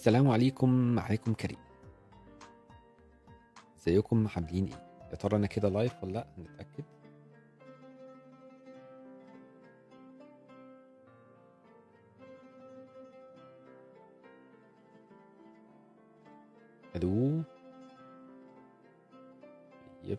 السلام 0.00 0.28
عليكم 0.28 0.98
عليكم 0.98 1.34
كريم. 1.34 1.58
ازيكم 3.78 4.28
عاملين 4.36 4.64
إيه؟ 4.66 4.82
يا 5.10 5.16
ترى 5.16 5.36
أنا 5.36 5.46
كده 5.46 5.68
live 5.68 6.04
ولا 6.04 6.12
لأ؟ 6.12 6.26
نتاكد 6.38 6.84
ألو. 16.96 17.42
طيب. 20.02 20.18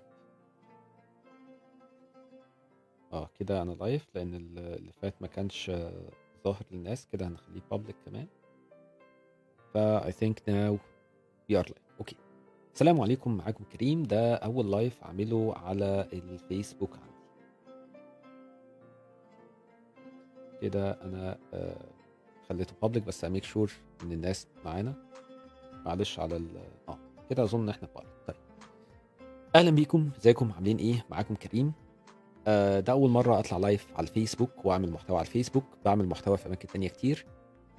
آه 3.14 3.30
كده 3.40 3.62
أنا 3.62 3.72
live 3.72 4.08
لأن 4.16 4.34
ال- 4.36 4.60
اللي 4.60 4.92
فات 4.92 5.22
ما 5.22 5.28
كانش 5.28 5.72
ظاهر 6.44 6.64
للناس 6.72 7.08
كده 7.08 7.28
هنخليه 7.28 7.62
public 7.72 7.96
كمان. 8.06 8.28
فا 9.74 10.10
I 10.10 10.14
think 10.14 10.34
now 10.48 10.80
we 11.52 11.56
are 11.62 11.68
live. 11.70 11.82
okay 12.00 12.16
السلام 12.74 13.02
عليكم 13.02 13.38
معاكم 13.38 13.64
كريم. 13.64 14.04
ده 14.04 14.36
أول 14.36 14.72
live 14.72 15.04
اعمله 15.04 15.54
على 15.58 16.08
الفيسبوك 16.14 16.94
عندي. 16.94 17.12
كده 20.62 20.92
أنا 20.92 21.38
آه، 21.54 21.86
خليته 22.50 22.74
public 22.82 23.04
بس 23.04 23.26
ا 23.26 23.29
make 23.29 23.44
sure 23.44 23.72
إن 24.04 24.12
الناس 24.12 24.48
معانا. 24.66 24.94
معلش 25.86 26.20
على 26.20 26.36
ال 26.36 26.48
آه 26.90 26.98
كده 27.30 27.44
أظن 27.44 27.70
إحنا 27.70 27.88
public 27.96 28.14
طيب. 28.28 28.36
أهلا 29.56 29.72
بيكم. 29.72 30.10
إزيكم؟ 30.18 30.52
عاملين 30.52 30.78
إيه؟ 30.78 31.06
معاكم 31.10 31.36
كريم. 31.36 31.74
آه، 32.48 32.80
ده 32.80 32.94
أول 32.94 33.10
مرة 33.10 33.40
أطلع 33.40 33.58
لايف 33.58 33.88
على 33.96 34.08
الفيسبوك 34.08 34.66
وأعمل 34.66 34.92
محتوى 34.92 35.18
على 35.18 35.26
الفيسبوك. 35.28 35.64
بعمل 35.86 36.06
محتوى 36.06 36.38
في 36.38 36.48
أماكن 36.48 36.68
تانية 36.68 36.88
كتير. 36.88 37.26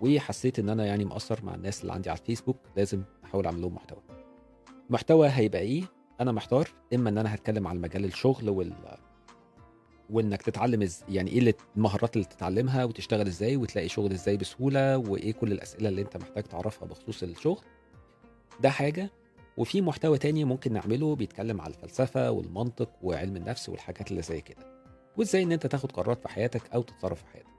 وحسيت 0.02 0.58
إن 0.58 0.68
أنا 0.68 0.86
يعني 0.86 1.04
مقصر 1.04 1.44
مع 1.44 1.54
الناس 1.54 1.80
اللي 1.82 1.92
عندي 1.92 2.10
على 2.10 2.18
الفيسبوك 2.18 2.56
لازم 2.76 3.02
أحاول 3.24 3.46
أعمل 3.46 3.60
لهم 3.60 3.74
محتوى. 3.74 3.98
محتوى 4.90 5.28
هيبقى 5.28 5.60
إيه؟ 5.60 5.82
أنا 6.20 6.32
محتار 6.32 6.68
إما 6.94 7.10
إن 7.10 7.18
أنا 7.18 7.34
هتكلم 7.34 7.68
عن 7.68 7.80
مجال 7.80 8.04
الشغل 8.04 8.48
وال 8.50 8.72
وإنك 10.10 10.42
تتعلم 10.42 10.82
إز... 10.82 11.04
يعني 11.08 11.30
إيه 11.30 11.54
المهارات 11.76 12.16
اللي 12.16 12.24
تتعلمها 12.26 12.84
وتشتغل 12.84 13.26
إزاي 13.26 13.56
وتلاقي 13.56 13.88
شغل 13.88 14.12
إزاي 14.12 14.36
بسهولة 14.36 14.98
وإيه 14.98 15.32
كل 15.32 15.52
الأسئلة 15.52 15.88
اللي 15.88 16.02
أنت 16.02 16.16
محتاج 16.16 16.44
تعرفها 16.44 16.88
بخصوص 16.88 17.22
الشغل. 17.22 17.64
ده 18.60 18.70
حاجة. 18.70 19.10
وفي 19.56 19.80
محتوى 19.80 20.18
تاني 20.18 20.44
ممكن 20.44 20.72
نعمله 20.72 21.16
بيتكلم 21.16 21.60
على 21.60 21.74
الفلسفة 21.74 22.30
والمنطق 22.30 22.90
وعلم 23.02 23.36
النفس 23.36 23.68
والحاجات 23.68 24.10
اللي 24.10 24.22
زي 24.22 24.40
كده. 24.40 24.82
وإزاي 25.16 25.42
إن 25.42 25.52
أنت 25.52 25.66
تاخد 25.66 25.92
قرارات 25.92 26.22
في 26.22 26.28
حياتك 26.28 26.62
أو 26.74 26.82
تتصرف 26.82 27.18
في 27.18 27.26
حياتك. 27.26 27.51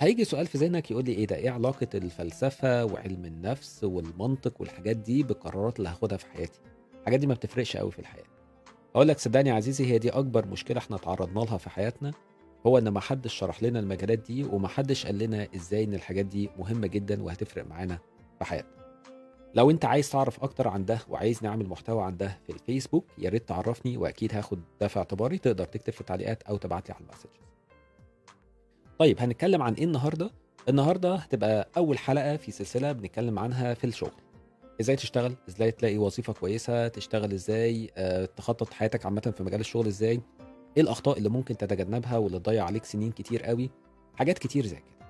هيجي 0.00 0.24
سؤال 0.24 0.46
في 0.46 0.58
ذهنك 0.58 0.90
يقول 0.90 1.04
لي 1.04 1.12
إيه 1.12 1.26
ده؟ 1.26 1.36
إيه 1.36 1.50
علاقة 1.50 1.86
الفلسفة 1.94 2.84
وعلم 2.84 3.24
النفس 3.24 3.84
والمنطق 3.84 4.60
والحاجات 4.60 4.96
دي 4.96 5.22
بالقرارات 5.22 5.78
اللي 5.78 5.88
هاخدها 5.88 6.18
في 6.18 6.26
حياتي؟ 6.26 6.60
الحاجات 7.00 7.20
دي 7.20 7.26
ما 7.26 7.34
بتفرقش 7.34 7.76
قوي 7.76 7.90
في 7.90 7.98
الحياة. 7.98 8.24
أقول 8.94 9.08
لك 9.08 9.18
صدقني 9.18 9.50
عزيزي 9.50 9.86
هي 9.86 9.98
دي 9.98 10.10
أكبر 10.10 10.46
مشكلة 10.46 10.78
إحنا 10.78 10.96
تعرضنا 10.96 11.40
لها 11.40 11.58
في 11.58 11.70
حياتنا 11.70 12.12
هو 12.66 12.78
إن 12.78 12.88
ما 12.88 13.00
حدش 13.00 13.34
شرح 13.34 13.62
لنا 13.62 13.78
المجالات 13.80 14.18
دي 14.18 14.44
وما 14.44 14.68
حدش 14.68 15.06
قال 15.06 15.18
لنا 15.18 15.48
إزاي 15.56 15.84
إن 15.84 15.94
الحاجات 15.94 16.26
دي 16.26 16.50
مهمة 16.58 16.86
جدا 16.86 17.22
وهتفرق 17.22 17.66
معانا 17.66 17.98
في 18.38 18.44
حياتنا. 18.44 18.80
لو 19.54 19.70
أنت 19.70 19.84
عايز 19.84 20.10
تعرف 20.10 20.42
أكتر 20.42 20.68
عن 20.68 20.84
ده 20.84 20.98
وعايز 21.08 21.42
نعمل 21.44 21.68
محتوى 21.68 22.02
عن 22.02 22.16
ده 22.16 22.38
في 22.46 22.52
الفيسبوك 22.52 23.04
يا 23.18 23.30
ريت 23.30 23.48
تعرفني 23.48 23.96
وأكيد 23.96 24.34
هاخد 24.34 24.60
ده 24.80 24.88
في 24.88 24.98
اعتباري 24.98 25.38
تقدر 25.38 25.64
تكتب 25.64 25.92
في 25.92 26.00
التعليقات 26.00 26.42
أو 26.42 26.56
تبعت 26.56 26.88
لي 26.88 26.94
على 26.94 27.04
المسجز 27.04 27.49
طيب 29.00 29.20
هنتكلم 29.20 29.62
عن 29.62 29.74
إيه 29.74 29.84
النهارده؟ 29.84 30.30
النهارده 30.68 31.14
هتبقى 31.14 31.68
أول 31.76 31.98
حلقة 31.98 32.36
في 32.36 32.50
سلسلة 32.52 32.92
بنتكلم 32.92 33.38
عنها 33.38 33.74
في 33.74 33.84
الشغل. 33.86 34.10
إزاي 34.80 34.96
تشتغل؟ 34.96 35.34
إزاي 35.48 35.70
تلاقي 35.70 35.98
وظيفة 35.98 36.32
كويسة؟ 36.32 36.88
تشتغل 36.88 37.32
إزاي؟ 37.32 37.90
أه 37.96 38.24
تخطط 38.24 38.72
حياتك 38.72 39.04
عامة 39.06 39.32
في 39.36 39.42
مجال 39.42 39.60
الشغل 39.60 39.86
إزاي؟ 39.86 40.20
إيه 40.76 40.82
الأخطاء 40.82 41.18
اللي 41.18 41.28
ممكن 41.28 41.56
تتجنبها 41.56 42.16
واللي 42.16 42.38
تضيع 42.38 42.64
عليك 42.64 42.84
سنين 42.84 43.12
كتير 43.12 43.42
قوي؟ 43.42 43.70
حاجات 44.14 44.38
كتير 44.38 44.66
زي 44.66 44.76
كده. 44.76 45.06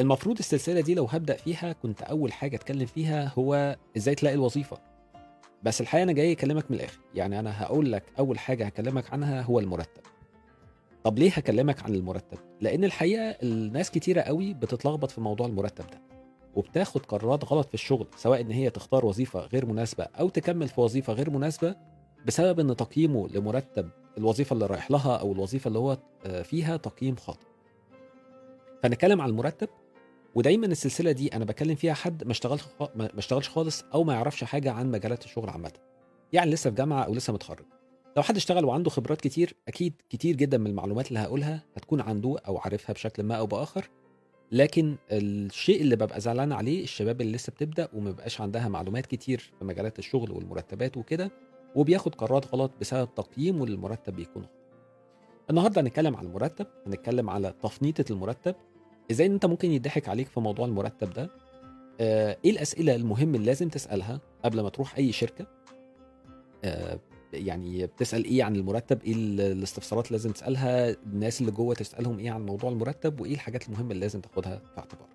المفروض 0.00 0.38
السلسلة 0.38 0.80
دي 0.80 0.94
لو 0.94 1.04
هبدأ 1.04 1.36
فيها 1.36 1.72
كنت 1.72 2.02
أول 2.02 2.32
حاجة 2.32 2.56
أتكلم 2.56 2.86
فيها 2.86 3.32
هو 3.38 3.76
إزاي 3.96 4.14
تلاقي 4.14 4.34
الوظيفة. 4.34 4.78
بس 5.62 5.80
الحقيقة 5.80 6.02
أنا 6.02 6.12
جاي 6.12 6.32
أكلمك 6.32 6.70
من 6.70 6.76
الآخر. 6.76 6.98
يعني 7.14 7.38
أنا 7.38 7.62
هقول 7.62 7.92
لك 7.92 8.02
أول 8.18 8.38
حاجة 8.38 8.66
هكلمك 8.66 9.12
عنها 9.12 9.42
هو 9.42 9.58
المرتب. 9.60 10.02
طب 11.04 11.18
ليه 11.18 11.30
هكلمك 11.30 11.82
عن 11.82 11.94
المرتب؟ 11.94 12.38
لأن 12.60 12.84
الحقيقة 12.84 13.22
الناس 13.42 13.90
كتيرة 13.90 14.20
قوي 14.20 14.54
بتتلخبط 14.54 15.10
في 15.10 15.20
موضوع 15.20 15.46
المرتب 15.46 15.86
ده 15.86 16.02
وبتاخد 16.54 17.06
قرارات 17.06 17.44
غلط 17.44 17.68
في 17.68 17.74
الشغل 17.74 18.06
سواء 18.16 18.40
إن 18.40 18.50
هي 18.50 18.70
تختار 18.70 19.06
وظيفة 19.06 19.40
غير 19.40 19.66
مناسبة 19.66 20.04
أو 20.04 20.28
تكمل 20.28 20.68
في 20.68 20.80
وظيفة 20.80 21.12
غير 21.12 21.30
مناسبة 21.30 21.76
بسبب 22.26 22.60
إن 22.60 22.76
تقييمه 22.76 23.28
لمرتب 23.28 23.90
الوظيفة 24.18 24.54
اللي 24.54 24.66
رايح 24.66 24.90
لها 24.90 25.16
أو 25.16 25.32
الوظيفة 25.32 25.68
اللي 25.68 25.78
هو 25.78 25.98
آه، 26.26 26.42
فيها 26.42 26.76
تقييم 26.76 27.16
خاطئ. 27.16 27.46
فنتكلم 28.82 29.20
عن 29.20 29.28
المرتب 29.28 29.68
ودايما 30.34 30.66
السلسلة 30.66 31.12
دي 31.12 31.28
أنا 31.36 31.44
بكلم 31.44 31.74
فيها 31.74 31.94
حد 31.94 32.24
ما 32.24 32.30
اشتغلش 32.32 32.62
ما 32.94 33.08
اشتغلش 33.18 33.48
خالص 33.48 33.84
أو 33.94 34.04
ما 34.04 34.14
يعرفش 34.14 34.44
حاجة 34.44 34.72
عن 34.72 34.90
مجالات 34.90 35.24
الشغل 35.24 35.50
عامة 35.50 35.72
يعني 36.32 36.50
لسه 36.50 36.70
في 36.70 36.76
جامعة 36.76 37.02
أو 37.02 37.14
لسه 37.14 37.32
متخرج. 37.32 37.66
لو 38.16 38.22
حد 38.22 38.36
اشتغل 38.36 38.64
وعنده 38.64 38.90
خبرات 38.90 39.20
كتير 39.20 39.54
أكيد 39.68 39.92
كتير 40.10 40.36
جدا 40.36 40.58
من 40.58 40.66
المعلومات 40.66 41.08
اللي 41.08 41.18
هقولها 41.18 41.62
هتكون 41.76 42.00
عنده 42.00 42.36
أو 42.46 42.58
عارفها 42.58 42.92
بشكل 42.92 43.22
ما 43.22 43.34
أو 43.34 43.46
بآخر. 43.46 43.90
لكن 44.52 44.96
الشيء 45.12 45.80
اللي 45.80 45.96
ببقى 45.96 46.20
زعلان 46.20 46.52
عليه 46.52 46.82
الشباب 46.84 47.20
اللي 47.20 47.32
لسه 47.32 47.50
بتبدأ 47.50 47.88
وما 47.94 48.10
بقاش 48.10 48.40
عندها 48.40 48.68
معلومات 48.68 49.06
كتير 49.06 49.52
في 49.58 49.64
مجالات 49.64 49.98
الشغل 49.98 50.30
والمرتبات 50.30 50.96
وكده 50.96 51.30
وبياخد 51.74 52.14
قرارات 52.14 52.54
غلط 52.54 52.70
بسبب 52.80 53.08
تقييمه 53.14 53.66
للمرتب 53.66 54.16
بيكون 54.16 54.42
غلط. 54.42 54.52
النهارده 55.50 55.80
هنتكلم 55.80 56.16
عن 56.16 56.26
المرتب 56.26 56.66
هنتكلم 56.86 57.30
على 57.30 57.54
تفنيطة 57.62 58.04
المرتب. 58.12 58.54
إزاي 59.10 59.26
إن 59.26 59.32
أنت 59.32 59.46
ممكن 59.46 59.70
يضحك 59.70 60.08
عليك 60.08 60.26
في 60.28 60.40
موضوع 60.40 60.66
المرتب 60.66 61.10
ده؟ 61.12 61.30
آه، 62.00 62.36
إيه 62.44 62.50
الأسئلة 62.50 62.94
المهم 62.94 63.34
اللي 63.34 63.46
لازم 63.46 63.68
تسألها 63.68 64.20
قبل 64.44 64.60
ما 64.60 64.68
تروح 64.68 64.96
أي 64.96 65.12
شركة؟ 65.12 65.46
آه، 66.64 67.00
يعني 67.32 67.86
بتسأل 67.86 68.24
إيه 68.24 68.44
عن 68.44 68.56
المرتب؟ 68.56 69.02
إيه 69.04 69.12
ال- 69.14 69.40
الاستفسارات 69.40 70.06
اللي 70.06 70.16
لازم 70.18 70.30
تسألها؟ 70.32 70.90
الناس 70.90 71.40
اللي 71.40 71.52
جوه 71.52 71.74
تسألهم 71.74 72.18
إيه 72.18 72.30
عن 72.30 72.46
موضوع 72.46 72.70
المرتب؟ 72.70 73.20
وإيه 73.20 73.34
الحاجات 73.34 73.68
المهمة 73.68 73.90
اللي 73.90 74.00
لازم 74.00 74.20
تاخدها 74.20 74.56
في 74.74 74.78
اعتبارك 74.78 75.08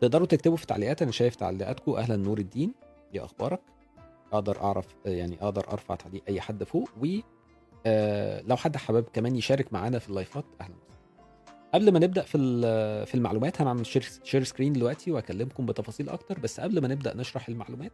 تقدروا 0.00 0.26
تكتبوا 0.26 0.56
في 0.56 0.62
التعليقات 0.62 1.02
أنا 1.02 1.10
شايف 1.10 1.34
تعليقاتكم. 1.36 1.92
أهلا 1.92 2.16
نور 2.16 2.38
الدين 2.38 2.72
إيه 3.14 3.24
أخبارك؟ 3.24 3.60
أقدر 4.32 4.60
أعرف 4.62 4.86
يعني 5.06 5.38
أقدر 5.42 5.72
أرفع 5.72 5.94
تعليق 5.94 6.22
أي 6.28 6.40
حد 6.40 6.64
فوق. 6.64 6.88
و 7.02 7.06
آه، 7.86 8.42
لو 8.46 8.56
حد 8.56 8.76
حابب 8.76 9.04
كمان 9.12 9.36
يشارك 9.36 9.72
معانا 9.72 9.98
في 9.98 10.08
اللايفات 10.08 10.44
أهلا 10.60 10.74
قبل 11.74 11.92
ما 11.92 11.98
نبدأ 11.98 12.22
في 12.22 12.38
في 13.06 13.14
المعلومات 13.14 13.60
هنعمل 13.60 13.86
share, 13.86 14.08
share 14.24 14.44
screen 14.44 14.72
دلوقتي 14.72 15.12
وأكلمكم 15.12 15.66
بتفاصيل 15.66 16.08
أكتر. 16.08 16.38
بس 16.38 16.60
قبل 16.60 16.80
ما 16.82 16.88
نبدأ 16.88 17.16
نشرح 17.16 17.48
المعلومات 17.48 17.92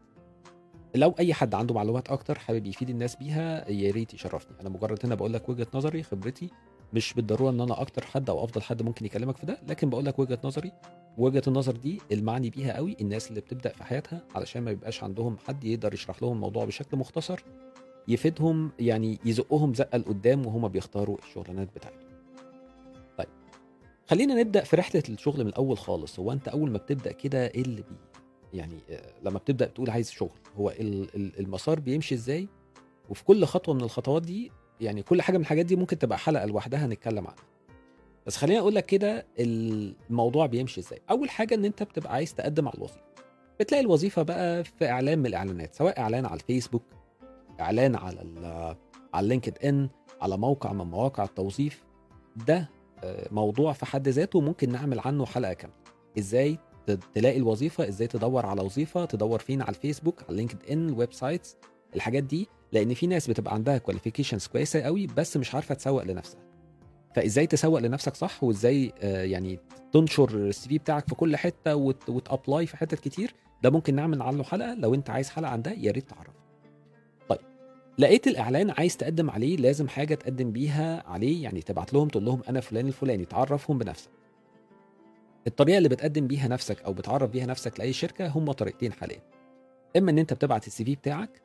لو 0.94 1.14
أي 1.18 1.34
حد 1.34 1.54
عنده 1.54 1.74
معلومات 1.74 2.10
أكتر 2.10 2.38
حابب 2.38 2.66
يفيد 2.66 2.90
الناس 2.90 3.16
بيها 3.16 3.70
يا 3.70 3.90
ريت 3.90 4.14
يشرفني. 4.14 4.60
أنا 4.60 4.68
مجرد 4.68 4.98
هنا 5.04 5.14
بقول 5.14 5.32
لك 5.32 5.48
وجهة 5.48 5.66
نظري 5.74 6.02
خبرتي 6.02 6.50
مش 6.92 7.14
بالضرورة 7.14 7.50
إن 7.50 7.60
أنا 7.60 7.80
أكتر 7.80 8.04
حد 8.04 8.30
أو 8.30 8.44
أفضل 8.44 8.62
حد 8.62 8.82
ممكن 8.82 9.06
يكلمك 9.06 9.36
في 9.36 9.46
ده 9.46 9.58
لكن 9.68 9.90
بقول 9.90 10.04
لك 10.04 10.18
وجهة 10.18 10.38
نظري. 10.44 10.72
وجهة 11.18 11.42
النظر 11.46 11.72
دي 11.76 12.00
المعني 12.12 12.50
بيها 12.50 12.76
قوي 12.76 12.96
الناس 13.00 13.28
اللي 13.28 13.40
بتبدأ 13.40 13.70
في 13.70 13.84
حياتها 13.84 14.22
علشان 14.34 14.62
ما 14.62 14.70
يبقاش 14.70 15.04
عندهم 15.04 15.36
حد 15.46 15.64
يقدر 15.64 15.94
يشرح 15.94 16.22
لهم 16.22 16.32
الموضوع 16.32 16.64
بشكل 16.64 16.96
مختصر 16.96 17.40
يفيدهم 18.08 18.70
يعني 18.78 19.18
يزقهم 19.24 19.74
زقة 19.74 19.98
لقدام 19.98 20.46
وهما 20.46 20.68
بيختاروا 20.68 21.18
الشغلانات 21.18 21.68
بتاعتهم. 21.76 22.12
طيب 23.18 23.28
خلينا 24.06 24.34
نبدأ 24.34 24.64
في 24.64 24.76
رحلة 24.76 25.02
الشغل 25.08 25.40
من 25.44 25.48
الأول 25.50 25.78
خالص. 25.78 26.18
هو 26.18 26.32
أنت 26.32 26.48
أول 26.48 26.70
ما 26.70 26.78
بتبدأ 26.78 27.12
كده 27.12 27.46
إيه 27.46 27.62
اللي 27.62 27.82
بي 27.82 27.96
يعني 28.54 28.78
آه، 28.90 29.12
لما 29.22 29.38
بتبدأ 29.38 29.66
تقول 29.66 29.90
عايز 29.90 30.10
شغل 30.10 30.38
هو 30.56 30.70
ال- 30.70 31.14
ال- 31.16 31.38
المسار 31.40 31.80
بيمشي 31.80 32.14
إزاي؟ 32.14 32.48
وفي 33.10 33.24
كل 33.24 33.44
خطوة 33.44 33.74
من 33.74 33.80
الخطوات 33.80 34.22
دي 34.22 34.52
يعني 34.80 35.02
كل 35.02 35.22
حاجة 35.22 35.36
من 35.36 35.42
الحاجات 35.42 35.66
دي 35.66 35.76
ممكن 35.76 35.98
تبقى 35.98 36.18
حلقة 36.18 36.46
لوحدها 36.46 36.86
نتكلم 36.86 37.26
عنها. 37.26 37.44
بس 38.26 38.36
خليني 38.36 38.60
أقول 38.60 38.74
لك 38.74 38.86
كده 38.86 39.26
الموضوع 39.38 40.46
بيمشي 40.46 40.80
إزاي. 40.80 41.00
أول 41.10 41.30
حاجة 41.30 41.54
إن 41.54 41.64
أنت 41.64 41.82
بتبقى 41.82 42.12
عايز 42.12 42.34
تقدم 42.34 42.68
على 42.68 42.76
الوظيفة. 42.76 43.02
بتلاقي 43.60 43.80
الوظيفة 43.84 44.22
بقى 44.22 44.64
في 44.64 44.90
إعلان 44.90 45.18
من 45.18 45.26
الإعلانات 45.26 45.74
سواء 45.74 46.00
إعلان 46.00 46.26
على 46.26 46.34
الفيسبوك 46.40 46.82
إعلان 47.60 47.96
على 47.96 48.76
على 49.14 49.28
LinkedIn 49.28 49.88
على 50.20 50.36
موقع 50.36 50.72
من 50.72 50.84
مواقع 50.86 51.24
التوظيف. 51.24 51.82
ده 52.46 52.70
آه، 53.04 53.28
موضوع 53.30 53.72
في 53.72 53.86
حد 53.86 54.08
ذاته 54.08 54.40
ممكن 54.40 54.72
نعمل 54.72 55.00
عنه 55.00 55.26
حلقة 55.26 55.52
كاملة. 55.52 55.76
إزاي؟ 56.18 56.58
تلاقي 57.14 57.36
الوظيفة 57.38 57.88
إزاي 57.88 58.06
تدور 58.08 58.46
على 58.46 58.62
وظيفة 58.62 59.04
تدور 59.04 59.38
فين 59.38 59.62
على 59.62 59.68
الفيسبوك 59.70 60.22
على 60.28 60.36
LinkedIn 60.36 60.88
ال 60.88 61.12
websites 61.12 61.56
الحاجات 61.94 62.22
دي 62.22 62.48
لأن 62.72 62.94
في 62.94 63.06
ناس 63.06 63.30
بتبقى 63.30 63.54
عندها 63.54 63.78
qualifications 63.78 64.46
كويسة 64.46 64.80
قوي 64.80 65.06
بس 65.06 65.36
مش 65.36 65.54
عارفة 65.54 65.74
تسوق 65.74 66.02
لنفسها. 66.04 66.40
فإزاي 67.14 67.46
تسوق 67.46 67.78
لنفسك 67.78 68.14
صح؟ 68.16 68.44
وإزاي 68.44 68.92
آه، 69.00 69.24
يعني 69.24 69.58
تنشر 69.92 70.30
ال 70.30 70.68
CV 70.68 70.78
بتاعك 70.78 71.08
في 71.08 71.14
كل 71.14 71.36
حتة 71.36 71.76
وت- 71.76 72.08
وت 72.08 72.25
apply 72.25 72.66
في 72.66 72.76
حتت 72.76 73.00
كتير؟ 73.00 73.34
ده 73.62 73.70
ممكن 73.70 73.94
نعمل 73.94 74.22
عنه 74.22 74.42
حلقة 74.42 74.74
لو 74.74 74.94
أنت 74.94 75.10
عايز 75.10 75.28
حلقة 75.30 75.50
عن 75.50 75.62
ده 75.62 75.70
يا 75.72 75.92
ريت 75.92 76.10
تعرف 76.10 76.34
طيب 77.28 77.38
لقيت 77.98 78.26
الإعلان 78.26 78.70
عايز 78.70 78.96
تقدم 78.96 79.30
عليه 79.30 79.56
لازم 79.56 79.88
حاجة 79.88 80.14
تقدم 80.14 80.50
بيها 80.52 81.02
عليه 81.06 81.42
يعني 81.42 81.62
تبعت 81.62 81.92
لهم 81.94 82.08
تقول 82.08 82.24
لهم 82.24 82.42
أنا 82.48 82.60
فلان 82.60 82.86
الفلاني 82.86 83.24
تعرفهم 83.24 83.78
بنفسك. 83.78 84.10
الطريقة 85.46 85.78
اللي 85.78 85.88
بتقدم 85.88 86.26
بيها 86.26 86.48
نفسك 86.48 86.82
أو 86.82 86.92
بتعرف 86.92 87.30
بيها 87.30 87.46
نفسك 87.46 87.80
لأي 87.80 87.92
شركة 87.92 88.28
هم 88.28 88.52
طريقتين 88.52 88.92
حاليا. 88.92 89.22
إما 89.96 90.10
إن 90.10 90.18
أنت 90.18 90.32
بتبعت 90.32 90.66
ال 90.66 90.84
CV 90.84 90.94
بتاعك 90.94 91.42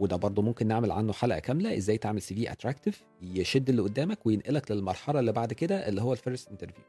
وده 0.00 0.16
برضه 0.16 0.42
ممكن 0.42 0.66
نعمل 0.66 0.90
عنه 0.92 1.12
حلقة 1.12 1.38
كاملة 1.38 1.76
إزاي 1.76 1.98
تعمل 1.98 2.22
CV 2.22 2.52
attractive 2.52 3.04
يشد 3.22 3.68
اللي 3.68 3.82
قدامك 3.82 4.26
وينقلك 4.26 4.70
للمرحلة 4.70 5.20
اللي 5.20 5.32
بعد 5.32 5.52
كده 5.52 5.88
اللي 5.88 6.02
هو 6.02 6.12
ال 6.12 6.18
first 6.18 6.48
interview 6.48 6.84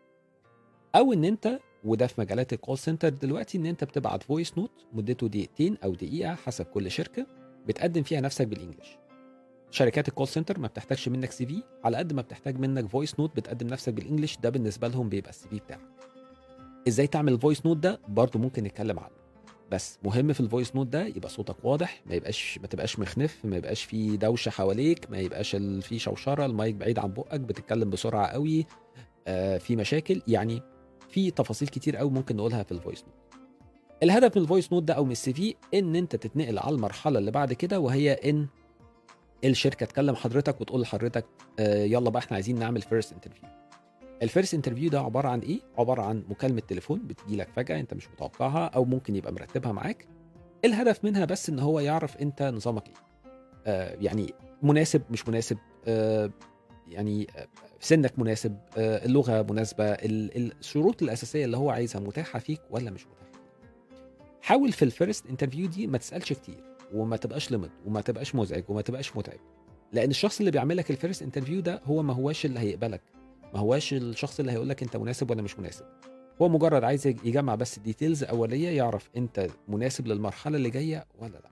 أو 0.95 1.13
إن 1.13 1.23
أنت 1.23 1.59
وده 1.83 2.07
في 2.07 2.21
مجالات 2.21 2.53
ال 2.53 2.58
call 2.58 2.77
center 2.77 3.09
دلوقتي 3.09 3.57
إن 3.57 3.65
أنت 3.65 3.83
بتبعت 3.83 4.23
voice 4.23 4.57
note 4.57 4.71
مدته 4.93 5.27
دقيقتين 5.27 5.77
أو 5.83 5.95
دقيقة 5.95 6.35
حسب 6.35 6.65
كل 6.65 6.91
شركة 6.91 7.25
بتقدم 7.67 8.03
فيها 8.03 8.21
نفسك 8.21 8.47
بال 8.47 8.58
English 8.58 8.97
شركات 9.71 10.07
ال 10.07 10.11
call 10.11 10.27
center 10.27 10.59
ما 10.59 10.67
بتحتاجش 10.67 11.07
منك 11.09 11.31
CV 11.31 11.63
على 11.83 11.97
قد 11.97 12.13
ما 12.13 12.21
بتحتاج 12.21 12.59
منك 12.59 12.87
voice 12.87 13.19
note 13.19 13.35
بتقدم 13.35 13.67
نفسك 13.67 13.93
بال 13.93 14.03
English 14.03 14.37
ده 14.37 14.49
بالنسبة 14.49 14.87
لهم 14.87 15.09
بيبقى 15.09 15.29
ال 15.29 15.49
CV 15.49 15.59
بتاعك. 15.59 15.81
إزاي 16.89 17.07
تعمل 17.07 17.33
ال 17.33 17.38
voice 17.38 17.65
note 17.65 17.77
ده؟ 17.77 17.99
برضه 18.07 18.39
ممكن 18.39 18.63
نتكلم 18.63 18.99
عنه. 18.99 19.19
بس 19.71 19.99
مهم 20.03 20.33
في 20.33 20.39
ال 20.39 20.45
voice 20.45 20.75
note 20.75 20.87
ده 20.87 21.05
يبقى 21.05 21.29
صوتك 21.29 21.55
واضح 21.65 22.01
ما 22.05 22.15
يبقاش 22.15 22.59
ما 22.61 22.67
تبقاش 22.67 22.99
مخنف 22.99 23.39
ما 23.45 23.57
يبقاش 23.57 23.83
في 23.83 24.17
دوشة 24.17 24.49
حواليك 24.49 25.11
ما 25.11 25.17
يبقاش 25.19 25.55
في 25.55 25.99
شوشرة 25.99 26.45
المايك 26.45 26.75
بعيد 26.75 26.99
عن 26.99 27.13
بقك 27.13 27.39
بتتكلم 27.39 27.89
بسرعة 27.89 28.27
قوي 28.27 28.65
آه 29.27 29.57
في 29.57 29.75
مشاكل. 29.75 30.21
يعني 30.27 30.61
في 31.09 31.31
تفاصيل 31.31 31.67
كتير 31.67 31.95
قوي 31.97 32.09
ممكن 32.11 32.35
نقولها 32.35 32.63
في 32.63 32.71
ال 32.71 32.77
voice 32.77 33.03
note 33.03 33.13
الهدف 34.03 34.37
من 34.37 34.43
ال 34.43 34.48
voice 34.48 34.73
note 34.73 34.83
ده 34.83 34.93
أو 34.93 35.05
من 35.05 35.11
ال 35.11 35.33
CV 35.33 35.55
إن 35.73 35.95
أنت 35.95 36.15
تتنقل 36.15 36.59
على 36.59 36.75
المرحلة 36.75 37.19
اللي 37.19 37.31
بعد 37.31 37.53
كده 37.53 37.79
وهي 37.79 38.13
إن 38.13 38.47
الشركة 39.45 39.85
تكلم 39.85 40.15
حضرتك 40.15 40.61
وتقول 40.61 40.81
لحضرتك 40.81 41.25
آه 41.59 41.83
يلا 41.83 42.09
بقى 42.09 42.19
إحنا 42.19 42.35
عايزين 42.35 42.59
نعمل 42.59 42.81
first 42.81 43.13
interview 43.13 43.49
ال 44.23 44.28
first 44.28 44.53
interview 44.53 44.89
ده 44.89 44.99
عبارة 44.99 45.27
عن 45.27 45.39
إيه؟ 45.39 45.59
عبارة 45.77 46.01
عن 46.01 46.23
مكالمة 46.29 46.61
تليفون 46.67 46.99
بتجي 47.07 47.35
لك 47.35 47.47
فجأة 47.55 47.79
أنت 47.79 47.93
مش 47.93 48.07
متوقعها 48.09 48.65
أو 48.67 48.85
ممكن 48.85 49.15
يبقى 49.15 49.33
مرتبها 49.33 49.71
معاك. 49.71 50.07
الهدف 50.65 51.05
منها 51.05 51.25
بس 51.25 51.49
إن 51.49 51.59
هو 51.59 51.79
يعرف 51.79 52.17
أنت 52.17 52.43
نظامك 52.43 52.87
إيه. 52.87 52.93
آه 53.67 53.95
يعني 54.01 54.33
مناسب 54.63 55.01
مش 55.11 55.27
مناسب 55.29 55.57
آه 55.87 56.31
يعني 56.87 57.27
آه، 57.37 57.47
سنك 57.79 58.19
مناسب 58.19 58.57
آه 58.77 59.05
اللغة 59.05 59.41
مناسبة 59.49 59.83
ال- 59.85 60.51
الشروط 60.59 61.01
الأساسية 61.03 61.45
اللي 61.45 61.57
هو 61.57 61.69
عايزها 61.69 62.01
متاحة 62.01 62.39
فيك 62.39 62.61
ولا 62.69 62.91
مش 62.91 63.07
متاحة 63.07 63.29
حاول 64.41 64.71
في 64.71 64.85
ال 64.85 64.92
first 64.92 65.25
interview 65.25 65.67
دي 65.67 65.87
ما 65.87 65.97
تسألش 65.97 66.33
كتير 66.33 66.63
وما 66.93 67.17
تبقاش 67.17 67.51
limit 67.51 67.71
وما 67.85 68.01
تبقاش 68.01 68.35
مزعج 68.35 68.63
وما 68.69 68.81
تبقاش 68.81 69.15
متعب 69.17 69.39
لأن 69.93 70.09
الشخص 70.09 70.39
اللي 70.39 70.51
بيعمل 70.51 70.77
لك 70.77 70.91
ال 70.91 70.96
first 70.96 71.21
interview 71.21 71.61
ده 71.61 71.81
هو 71.85 72.03
ما 72.03 72.13
هواش 72.13 72.45
اللي 72.45 72.59
هيقبلك. 72.59 73.01
ما 73.53 73.59
هواش 73.59 73.93
الشخص 73.93 74.39
اللي 74.39 74.51
هيقول 74.51 74.69
لك 74.69 74.83
انت 74.83 74.97
مناسب 74.97 75.31
ولا 75.31 75.41
مش 75.41 75.59
مناسب. 75.59 75.85
هو 76.41 76.49
مجرد 76.49 76.83
عايز 76.83 77.07
يجمع 77.07 77.55
بس 77.55 77.79
details 77.79 78.23
أولية 78.23 78.69
يعرف 78.69 79.09
انت 79.17 79.47
مناسب 79.67 80.07
للمرحلة 80.07 80.57
اللي 80.57 80.69
جاية 80.69 81.05
ولا 81.19 81.31
لأ. 81.31 81.49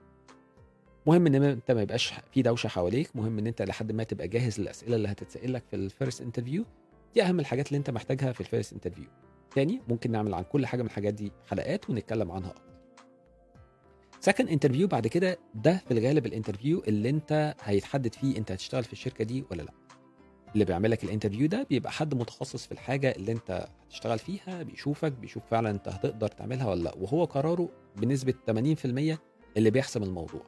مهم 1.06 1.26
إن 1.26 1.34
انت 1.42 1.70
ما 1.70 1.82
يبقاش 1.82 2.14
في 2.32 2.42
دوشة 2.42 2.68
حواليك 2.68 3.16
مهم 3.16 3.38
إن 3.38 3.46
انت 3.46 3.62
لحد 3.62 3.92
ما 3.92 4.02
تبقى 4.04 4.28
جاهز 4.28 4.60
للأسئلة 4.60 4.96
اللي 4.96 5.08
هتتسأل 5.08 5.52
لك 5.52 5.62
في 5.70 5.76
ال 5.76 5.83
first 5.83 6.20
interview 6.22 6.64
دي 7.14 7.22
أهم 7.22 7.40
الحاجات 7.40 7.68
اللي 7.68 7.78
انت 7.78 7.90
محتاجها 7.90 8.32
في 8.32 8.40
ال 8.40 8.45
first 8.45 8.72
interview 8.72 9.04
تاني 9.54 9.80
ممكن 9.88 10.10
نعمل 10.12 10.34
عن 10.34 10.42
كل 10.42 10.66
حاجة 10.66 10.80
من 10.82 10.86
الحاجات 10.88 11.14
دي 11.14 11.32
حلقات 11.50 11.90
ونتكلم 11.90 12.30
عنها 12.32 12.50
أكتر. 12.50 12.62
second 14.20 14.48
interview 14.48 14.88
بعد 14.88 15.06
كده 15.06 15.38
ده 15.54 15.76
في 15.88 15.90
الغالب 15.98 16.26
ال 16.26 16.32
interview 16.32 16.82
اللي 16.88 17.10
انت 17.10 17.54
هيتحدد 17.62 18.14
فيه 18.14 18.38
انت 18.38 18.52
هتشتغل 18.52 18.84
في 18.84 18.92
الشركة 18.92 19.24
دي 19.24 19.44
ولا 19.50 19.62
لأ. 19.62 19.72
اللي 20.54 20.64
بيعمل 20.64 20.90
لك 20.90 21.04
ال 21.04 21.08
interview 21.08 21.46
ده 21.48 21.66
بيبقى 21.70 21.92
حد 21.92 22.14
متخصص 22.14 22.66
في 22.66 22.72
الحاجة 22.72 23.10
اللي 23.16 23.32
انت 23.32 23.68
هتشتغل 23.86 24.18
فيها 24.18 24.62
بيشوفك 24.62 25.12
بيشوف 25.12 25.42
فعلا 25.50 25.70
انت 25.70 25.88
هتقدر 25.88 26.28
تعملها 26.28 26.66
ولا 26.70 26.82
لأ. 26.82 26.94
وهو 27.00 27.24
قراره 27.24 27.68
بنسبة 27.96 28.34
80% 28.50 29.18
اللي 29.56 29.70
بيحسم 29.70 30.02
الموضوع. 30.02 30.42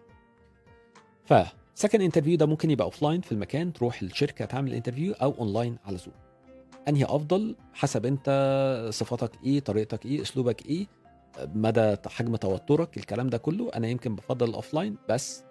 ف 1.24 1.34
second 1.74 2.02
interview 2.02 2.36
ده 2.36 2.46
ممكن 2.46 2.70
يبقى 2.70 2.84
offline 2.84 3.20
في 3.20 3.32
المكان 3.32 3.72
تروح 3.72 4.02
الشركة 4.02 4.44
تعمل 4.44 4.74
interview 4.74 5.12
أو 5.12 5.34
اونلاين 5.38 5.76
على 5.84 5.98
زوم 5.98 6.14
أنهي 6.88 7.04
أفضل؟ 7.04 7.56
حسب 7.72 8.06
انت 8.06 8.88
صفاتك 8.92 9.30
إيه 9.44 9.60
طريقتك 9.60 10.06
إيه 10.06 10.22
أسلوبك 10.22 10.66
إيه 10.66 10.86
مدى 11.54 11.96
حجم 12.06 12.36
توترك 12.36 12.96
الكلام 12.96 13.26
ده 13.28 13.38
كله. 13.38 13.70
أنا 13.74 13.88
يمكن 13.88 14.14
بفضل 14.14 14.48
ال 14.48 14.54
offline 14.54 14.96
بس 15.08 15.44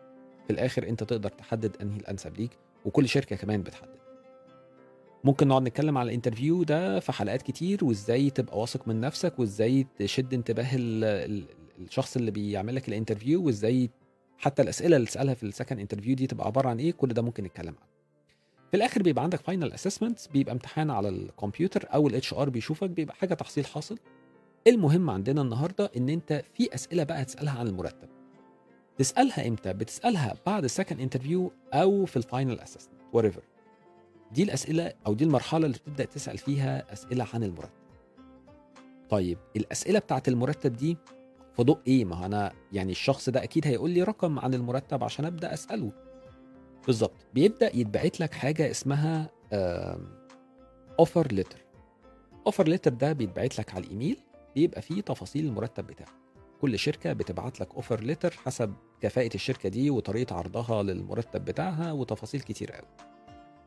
في 0.47 0.53
الآخر 0.53 0.87
انت 0.89 1.03
تقدر 1.03 1.29
تحدد 1.29 1.77
أنهي 1.81 1.97
الأنسب 1.97 2.37
ليك 2.37 2.51
وكل 2.85 3.09
شركة 3.09 3.35
كمان 3.35 3.61
بتحدد. 3.63 3.99
ممكن 5.23 5.47
نقعد 5.47 5.61
نتكلم 5.61 5.97
على 5.97 6.07
ال 6.09 6.15
interview 6.15 6.63
ده 6.63 6.99
في 6.99 7.11
حلقات 7.11 7.41
كتير 7.41 7.85
وإزاي 7.85 8.29
تبقى 8.29 8.59
واثق 8.59 8.87
من 8.87 9.01
نفسك 9.01 9.39
وإزاي 9.39 9.87
تشد 9.97 10.33
انتباه 10.33 10.75
ال 10.75 11.03
ال 11.03 11.45
الشخص 11.79 12.15
اللي 12.17 12.31
بيعمل 12.31 12.75
لك 12.75 12.87
ال 12.87 12.93
interview 12.93 13.45
وإزاي 13.45 13.89
حتى 14.37 14.61
الأسئلة 14.61 14.95
اللي 14.95 15.07
تسألها 15.07 15.33
في 15.33 15.43
ال 15.43 15.49
second 15.49 15.79
interview 15.79 16.15
دي 16.15 16.27
تبقى 16.27 16.47
عبارة 16.47 16.69
عن 16.69 16.79
إيه 16.79 16.91
كل 16.91 17.07
ده 17.07 17.21
ممكن 17.21 17.43
نتكلم 17.43 17.67
عنه. 17.79 17.89
في 18.71 18.77
الآخر 18.77 19.03
بيبقى 19.03 19.23
عندك 19.23 19.39
final 19.39 19.73
assessment 19.73 20.19
بيبقى 20.33 20.53
امتحان 20.53 20.89
على 20.89 21.09
الكمبيوتر 21.09 21.85
أو 21.93 22.07
ال 22.07 22.33
HR 22.33 22.49
بيشوفك 22.49 22.89
بيبقى 22.89 23.15
حاجة 23.15 23.33
تحصيل 23.33 23.65
حاصل. 23.65 23.97
المهم 24.67 25.09
عندنا 25.09 25.41
النهارده 25.41 25.91
إن 25.97 26.09
أنت 26.09 26.43
في 26.53 26.75
أسئلة 26.75 27.03
بقى 27.03 27.25
تسالها 27.25 27.59
عن 27.59 27.67
المرتب. 27.67 28.09
تسألها 28.97 29.47
إمتى؟ 29.47 29.73
بتسألها 29.73 30.35
بعد 30.45 30.63
ال 30.63 30.69
second 30.69 30.99
interview 30.99 31.51
أو 31.73 32.05
في 32.05 32.17
ال 32.17 32.24
final 32.24 32.59
assessment 32.59 32.99
وريفر 33.13 33.41
دي 34.31 34.43
الأسئلة 34.43 34.93
أو 35.07 35.13
دي 35.13 35.23
المرحلة 35.23 35.65
اللي 35.65 35.77
بتبدأ 35.77 36.05
تسأل 36.05 36.37
فيها 36.37 36.93
أسئلة 36.93 37.27
عن 37.33 37.43
المرتب. 37.43 37.79
طيب 39.09 39.37
الأسئلة 39.55 39.99
بتاعت 39.99 40.27
المرتب 40.27 40.73
دي 40.73 40.97
في 41.55 41.63
ضوء 41.63 41.79
إيه؟ 41.87 42.05
ما 42.05 42.25
أنا 42.25 42.51
يعني 42.73 42.91
الشخص 42.91 43.29
ده 43.29 43.43
أكيد 43.43 43.67
هيقول 43.67 43.89
لي 43.89 44.03
رقم 44.03 44.39
عن 44.39 44.53
المرتب 44.53 45.03
عشان 45.03 45.25
أبدأ 45.25 45.53
أسأله. 45.53 45.91
بالظبط. 46.85 47.15
بيبدأ 47.33 47.75
يتبعت 47.75 48.19
لك 48.19 48.33
حاجة 48.33 48.71
اسمها 48.71 49.29
offer 50.99 51.27
letter 51.31 51.59
offer 52.45 52.67
letter 52.67 52.93
ده 52.93 53.13
بيتبعت 53.13 53.59
لك 53.59 53.75
على 53.75 53.83
الإيميل 53.85 54.17
بيبقى 54.55 54.81
فيه 54.81 55.01
تفاصيل 55.01 55.45
المرتب 55.45 55.87
بتاعك. 55.87 56.09
كل 56.61 56.79
شركة 56.79 57.13
بتبعت 57.13 57.59
لك 57.59 57.75
offer 57.75 57.99
letter 58.01 58.31
حسب 58.31 58.73
كفاءة 59.01 59.35
الشركة 59.35 59.69
دي 59.69 59.89
وطريقة 59.89 60.35
عرضها 60.35 60.83
للمرتب 60.83 61.45
بتاعها 61.45 61.91
وتفاصيل 61.91 62.41
كتير 62.41 62.71
قوي. 62.71 62.87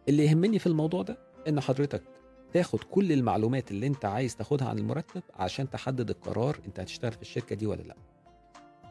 اللي 0.09 0.25
يهمني 0.27 0.59
في 0.59 0.67
الموضوع 0.67 1.03
ده 1.03 1.19
إن 1.49 1.61
حضرتك 1.61 2.03
تاخد 2.53 2.79
كل 2.85 3.13
المعلومات 3.13 3.71
اللي 3.71 3.87
أنت 3.87 4.05
عايز 4.05 4.37
تاخدها 4.37 4.69
عن 4.69 4.79
المرتب 4.79 5.23
عشان 5.35 5.71
تحدد 5.71 6.11
القرار 6.11 6.59
أنت 6.67 6.81
هتشتغل 6.81 7.13
في 7.13 7.23
الشركة 7.23 7.57
دي 7.57 7.67
ولا 7.67 7.83
لأ. 7.83 7.97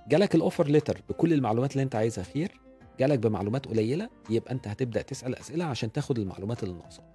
جالك 0.07 0.35
ال 0.35 0.40
offer 0.40 0.67
letter 0.67 1.01
بكل 1.09 1.33
المعلومات 1.33 1.71
اللي 1.71 1.83
أنت 1.83 1.95
عايزها 1.95 2.23
خير 2.23 2.51
جالك 2.99 3.19
بمعلومات 3.19 3.65
قليلة 3.67 4.09
يبقى 4.29 4.51
أنت 4.53 4.67
هتبدأ 4.67 5.01
تسأل 5.01 5.35
أسئلة 5.35 5.65
عشان 5.65 5.91
تاخد 5.91 6.19
المعلومات 6.19 6.63
اللي 6.63 6.73
ناقصاك. 6.75 7.05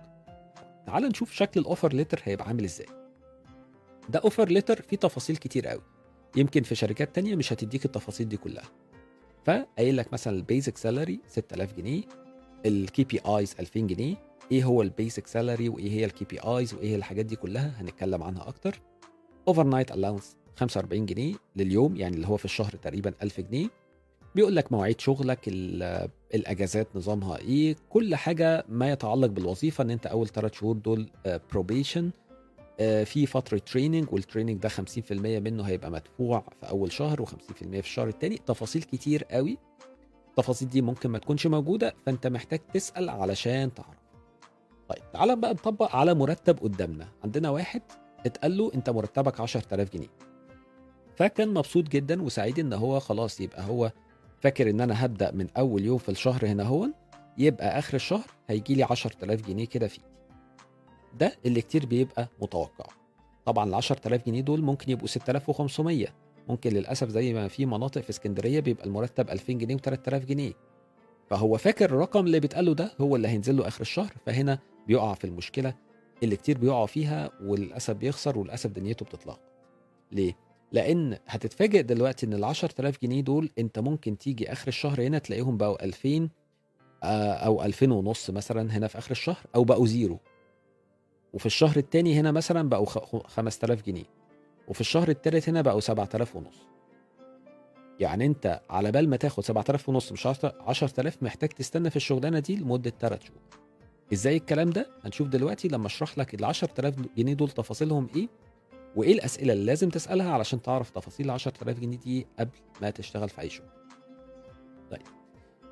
تعال 0.87 1.03
نشوف 1.03 1.33
شكل 1.33 1.61
ال 1.61 1.66
offer 1.66 1.93
letter 1.93 2.21
هيبقى 2.25 2.47
عامل 2.49 2.65
إزاي. 2.65 2.87
ده 4.09 4.19
offer 4.19 4.49
letter 4.49 4.83
فيه 4.83 4.97
تفاصيل 4.97 5.37
كتير 5.37 5.67
قوي 5.67 5.83
يمكن 6.37 6.63
في 6.63 6.75
شركات 6.75 7.15
تانية 7.15 7.35
مش 7.37 7.53
هتديك 7.53 7.85
التفاصيل 7.85 8.29
دي 8.29 8.37
كلها. 8.37 8.65
فقايل 9.45 9.97
لك 9.97 10.13
مثلا 10.13 10.37
ال 10.37 10.43
basic 10.43 10.77
salary 10.77 11.21
6000 11.29 11.73
جنيه 11.77 12.03
ال 12.67 13.05
KPIs 13.05 13.55
2000 13.61 13.81
جنيه. 13.81 14.15
إيه 14.53 14.65
هو 14.65 14.83
ال 14.83 14.90
basic 14.90 15.27
salary 15.27 15.69
وإيه 15.69 15.91
هي 15.91 16.05
ال 16.05 16.25
KPIs 16.25 16.75
وإيه 16.75 16.91
هي 16.91 16.97
الحاجات 16.97 17.27
دي 17.27 17.37
كلها؟ 17.37 17.81
هنتكلم 17.81 18.23
عنها 18.23 18.49
أكتر. 18.49 18.81
overnight 19.49 19.93
allowance 19.93 20.37
45 20.57 21.07
جنيه 21.07 21.35
لليوم 21.57 21.97
يعني 21.97 22.17
اللي 22.17 22.27
هو 22.29 22.37
في 22.37 22.45
الشهر 22.45 22.73
تقريبا 22.73 23.13
1000 23.23 23.41
جنيه. 23.41 23.69
بيقول 24.35 24.57
لك 24.57 24.73
مواعيد 24.73 25.01
شغلك 25.01 25.39
ال- 25.49 26.09
الأجازات 26.35 26.89
نظامها 26.97 27.39
إيه 27.39 27.77
كل 27.91 28.15
حاجة 28.15 28.65
ما 28.69 28.91
يتعلق 28.93 29.27
بالوظيفة 29.29 29.85
إن 29.85 29.91
أنت 29.91 30.07
أول 30.07 30.29
ثلاث 30.29 30.53
شهور 30.55 30.77
دول 30.77 31.09
probation 31.53 32.11
في 33.05 33.27
فترة 33.27 33.59
training 33.59 34.13
وال 34.13 34.22
training 34.22 34.61
ده 34.63 34.69
50% 34.69 34.81
منه 35.41 35.63
هيبقى 35.63 35.91
مدفوع 35.91 36.45
في 36.61 36.69
أول 36.69 36.93
شهر 36.93 37.27
و50% 37.27 37.55
في 37.61 37.79
الشهر 37.81 38.09
الثاني 38.09 38.39
تفاصيل 38.47 38.83
كتير 38.83 39.25
قوي. 39.25 39.59
التفاصيل 40.39 40.69
دي 40.69 40.83
ممكن 40.83 41.11
ما 41.11 41.19
تكونش 41.19 41.47
موجودة 41.47 41.95
فأنت 42.07 42.27
محتاج 42.27 42.61
تسأل 42.75 43.09
علشان 43.11 43.75
تعرف. 43.75 43.97
طيب 44.89 45.03
تعالى 45.13 45.37
بقى 45.37 45.53
نطبق 45.53 45.97
على 45.97 46.15
مرتب 46.15 46.59
قدامنا. 46.59 47.09
عندنا 47.25 47.51
واحد 47.51 47.83
اتقال 48.27 48.57
له 48.57 48.71
أنت 48.75 48.91
مرتبك 48.91 49.41
10000 49.41 49.93
جنيه. 49.93 50.09
فكان 51.17 51.55
مبسوط 51.55 51.85
جدا 51.89 52.23
وسعيد 52.23 52.59
إن 52.59 52.73
هو 52.73 53.01
خلاص 53.01 53.41
يبقى 53.41 53.63
هو 53.69 53.93
فاكر 54.41 54.71
إن 54.71 54.81
أنا 54.81 55.05
هبدأ 55.05 55.31
من 55.31 55.47
أول 55.57 55.85
يوم 55.85 55.99
في 55.99 56.09
الشهر 56.09 56.47
هنا 56.47 56.63
هو 56.63 56.87
يبقى 57.39 57.79
آخر 57.79 57.95
الشهر 57.95 58.27
هيجي 58.49 58.75
لي 58.75 58.83
10000 58.83 59.47
جنيه 59.47 59.67
كده 59.67 59.89
في 59.89 60.01
ده 61.19 61.33
اللي 61.47 61.61
كتير 61.61 61.87
بيبقى 61.87 62.29
متوقع. 62.43 62.87
طبعا 63.47 63.69
ال 63.69 63.75
10000 63.75 64.27
جنيه 64.27 64.41
دول 64.41 64.63
ممكن 64.63 64.91
يبقوا 64.91 65.07
6500 65.09 66.07
ممكن 66.49 66.71
للأسف 66.71 67.09
زي 67.09 67.33
ما 67.33 67.49
في 67.49 67.67
مناطق 67.67 68.01
في 68.01 68.11
اسكندرية 68.11 68.61
بيبقى 68.61 68.85
المرتب 68.87 69.31
2000 69.31 69.53
جنيه 69.53 69.77
و3000 69.77 70.15
جنيه. 70.15 70.53
فهو 71.31 71.57
فاكر 71.57 71.85
الرقم 71.85 72.27
اللي 72.27 72.41
بيتقال 72.41 72.65
له 72.65 72.75
ده 72.75 72.93
هو 73.01 73.17
اللي 73.17 73.29
هينزل 73.29 73.57
له 73.57 73.69
آخر 73.69 73.81
الشهر 73.81 74.13
فهنا 74.27 74.59
بيقع 74.87 75.15
في 75.15 75.25
المشكلة 75.25 75.75
اللي 76.23 76.37
كتير 76.37 76.59
بيقعوا 76.59 76.87
فيها 76.87 77.31
وللأسف 77.43 77.95
بيخسر 77.95 78.39
وللأسف 78.39 78.71
دنيته 78.71 79.07
بتتلخبط. 79.07 79.41
ليه؟ 80.13 80.37
لأن 80.73 81.19
هتتفاجئ 81.27 81.83
دلوقتي 81.83 82.27
إن 82.27 82.35
ال 82.35 82.45
10000 82.45 83.03
جنيه 83.03 83.21
دول 83.21 83.51
أنت 83.59 83.79
ممكن 83.79 84.19
تيجي 84.19 84.53
آخر 84.53 84.69
الشهر 84.69 85.03
هنا 85.03 85.19
تلاقيهم 85.19 85.57
بقوا 85.57 85.85
2000 85.85 86.29
آه، 87.03 87.33
أو 87.33 87.63
2000 87.65 87.93
ونص 87.93 88.31
مثلا 88.31 88.77
هنا 88.77 88.87
في 88.87 88.99
آخر 88.99 89.11
الشهر 89.11 89.47
أو 89.55 89.65
بقوا 89.65 89.87
زيرو. 89.87 90.19
وفي 91.33 91.47
الشهر 91.47 91.77
الثاني 91.77 92.21
هنا 92.21 92.33
مثلا 92.33 92.69
بقوا 92.69 92.87
5000 93.27 93.87
جنيه. 93.87 94.05
وفي 94.69 94.81
الشهر 94.81 95.09
الثالث 95.09 95.49
هنا 95.49 95.63
بقوا 95.63 95.81
7000 95.81 96.37
ونص. 96.37 96.67
يعني 98.01 98.27
انت 98.27 98.61
على 98.71 98.93
بال 98.93 99.09
ما 99.11 99.17
تاخد 99.17 99.45
7000 99.45 99.89
ونص 99.89 100.13
مش 100.13 100.27
10000 100.27 101.23
محتاج 101.23 101.49
تستنى 101.49 101.91
في 101.91 101.97
الشغلانة 101.97 102.39
دي 102.39 102.57
لمدة 102.57 102.93
3 103.01 103.25
شهور. 103.27 103.41
إزاي 104.13 104.37
الكلام 104.37 104.71
ده؟ 104.71 104.87
هنشوف 105.05 105.29
دلوقتي 105.29 105.69
لما 105.69 105.87
اشرح 105.87 106.19
لك 106.19 106.35
ال 106.35 106.45
10000 106.45 106.95
جنيه 107.17 107.35
دول 107.35 107.49
تفاصيلهم 107.51 108.09
إيه 108.17 108.29
وايه 108.97 109.13
الأسئلة 109.13 109.53
اللي 109.53 109.65
لازم 109.65 109.89
تسألها 109.89 110.31
علشان 110.33 110.63
تعرف 110.63 110.91
تفاصيل 110.91 111.27
ال 111.27 111.31
10000 111.31 111.79
جنيه 111.81 111.97
دي 111.99 112.27
قبل 112.39 112.51
ما 112.83 112.91
تشتغل 112.91 113.29
في 113.29 113.41
أي 113.41 113.51
شغل. 113.51 113.67
طيب 114.91 115.03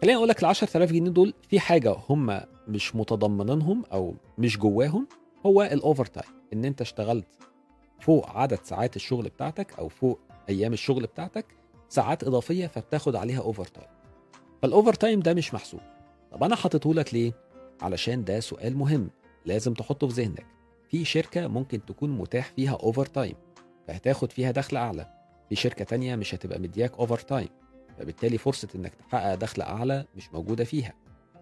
خليني 0.03 0.17
أقول 0.17 0.29
لك 0.29 0.41
ال 0.41 0.45
10000 0.45 0.93
جنيه 0.93 1.11
دول 1.11 1.35
في 1.49 1.61
حاجة 1.61 1.97
هم 2.09 2.41
مش 2.69 2.97
متضمنينهم 2.97 3.85
أو 3.93 4.15
مش 4.39 4.59
جواهم 4.59 5.09
هو 5.47 5.63
ال 5.63 6.07
overtime 6.07 6.35
إن 6.53 6.65
أنت 6.65 6.81
اشتغلت 6.81 7.27
فوق 8.01 8.31
عدد 8.31 8.59
ساعات 8.65 8.97
الشغل 8.97 9.25
بتاعتك 9.29 9.79
أو 9.79 9.89
فوق 9.89 10.21
أيام 10.49 10.73
الشغل 10.73 11.03
بتاعتك 11.03 11.47
ساعات 11.89 12.25
إضافية 12.25 12.67
فبتاخد 12.67 13.17
عليها 13.17 13.41
overtime 13.41 13.89
فال 14.63 14.95
overtime 14.95 15.21
ده 15.21 15.35
مش 15.35 15.55
محسوب. 15.55 15.81
طب 16.33 16.45
أنا 16.45 16.57
حاطته 16.57 16.95
لك 16.95 17.15
ليه؟ 17.15 17.33
علشان 17.83 18.25
ده 18.25 18.41
سؤال 18.41 18.77
مهم 18.77 19.11
لازم 19.47 19.75
تحطه 19.75 20.09
في 20.09 20.23
ذهنك. 20.23 20.47
في 20.89 21.05
شركة 21.05 21.47
ممكن 21.47 21.85
تكون 21.85 22.11
متاح 22.11 22.51
فيها 22.57 22.73
overtime 22.83 23.35
فهتاخد 23.89 24.33
فيها 24.33 24.51
دخل 24.51 24.77
أعلى. 24.77 25.11
في 25.49 25.57
شركة 25.57 25.85
تانية 25.85 26.17
مش 26.17 26.35
هتبقى 26.35 26.59
مدياك 26.59 26.93
overtime 26.99 27.49
فبالتالي 27.99 28.39
فرصة 28.39 28.69
إنك 28.75 28.95
تحقق 28.95 29.35
دخل 29.35 29.63
أعلى 29.63 30.05
مش 30.17 30.33
موجودة 30.33 30.65
فيها. 30.65 30.93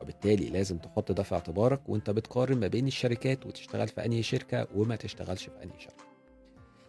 وبالتالي 0.01 0.49
لازم 0.49 0.79
تحط 0.79 1.13
ده 1.13 1.23
في 1.23 1.35
اعتبارك 1.35 1.89
وأنت 1.89 2.11
بتقارن 2.11 2.61
ما 2.61 2.67
بين 2.67 2.87
الشركات 2.87 3.47
وتشتغل 3.47 3.89
في 3.89 4.05
أنهي 4.05 4.23
شركة 4.23 4.67
وما 4.75 4.97
تشتغلش 4.97 5.45
في 5.45 5.63
أنهي 5.63 5.79
شركة. 5.79 6.12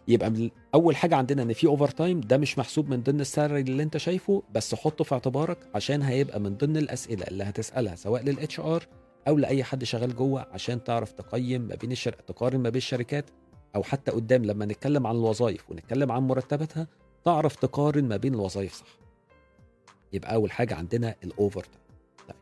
يبقى 0.08 0.50
أول 0.74 0.96
حاجة 0.96 1.16
عندنا 1.16 1.42
إن 1.42 1.52
في 1.52 1.66
overtime 1.66 2.20
ده 2.20 2.36
مش 2.38 2.58
محسوب 2.58 2.90
من 2.90 3.02
ضمن 3.02 3.20
ال 3.20 3.26
salary 3.26 3.60
اللي 3.60 3.82
أنت 3.82 3.96
شايفه 3.96 4.42
بس 4.54 4.74
حطه 4.74 5.04
في 5.04 5.14
اعتبارك 5.14 5.58
عشان 5.74 6.02
هيبقى 6.02 6.40
من 6.40 6.56
ضمن 6.56 6.76
الأسئلة 6.76 7.26
اللي 7.26 7.44
هتسألها 7.44 7.94
سواء 7.94 8.22
لل 8.22 8.60
HR 8.60 8.86
أو 9.28 9.38
لأي 9.38 9.64
حد 9.64 9.84
شغال 9.84 10.16
جوه 10.16 10.46
عشان 10.52 10.84
تعرف 10.84 11.12
تقيم 11.12 11.62
ما 11.62 11.74
بين 11.74 11.92
الشركات 11.92 12.28
تقارن 12.28 12.60
ما 12.60 12.68
بين 12.68 12.76
الشركات 12.76 13.24
أو 13.76 13.82
حتى 13.82 14.10
قدام 14.10 14.44
لما 14.44 14.64
نتكلم 14.66 15.06
عن 15.06 15.14
الوظائف 15.16 15.70
ونتكلم 15.70 16.12
عن 16.12 16.22
مرتباتها 16.22 16.86
تعرف 17.24 17.56
تقارن 17.56 18.04
ما 18.04 18.16
بين 18.16 18.34
الوظائف 18.34 18.74
صح؟ 18.74 18.86
يبقى 20.12 20.34
أول 20.34 20.50
حاجة 20.50 20.74
عندنا 20.74 21.14
ال 21.24 21.62
overtime 21.64 21.84
طيب. 22.28 22.36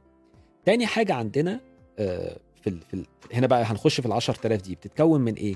تاني 0.64 0.86
حاجة 0.86 1.14
عندنا 1.14 1.60
آه، 1.98 2.36
في 2.62 2.70
ال 2.70 2.80
في 2.80 2.94
ال 2.94 3.06
هنا 3.34 3.46
بقى 3.46 3.62
هنخش 3.64 4.00
في 4.00 4.06
ال 4.06 4.12
10000 4.12 4.62
دي 4.62 4.74
بتتكون 4.74 5.20
من 5.20 5.34
إيه؟ 5.34 5.54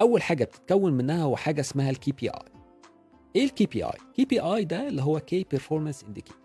أول 0.00 0.22
حاجة 0.22 0.44
بتتكون 0.44 0.92
منها 0.92 1.22
هو 1.22 1.36
حاجة 1.36 1.60
اسمها 1.60 1.90
الكي 1.90 2.12
بي 2.12 2.28
اي 2.30 2.38
إيه 3.36 3.44
الكي 3.44 3.66
بي 3.66 3.84
اي 3.84 3.92
كي 4.16 4.24
بي 4.24 4.40
اي 4.40 4.64
ده 4.64 4.88
اللي 4.88 5.02
هو 5.02 5.20
key 5.20 5.46
performance 5.50 6.04
indicator 6.04 6.40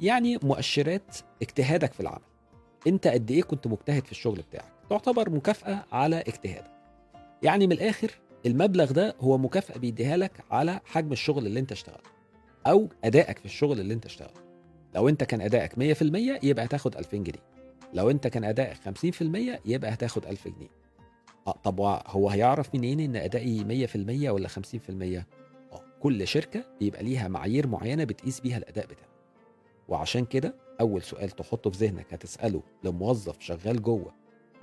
يعني 0.00 0.38
مؤشرات 0.42 1.16
اجتهادك 1.42 1.92
في 1.92 2.00
العمل. 2.00 2.22
أنت 2.86 3.06
قد 3.06 3.30
إيه 3.30 3.42
كنت 3.42 3.66
مجتهد 3.66 4.04
في 4.06 4.12
الشغل 4.12 4.42
بتاعك؟ 4.50 4.72
تعتبر 4.90 5.30
مكافأة 5.30 5.84
على 5.92 6.16
اجتهادك. 6.20 6.70
يعني 7.42 7.66
من 7.66 7.72
الآخر 7.72 8.10
المبلغ 8.46 8.92
ده 8.92 9.14
هو 9.20 9.38
مكافأة 9.38 9.78
بيديها 9.78 10.16
لك 10.16 10.32
على 10.50 10.80
حجم 10.84 11.12
الشغل 11.12 11.46
اللي 11.46 11.60
أنت 11.60 11.72
اشتغلته 11.72 12.10
أو 12.66 12.88
أدائك 13.04 13.38
في 13.38 13.44
الشغل 13.44 13.80
اللي 13.80 13.94
أنت 13.94 14.06
اشتغلته. 14.06 14.40
لو 14.94 15.08
أنت 15.08 15.24
كان 15.24 15.40
أدائك 15.40 15.72
100% 15.74 16.44
يبقى 16.44 16.64
هتاخد 16.64 16.96
2000 16.96 17.16
جنيه. 17.16 17.42
لو 17.94 18.10
أنت 18.10 18.26
كان 18.26 18.44
أدائك 18.44 18.76
50% 18.76 19.60
يبقى 19.66 19.92
هتاخد 19.94 20.26
1000 20.26 20.48
جنيه. 20.48 20.68
طب 21.64 21.80
هو 22.06 22.28
هيعرف 22.28 22.74
منين 22.74 23.00
إن 23.00 23.16
أدائي 23.16 23.86
100% 24.26 24.30
ولا 24.30 24.48
50% 24.48 24.52
آه 25.72 25.82
كل 26.00 26.26
شركة 26.28 26.64
بيبقى 26.80 27.02
ليها 27.02 27.28
معايير 27.28 27.66
معينة 27.66 28.04
بتقيس 28.04 28.40
بيها 28.40 28.58
الأداء 28.58 28.86
بتاعه 28.86 29.08
وعشان 29.88 30.24
كده 30.24 30.54
أول 30.80 31.02
سؤال 31.02 31.30
تحطه 31.30 31.70
في 31.70 31.78
ذهنك 31.86 32.14
هتسأله 32.14 32.62
لموظف 32.84 33.40
شغال 33.40 33.82
جوه 33.82 34.14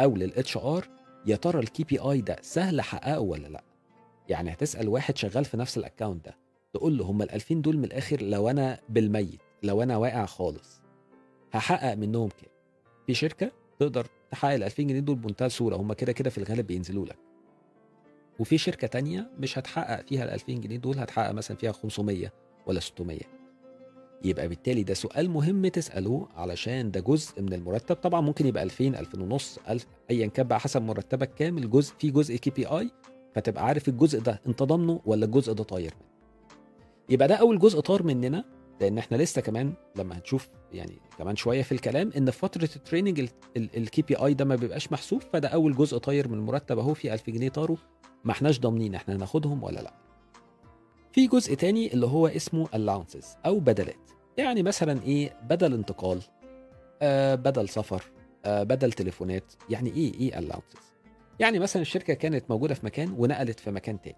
أو 0.01 0.15
لل 0.15 0.57
HR 0.57 0.87
يا 1.25 1.35
ترى 1.35 1.59
ال 1.59 1.83
KPI 1.83 2.21
ده 2.21 2.35
سهل 2.41 2.79
أحققه 2.79 3.19
ولا 3.19 3.47
لأ؟ 3.47 3.63
يعني 4.29 4.53
هتسأل 4.53 4.89
واحد 4.89 5.17
شغال 5.17 5.45
في 5.45 5.57
نفس 5.57 5.77
ال 5.77 5.83
account 5.83 6.25
ده 6.25 6.37
تقول 6.73 6.97
له 6.97 7.05
هم 7.05 7.21
ال 7.21 7.31
2000 7.31 7.55
دول 7.55 7.77
من 7.77 7.83
الآخر 7.83 8.21
لو 8.21 8.49
أنا 8.49 8.79
بالميت 8.89 9.39
لو 9.63 9.83
أنا 9.83 9.97
واقع 9.97 10.25
خالص 10.25 10.81
هحقق 11.51 11.93
منهم 11.93 12.29
كام؟ 12.29 12.49
في 13.07 13.13
شركة 13.13 13.51
تقدر 13.79 14.07
تحقق 14.31 14.53
ال 14.53 14.63
2000 14.63 14.83
جنيه 14.83 14.99
دول 14.99 15.15
بمنتهى 15.15 15.45
السهوله 15.45 15.77
هم 15.77 15.93
كده 15.93 16.11
كده 16.11 16.29
في 16.29 16.37
الغالب 16.37 16.67
بينزلوا 16.67 17.05
لك. 17.05 17.17
وفي 18.39 18.57
شركة 18.57 18.87
تانية 18.87 19.29
مش 19.39 19.57
هتحقق 19.57 20.05
فيها 20.07 20.23
ال 20.23 20.29
2000 20.29 20.53
جنيه 20.53 20.77
دول 20.77 20.99
هتحقق 20.99 21.31
مثلا 21.31 21.57
فيها 21.57 21.71
500 21.71 22.31
ولا 22.65 22.79
600 22.79 23.19
يبقى 24.23 24.47
بالتالي 24.47 24.83
ده 24.83 24.93
سؤال 24.93 25.29
مهم 25.29 25.67
تسأله 25.67 26.27
علشان 26.35 26.91
ده 26.91 26.99
جزء 26.99 27.41
من 27.41 27.53
المرتب. 27.53 27.95
طبعا 27.95 28.21
ممكن 28.21 28.45
يبقى 28.47 28.63
2000 28.63 28.87
2000 28.87 29.21
ونص 29.21 29.59
1000 29.69 29.85
ايا 30.11 30.27
كان 30.27 30.47
بقى 30.47 30.59
حسب 30.59 30.81
مرتبك 30.81 31.33
كام 31.33 31.57
الجزء 31.57 31.93
في 31.99 32.11
جزء 32.11 32.35
كي 32.35 32.49
بي 32.49 32.65
آي 32.67 32.91
فتبقى 33.35 33.65
عارف 33.65 33.87
الجزء 33.87 34.19
ده 34.19 34.41
انت 34.47 34.63
ضامنه 34.63 35.01
ولا 35.05 35.25
الجزء 35.25 35.53
ده 35.53 35.63
طاير 35.63 35.93
يبقى 37.09 37.27
ده 37.27 37.35
أول 37.35 37.59
جزء 37.59 37.79
طار 37.79 38.03
مننا. 38.03 38.43
لأن 38.81 38.97
إحنا 38.97 39.17
لسه 39.17 39.41
كمان 39.41 39.73
لما 39.95 40.17
هنشوف 40.17 40.49
يعني 40.71 40.99
كمان 41.17 41.35
شوية 41.35 41.61
في 41.61 41.71
الكلام 41.71 42.11
ان 42.17 42.31
في 42.31 42.39
فترة 42.39 42.69
ال 42.75 42.81
training 42.81 43.29
ال 43.57 44.01
KPI 44.01 44.33
ده 44.33 44.45
ما 44.45 44.55
بيبقاش 44.55 44.91
محسوب 44.91 45.21
فده 45.21 45.47
اول 45.47 45.75
جزء 45.75 45.97
طاير 45.97 46.27
من 46.27 46.33
المرتب 46.33 46.79
اهو 46.79 46.93
في 46.93 47.13
1000 47.13 47.29
جنيه 47.29 47.49
طاروا. 47.49 47.77
ما 48.23 48.31
احناش 48.31 48.59
ضامنين 48.59 48.95
إحنا 48.95 49.15
هناخدهم 49.15 49.63
ولا 49.63 49.79
لا. 49.79 49.93
في 51.11 51.27
جزء 51.27 51.53
تاني 51.53 51.93
اللي 51.93 52.05
هو 52.05 52.27
اسمه 52.27 52.67
allowances 52.67 53.25
أو 53.45 53.59
بدلات. 53.59 54.11
يعني 54.37 54.63
مثلا 54.63 55.03
إيه؟ 55.03 55.37
بدل 55.49 55.73
انتقال 55.73 56.21
آه 57.01 57.35
بدل 57.35 57.69
سفر 57.69 58.03
آه 58.45 58.63
بدل 58.63 58.91
تليفونات. 58.93 59.53
يعني 59.69 59.89
إيه؟ 59.89 60.13
إيه 60.13 60.31
allowances 60.31 60.79
يعني 61.39 61.59
مثلا 61.59 61.81
الشركة 61.81 62.13
كانت 62.13 62.45
موجودة 62.49 62.73
في 62.73 62.85
مكان 62.85 63.15
ونقلت 63.17 63.59
في 63.59 63.71
مكان 63.71 64.01
تاني. 64.01 64.17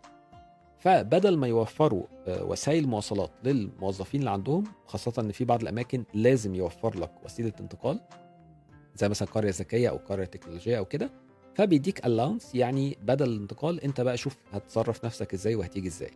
فبدل 0.81 1.37
ما 1.37 1.47
يوفروا 1.47 2.03
آه، 2.27 2.43
وسائل 2.43 2.87
مواصلات 2.87 3.31
للموظفين 3.43 4.19
اللي 4.19 4.31
عندهم 4.31 4.63
خاصة 4.87 5.13
إن 5.21 5.31
في 5.31 5.45
بعض 5.45 5.61
الأماكن 5.61 6.03
لازم 6.13 6.55
يوفر 6.55 6.99
لك 6.99 7.11
وسيلة 7.25 7.53
انتقال 7.59 7.99
زي 8.95 9.09
مثلا 9.09 9.27
قرية 9.27 9.51
ذكية 9.51 9.89
أو 9.89 9.97
قرية 9.97 10.25
تكنولوجية 10.25 10.77
أو 10.77 10.85
كده 10.85 11.09
فبيديك 11.55 12.05
allowance 12.05 12.55
يعني 12.55 12.97
بدل 13.03 13.29
الانتقال 13.29 13.81
أنت 13.81 14.01
بقى 14.01 14.17
شوف 14.17 14.37
هتصرف 14.53 15.05
نفسك 15.05 15.33
إزاي 15.33 15.55
وهتيجي 15.55 15.87
إزاي. 15.87 16.11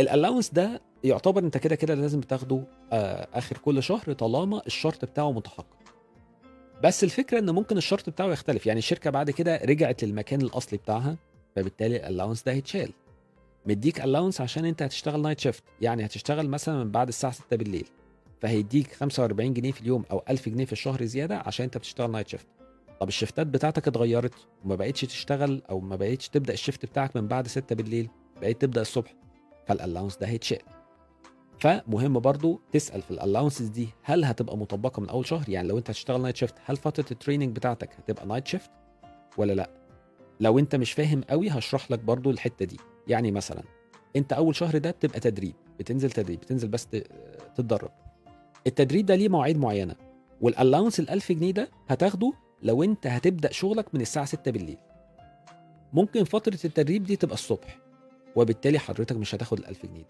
ال 0.00 0.05
allowance 0.05 0.50
ده 0.50 0.80
يعتبر 1.04 1.42
أنت 1.44 1.56
كده 1.58 1.74
كده 1.74 1.94
لازم 1.94 2.20
تاخده 2.20 2.62
آه 2.92 3.28
آخر 3.34 3.58
كل 3.58 3.82
شهر 3.82 4.12
طالما 4.12 4.62
الشرط 4.66 5.04
بتاعه 5.04 5.32
متحقق. 5.32 5.66
بس 6.84 7.04
الفكرة 7.04 7.38
إن 7.38 7.50
ممكن 7.50 7.76
الشرط 7.76 8.10
بتاعه 8.10 8.26
يختلف 8.28 8.66
يعني 8.66 8.78
الشركة 8.78 9.10
بعد 9.10 9.30
كده 9.30 9.60
رجعت 9.64 10.04
للمكان 10.04 10.40
الأصلي 10.40 10.78
بتاعها 10.78 11.16
فبالتالي 11.56 11.96
ال 11.96 12.01
allowance 12.01 12.42
ده 12.42 12.52
هيتشال. 12.52 12.90
مديك 13.66 14.00
allowance 14.00 14.40
عشان 14.40 14.64
انت 14.64 14.82
هتشتغل 14.82 15.22
night 15.22 15.40
shift 15.40 15.62
يعني 15.80 16.04
هتشتغل 16.06 16.48
مثلا 16.48 16.84
من 16.84 16.90
بعد 16.90 17.08
الساعة 17.08 17.32
6 17.32 17.56
بالليل. 17.56 17.88
فهيديك 18.40 18.92
45 18.92 19.54
جنيه 19.54 19.72
في 19.72 19.80
اليوم 19.80 20.04
أو 20.10 20.22
1000 20.30 20.48
جنيه 20.48 20.64
في 20.64 20.72
الشهر 20.72 21.04
زيادة 21.04 21.38
عشان 21.46 21.64
انت 21.64 21.78
بتشتغل 21.78 22.10
night 22.10 22.28
shift 22.28 22.46
طب 23.00 23.08
الشفتات 23.08 23.46
بتاعتك 23.46 23.88
اتغيرت 23.88 24.34
وما 24.64 24.74
بقتش 24.74 25.00
تشتغل 25.00 25.62
أو 25.70 25.80
ما 25.80 25.96
بقتش 25.96 26.28
تبدأ 26.28 26.52
ال 26.52 26.58
shift 26.58 26.86
بتاعك 26.86 27.16
من 27.16 27.28
بعد 27.28 27.46
6 27.48 27.74
بالليل 27.76 28.08
بقيت 28.40 28.60
تبدأ 28.60 28.80
الصبح 28.80 29.14
فال 29.66 29.75
allowance 29.75 30.16
ده 30.16 30.26
هيتشال 30.26 30.58
فمهم 31.58 32.18
برضو 32.18 32.60
تسأل 32.72 33.02
في 33.02 33.10
ال 33.10 33.15
allowances 33.15 33.66
دي 33.68 33.88
هل 34.02 34.24
هتبقى 34.24 34.56
مطبقة 34.56 35.00
من 35.00 35.08
أول 35.08 35.26
شهر؟ 35.26 35.48
يعني 35.48 35.68
لو 35.68 35.78
انت 35.78 35.90
هتشتغل 35.90 36.22
night 36.22 36.36
shift 36.36 36.54
هل 36.64 36.76
فترة 36.76 37.04
ال 37.10 37.15
training 37.15 37.56
بتاعتك 37.56 37.90
هتبقى 37.98 38.26
night 38.26 38.46
shift 38.46 38.70
ولا 39.36 39.52
لأ؟ 39.52 39.70
لو 40.40 40.58
انت 40.58 40.76
مش 40.76 40.92
فاهم 40.92 41.20
قوي 41.30 41.48
هشرح 41.48 41.90
لك 41.90 41.98
برضو 41.98 42.30
الحتة 42.30 42.64
دي. 42.64 42.76
يعني 43.08 43.30
مثلا 43.30 43.62
أنت 44.16 44.32
أول 44.32 44.56
شهر 44.56 44.78
ده 44.78 44.90
بتبقى 44.90 45.20
تدريب 45.20 45.54
بتنزل 45.78 46.10
تدريب 46.10 46.40
بتنزل 46.40 46.68
بس 46.68 46.88
تتدرب. 47.56 47.90
التدريب 48.66 49.06
ده 49.06 49.14
ليه 49.14 49.28
مواعيد 49.28 49.58
معينة 49.58 49.94
وال 50.40 50.51
allowance 50.51 51.00
ال 51.00 51.10
1000 51.10 51.32
جنيه 51.32 51.52
ده 51.52 51.68
هتاخده 51.88 52.32
لو 52.62 52.82
أنت 52.82 53.06
هتبدأ 53.06 53.52
شغلك 53.52 53.94
من 53.94 54.00
الساعة 54.00 54.26
6 54.26 54.50
بالليل. 54.50 54.78
ممكن 55.92 56.24
فترة 56.24 56.58
التدريب 56.64 57.02
دي 57.04 57.16
تبقى 57.16 57.34
الصبح 57.34 57.78
وبالتالي 58.36 58.78
حضرتك 58.78 59.16
مش 59.16 59.34
هتاخد 59.34 59.58
ال 59.58 59.66
1000 59.66 59.86
جنيه. 59.86 60.04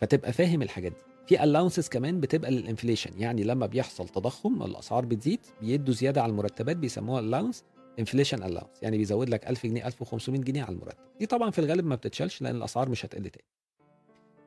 فتبقى 0.00 0.32
فاهم 0.32 0.62
الحاجات 0.62 0.92
دي. 0.92 0.98
في 1.26 1.44
allowances 1.44 1.88
كمان 1.88 2.20
بتبقى 2.20 2.50
لل 2.50 2.61
inflation 2.61 3.10
يعني 3.20 3.42
لما 3.44 3.66
بيحصل 3.66 4.08
تضخم 4.08 4.62
الأسعار 4.62 5.04
بتزيد 5.04 5.40
بيدوا 5.60 5.94
زيادة 5.94 6.22
على 6.22 6.30
المرتبات 6.30 6.76
بيسموها 6.76 7.20
allowance 7.20 7.64
inflation 7.98 8.42
allowance 8.42 8.82
يعني 8.82 8.98
بيزود 8.98 9.28
لك 9.28 9.46
1000 9.48 9.66
جنيه 9.66 9.86
1500 9.86 10.40
جنيه 10.40 10.62
على 10.62 10.74
المرتب. 10.74 10.98
دي 11.20 11.26
طبعا 11.26 11.50
في 11.50 11.58
الغالب 11.58 11.86
ما 11.86 11.94
بتتشالش 11.94 12.42
لأن 12.42 12.56
الأسعار 12.56 12.88
مش 12.88 13.06
هتقل 13.06 13.22
تاني. 13.22 13.44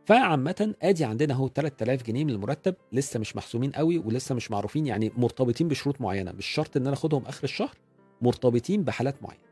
فعامة 0.06 0.76
آدي 0.82 1.06
عندنا 1.06 1.34
أهو 1.34 1.48
3000 1.48 2.04
جنيه 2.04 2.24
من 2.24 2.30
المرتب 2.30 2.76
لسه 2.92 3.20
مش 3.20 3.36
محسومين 3.36 3.72
قوي 3.72 3.98
ولسه 3.98 4.36
مش 4.36 4.52
معروفين 4.52 4.86
يعني 4.88 5.12
مرتبطين 5.18 5.68
بشروط 5.68 6.02
معينة. 6.02 6.32
مش 6.32 6.46
شرط 6.46 6.78
إن 6.78 6.84
أنا 6.88 6.94
آخدهم 6.94 7.26
آخر 7.26 7.44
الشهر 7.44 7.76
مرتبطين 8.22 8.84
بحالات 8.84 9.24
معينة. 9.24 9.44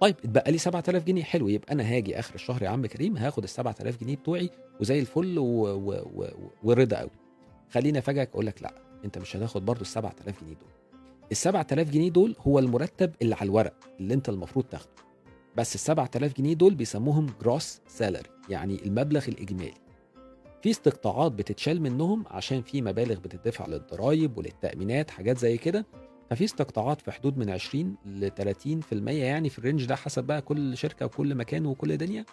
طيب 0.00 0.16
اتبقى 0.24 0.52
لي 0.52 0.58
7000 0.58 1.04
جنيه. 1.04 1.22
حلو 1.22 1.48
يبقى 1.48 1.72
أنا 1.72 1.82
هاجي 1.82 2.18
آخر 2.18 2.34
الشهر 2.34 2.62
يا 2.62 2.68
عم 2.68 2.86
كريم 2.86 3.16
هاخد 3.16 3.42
ال 3.42 3.48
7000 3.48 4.00
جنيه 4.00 4.16
بتوعي 4.16 4.50
وزي 4.80 4.98
الفل 5.00 5.38
و... 5.38 5.44
و... 5.44 5.92
و... 6.14 6.26
ورضا 6.62 6.96
قوي. 6.96 7.10
خليني 7.70 7.98
أفاجئك 7.98 8.28
أقول 8.30 8.46
لك 8.46 8.62
لا 8.62 8.74
أنت 9.04 9.18
مش 9.18 9.36
هتاخد 9.36 9.64
برضو 9.64 9.80
ال 9.80 9.86
7000 9.86 10.40
جنيه 10.44 10.54
دول. 10.54 10.68
ال 11.30 11.36
7000 11.36 11.90
جنيه 11.90 12.10
دول 12.10 12.36
هو 12.40 12.58
المرتب 12.58 13.12
اللي 13.22 13.34
على 13.34 13.44
الورق 13.44 13.74
اللي 14.00 14.14
انت 14.14 14.28
المفروض 14.28 14.64
تاخده. 14.64 14.90
بس 15.56 15.74
ال 15.74 15.80
7000 15.80 16.36
جنيه 16.38 16.54
دول 16.54 16.74
بيسموهم 16.74 17.26
gross 17.42 17.80
salary 17.88 18.30
يعني 18.48 18.84
المبلغ 18.86 19.24
الإجمالي. 19.28 19.74
في 20.62 20.70
استقطاعات 20.70 21.32
بتتشال 21.32 21.82
منهم 21.82 22.24
عشان 22.30 22.62
في 22.62 22.82
مبالغ 22.82 23.18
بتدفع 23.18 23.66
للضرايب 23.66 24.38
وللتأمينات 24.38 25.10
حاجات 25.10 25.38
زي 25.38 25.56
كده. 25.56 25.86
ففي 26.30 26.44
استقطاعات 26.44 27.00
في 27.00 27.12
حدود 27.12 27.38
من 27.38 27.50
20 27.50 27.96
ل 28.06 28.30
30% 28.30 29.08
يعني 29.08 29.48
في 29.48 29.58
ال 29.58 29.62
range 29.62 29.84
ده 29.84 29.96
حسب 29.96 30.24
بقى 30.24 30.42
كل 30.42 30.76
شركة 30.76 31.06
وكل 31.06 31.34
مكان 31.34 31.66
وكل 31.66 31.96
دنيا. 31.96 32.24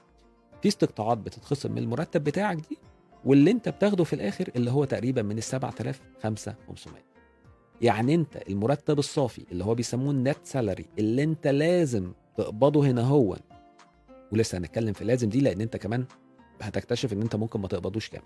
في 0.61 0.67
استقطاعات 0.67 1.17
بتتخصم 1.17 1.71
من 1.71 1.77
المرتب 1.77 2.23
بتاعك 2.23 2.57
دي 2.69 2.77
واللي 3.25 3.51
انت 3.51 3.69
بتاخده 3.69 4.03
في 4.03 4.13
الآخر 4.13 4.49
اللي 4.55 4.71
هو 4.71 4.85
تقريبا 4.85 5.21
من 5.21 5.37
ال 5.37 5.43
7000 5.43 6.01
5500 6.23 7.03
يعني 7.81 8.15
انت 8.15 8.37
المرتب 8.49 8.99
الصافي 8.99 9.45
اللي 9.51 9.63
هو 9.63 9.75
بيسموه 9.75 10.11
النت 10.11 10.37
سالري 10.43 10.85
اللي 10.99 11.23
انت 11.23 11.47
لازم 11.47 12.11
تقبضه 12.37 12.85
هنا 12.85 13.01
هو. 13.01 13.37
ولسه 14.31 14.57
هنتكلم 14.57 14.93
في 14.93 15.05
لازم 15.05 15.29
دي 15.29 15.39
لأن 15.41 15.61
انت 15.61 15.77
كمان 15.77 16.05
هتكتشف 16.61 17.13
إن 17.13 17.21
انت 17.21 17.35
ممكن 17.35 17.59
ما 17.61 17.67
تقبضوش 17.67 18.09
كامل. 18.09 18.25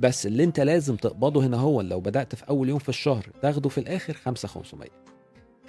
بس 0.00 0.26
اللي 0.26 0.44
انت 0.44 0.60
لازم 0.60 0.96
تقبضه 0.96 1.46
هنا 1.46 1.56
هو 1.56 1.80
لو 1.80 2.00
بدأت 2.00 2.34
في 2.34 2.48
أول 2.48 2.68
يوم 2.68 2.78
في 2.78 2.88
الشهر 2.88 3.26
تاخده 3.42 3.68
في 3.68 3.78
الآخر 3.78 4.12
5500 4.12 4.88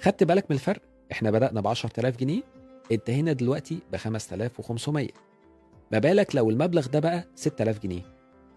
خدت 0.00 0.24
بالك 0.24 0.44
من 0.50 0.54
الفرق؟ 0.56 0.82
إحنا 1.12 1.30
بدأنا 1.30 1.60
ب 1.60 1.66
10000 1.66 2.16
جنيه 2.16 2.42
انت 2.92 3.10
هنا 3.10 3.32
دلوقتي 3.32 3.78
ب 3.92 3.96
5500 3.96 5.08
ما 5.92 5.98
بالك 5.98 6.36
لو 6.36 6.50
المبلغ 6.50 6.86
ده 6.86 6.98
بقى 7.00 7.24
6000 7.34 7.78
جنيه 7.82 8.02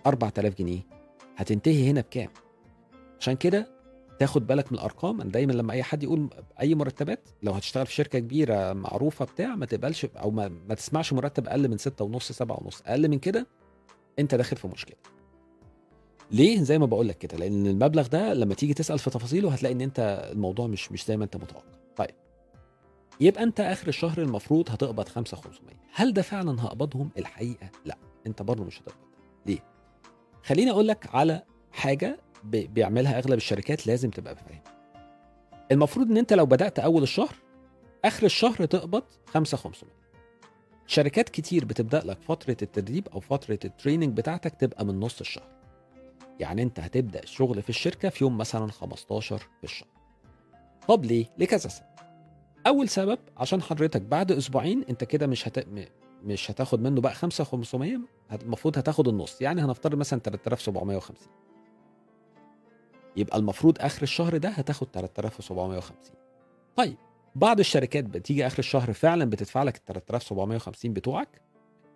4000 0.08 0.58
جنيه 0.58 0.80
هتنتهي 1.38 1.90
هنا 1.90 2.02
بكام؟ 2.02 2.30
عشان 3.20 3.34
كده 3.36 3.68
تاخد 4.20 4.48
بالك 4.48 4.72
من 4.72 4.78
الأرقام. 4.78 5.22
أنا 5.22 5.30
دايما 5.32 5.52
لما 5.54 5.74
أي 5.74 5.84
حد 5.84 6.04
يقول 6.04 6.30
أي 6.62 6.76
مرتبات 6.76 7.30
لو 7.44 7.52
هتشتغل 7.52 7.86
في 7.86 7.94
شركة 7.94 8.20
كبيرة 8.20 8.74
معروفة 8.74 9.26
بتاع 9.26 9.56
ما 9.56 9.66
تقبلش 9.66 10.06
أو 10.06 10.32
ما, 10.32 10.48
ما 10.70 10.76
تسمعش 10.76 11.14
مرتب 11.14 11.48
أقل 11.48 11.68
من 11.70 11.78
6 11.78 12.06
ونص 12.06 12.32
7 12.32 12.64
ونص. 12.64 12.82
أقل 12.86 13.08
من 13.10 13.20
كده 13.20 13.48
أنت 14.20 14.36
داخل 14.36 14.58
في 14.58 14.68
مشكلة. 14.68 14.96
ليه؟ 16.32 16.62
زي 16.64 16.80
ما 16.80 16.86
بقول 16.86 17.08
لك 17.08 17.18
كده 17.18 17.38
لأن 17.38 17.68
المبلغ 17.68 18.08
ده 18.08 18.34
لما 18.34 18.54
تيجي 18.54 18.74
تسأل 18.74 19.00
في 19.00 19.10
تفاصيله 19.10 19.54
هتلاقي 19.54 19.74
إن 19.76 19.82
أنت 19.82 20.30
الموضوع 20.32 20.68
مش 20.68 20.92
مش 20.92 21.06
زي 21.06 21.18
ما 21.18 21.24
أنت 21.24 21.36
متوقع. 21.38 21.64
طيب 21.96 22.16
يبقى 23.22 23.44
أنت 23.44 23.60
آخر 23.60 23.88
الشهر 23.88 24.18
المفروض 24.22 24.70
هتقبض 24.70 25.08
5500 25.08 25.76
هل 25.94 26.14
ده 26.14 26.22
فعلا 26.22 26.62
هقبضهم؟ 26.64 27.10
الحقيقة 27.18 27.70
لا 27.86 27.98
أنت 28.28 28.42
برضه 28.42 28.64
مش 28.64 28.82
هتقبض. 28.82 28.98
ليه؟ 29.46 29.60
خليني 30.44 30.72
أقول 30.72 30.88
لك 30.88 31.10
على 31.16 31.44
حاجة 31.72 32.20
بيعملها 32.44 33.18
أغلب 33.18 33.34
الشركات 33.34 33.88
لازم 33.88 34.10
تبقى 34.10 34.36
فاهم 34.36 34.62
المفروض 35.72 36.12
إن 36.12 36.18
أنت 36.18 36.34
لو 36.34 36.46
بدأت 36.46 36.80
أول 36.80 37.04
الشهر 37.04 37.36
آخر 38.06 38.26
الشهر 38.26 38.66
تقبض 38.66 39.04
5500 39.28 39.94
شركات 40.88 41.30
كتير 41.30 41.66
بتبدأ 41.66 42.00
لك 42.06 42.18
فترة 42.22 42.58
التدريب 42.62 43.08
أو 43.14 43.20
فترة 43.20 43.60
التريننج 43.66 44.18
بتاعتك 44.18 44.56
تبقى 44.56 44.86
من 44.86 45.00
نص 45.00 45.20
الشهر. 45.20 45.48
يعني 46.40 46.64
أنت 46.64 46.80
هتبدأ 46.80 47.24
الشغل 47.24 47.62
في 47.62 47.70
الشركة 47.70 48.10
في 48.10 48.24
يوم 48.24 48.38
مثلا 48.38 48.72
15 48.72 49.38
في 49.38 49.64
الشهر. 49.64 49.88
طب 50.88 51.06
ليه؟ 51.06 51.26
لكذا 51.38 51.70
سبب. 51.70 51.86
أول 52.68 52.90
سبب 52.90 53.20
عشان 53.38 53.62
حضرتك 53.62 54.02
بعد 54.02 54.32
أسبوعين 54.32 54.84
أنت 54.90 55.04
كده 55.04 55.28
مش 55.28 55.48
هت... 55.48 55.66
مش 56.24 56.52
هتاخد 56.52 56.82
منه 56.82 57.02
بقى 57.02 57.14
5500 57.14 57.98
المفروض 58.42 58.78
هتاخد 58.78 59.08
النص. 59.08 59.42
يعني 59.42 59.62
هنفترض 59.62 59.96
مثلا 59.96 60.20
3750 60.20 61.18
يبقى 63.18 63.38
المفروض 63.38 63.78
آخر 63.80 64.02
الشهر 64.04 64.38
ده 64.38 64.50
هتاخد 64.50 64.88
3750 64.94 65.98
طيب 66.76 66.98
بعض 67.36 67.60
الشركات 67.60 68.04
بتيجي 68.04 68.48
آخر 68.48 68.60
الشهر 68.60 68.94
فعلا 68.94 69.26
بتدفع 69.30 69.64
لك 69.64 69.76
ال 69.78 69.86
3750 69.86 70.94
بتوعك 70.94 71.42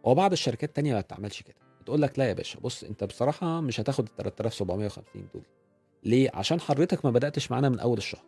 وبعض 0.04 0.32
الشركات 0.32 0.70
التانية 0.70 0.94
ما 0.94 1.02
بتعملش 1.02 1.42
كده. 1.42 1.56
تقول 1.86 2.02
لك 2.02 2.20
لا 2.20 2.26
يا 2.26 2.34
باشا 2.34 2.60
بص 2.60 2.84
انت 2.84 3.04
بصراحة 3.04 3.62
مش 3.62 3.80
هتاخد 3.80 4.10
ال 4.20 4.36
3750 4.36 5.28
دول. 5.34 5.44
ليه؟ 6.04 6.30
عشان 6.34 6.60
حضرتك 6.60 7.06
ما 7.06 7.12
بدأتش 7.12 7.52
معانا 7.52 7.70
من 7.70 7.80
أول 7.80 7.98
الشهر. 7.98 8.24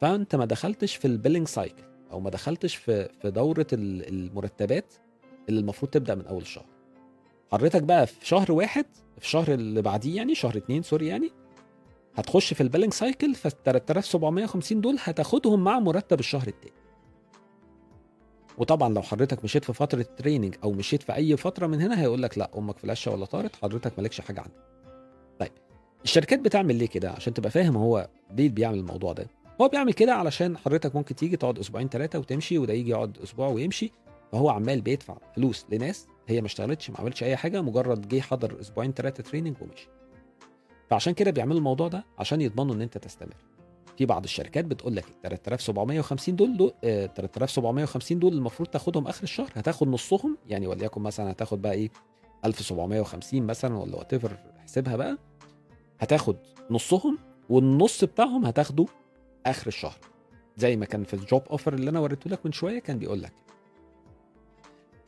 فأنت 0.00 0.34
ما 0.36 0.44
دخلتش 0.44 0.96
في 0.96 1.04
ال 1.04 1.09
billing 1.09 1.48
cycle 1.48 1.82
أو 2.12 2.20
ما 2.20 2.30
دخلتش 2.30 2.76
في 2.76 3.08
في 3.22 3.30
دورة 3.30 3.66
المرتبات 3.72 4.94
اللي 5.48 5.60
المفروض 5.60 5.90
تبدأ 5.90 6.14
من 6.14 6.26
أول 6.26 6.42
الشهر. 6.42 6.66
حضرتك 7.52 7.82
بقى 7.82 8.06
في 8.06 8.26
شهر 8.26 8.52
واحد 8.52 8.86
في 9.18 9.24
الشهر 9.24 9.54
اللي 9.54 9.82
بعديه 9.82 10.16
يعني 10.16 10.34
شهر 10.34 10.56
اتنين 10.56 10.82
sorry 10.82 11.06
يعني 11.06 11.30
هتخش 12.16 12.54
في 12.54 12.60
ال 12.60 12.64
billing 12.64 12.92
cycle 12.92 13.34
فال 13.34 13.62
3750 13.64 14.80
دول 14.80 14.96
هتاخدهم 15.00 15.64
مع 15.64 15.78
مرتب 15.78 16.20
الشهر 16.20 16.48
التاني. 16.48 16.74
وطبعا 18.58 18.94
لو 18.94 19.02
حضرتك 19.02 19.44
مشيت 19.44 19.64
في 19.64 19.72
فترة 19.72 20.02
training 20.16 20.54
أو 20.64 20.72
مشيت 20.72 21.02
في 21.02 21.14
أي 21.14 21.36
فترة 21.36 21.66
من 21.66 21.80
هنا 21.80 22.00
هيقول 22.00 22.22
لك 22.22 22.38
لا 22.38 22.50
أمك 22.58 22.78
فلاشه 22.78 23.10
ولا 23.10 23.24
طارت 23.24 23.56
حضرتك 23.56 23.92
مالكش 23.98 24.20
حاجة 24.20 24.40
عندك. 24.40 24.64
طيب 25.38 25.52
الشركات 26.04 26.38
بتعمل 26.38 26.74
ليه 26.76 26.86
كده؟ 26.86 27.10
عشان 27.10 27.34
تبقى 27.34 27.50
فاهم 27.50 27.76
هو 27.76 28.08
ليه 28.30 28.48
بيعمل 28.48 28.78
الموضوع 28.78 29.12
ده. 29.12 29.26
هو 29.60 29.68
بيعمل 29.68 29.92
كده 29.92 30.14
علشان 30.14 30.56
حضرتك 30.56 30.96
ممكن 30.96 31.14
تيجي 31.14 31.36
تقعد 31.36 31.58
أسبوعين 31.58 31.88
ثلاثة 31.88 32.18
وتمشي 32.18 32.58
وده 32.58 32.72
يجي 32.72 32.90
يقعد 32.90 33.18
أسبوع 33.18 33.48
ويمشي 33.48 33.92
فهو 34.32 34.50
عمال 34.50 34.80
بيدفع 34.80 35.16
فلوس 35.36 35.66
لناس 35.70 36.06
هي 36.28 36.40
ما 36.40 36.46
اشتغلتش 36.46 36.90
ما 36.90 37.00
عملتش 37.00 37.22
أي 37.22 37.36
حاجة 37.36 37.62
مجرد 37.62 38.08
جه 38.08 38.20
حضر 38.20 38.60
أسبوعين 38.60 38.92
ثلاثة 38.92 39.22
تريننج 39.22 39.56
ومشي. 39.60 39.88
فعشان 40.90 41.14
كده 41.14 41.30
بيعملوا 41.30 41.58
الموضوع 41.58 41.88
ده 41.88 42.04
عشان 42.18 42.40
يضمنوا 42.40 42.74
إن 42.74 42.80
أنت 42.82 42.98
تستمر. 42.98 43.36
في 43.98 44.06
بعض 44.06 44.24
الشركات 44.24 44.64
بتقول 44.64 44.96
لك 44.96 45.04
3750 45.24 46.36
دول, 46.36 46.56
دول 46.56 46.72
آه 46.84 47.06
3750 47.06 48.18
دول 48.18 48.32
المفروض 48.32 48.68
تاخدهم 48.68 49.06
آخر 49.06 49.22
الشهر. 49.22 49.50
هتاخد 49.54 49.88
نصهم 49.88 50.38
يعني 50.46 50.66
وليكن 50.66 51.00
مثلا 51.00 51.30
هتاخد 51.30 51.62
بقى 51.62 51.72
إيه 51.72 51.90
1750 52.44 53.42
مثلا 53.46 53.78
ولا 53.78 53.96
whatever 53.96 54.36
احسبها 54.58 54.96
بقى 54.96 55.18
هتاخد 56.00 56.36
نصهم 56.70 57.18
والنص 57.50 58.04
بتاعهم 58.04 58.44
هتاخده 58.46 58.86
آخر 59.46 59.66
الشهر. 59.66 59.98
زي 60.56 60.76
ما 60.76 60.86
كان 60.86 61.04
في 61.04 61.14
ال 61.14 61.21
job 61.21 61.42
offer 61.50 61.74
اللي 61.74 61.90
أنا 61.90 62.00
وريته 62.00 62.30
لك 62.30 62.46
من 62.46 62.52
شوية 62.52 62.78
كان 62.78 62.98
بيقول 62.98 63.22
لك. 63.22 63.32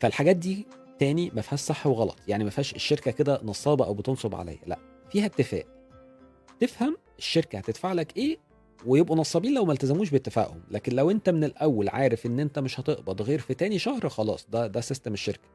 فالحاجات 0.00 0.36
دي 0.36 0.66
تاني 0.98 1.30
ما 1.34 1.42
فيهاش 1.42 1.60
صح 1.60 1.86
وغلط. 1.86 2.16
يعني 2.28 2.44
ما 2.44 2.50
فيهاش 2.50 2.74
الشركة 2.74 3.10
كده 3.10 3.40
نصابة 3.44 3.84
أو 3.86 3.94
بتنصب 3.94 4.34
عليا. 4.34 4.58
لا 4.66 4.78
فيها 5.10 5.26
اتفاق. 5.26 5.66
تفهم 6.60 6.96
الشركة 7.18 7.58
هتدفع 7.58 7.92
لك 7.92 8.16
إيه 8.16 8.38
ويبقوا 8.86 9.16
نصابين 9.16 9.54
لو 9.54 9.64
ما 9.64 9.72
التزموش 9.72 10.10
باتفاقهم. 10.10 10.60
لكن 10.70 10.92
لو 10.96 11.10
أنت 11.10 11.30
من 11.30 11.44
الأول 11.44 11.88
عارف 11.88 12.26
إن 12.26 12.40
أنت 12.40 12.58
مش 12.58 12.80
هتقبض 12.80 13.22
غير 13.22 13.38
في 13.38 13.54
تاني 13.54 13.78
شهر 13.78 14.08
خلاص 14.08 14.46
ده 14.50 14.66
ده 14.66 14.80
system 14.80 15.12
الشركة. 15.12 15.48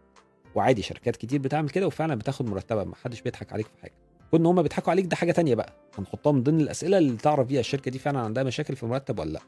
وعادي 0.56 0.82
شركات 0.82 1.16
كتير 1.16 1.40
بتعمل 1.40 1.70
كده 1.70 1.88
وفعلا 1.88 2.16
بتاخد 2.16 2.46
مرتبها 2.50 2.84
ما 2.84 2.96
حدش 2.96 3.22
بيضحك 3.22 3.54
عليك 3.54 3.66
في 3.68 3.82
حاجة. 3.82 3.94
كون 4.32 4.46
هم 4.46 4.62
بيضحكوا 4.62 4.92
عليك 4.92 5.06
ده 5.06 5.16
حاجة 5.16 5.32
تانية 5.32 5.56
بقى. 5.56 5.74
هنحطها 5.98 6.32
من 6.32 6.44
ضمن 6.44 6.62
الأسئلة 6.62 6.98
اللي 6.98 7.18
تعرف 7.18 7.48
بيها 7.48 7.60
الشركة 7.60 7.92
دي 7.92 8.00
فعلا 8.00 8.20
عندها 8.20 8.44
مشاكل 8.44 8.76
في 8.76 8.84
المرتب 8.84 9.20
ولا 9.20 9.30
لأ. 9.32 9.42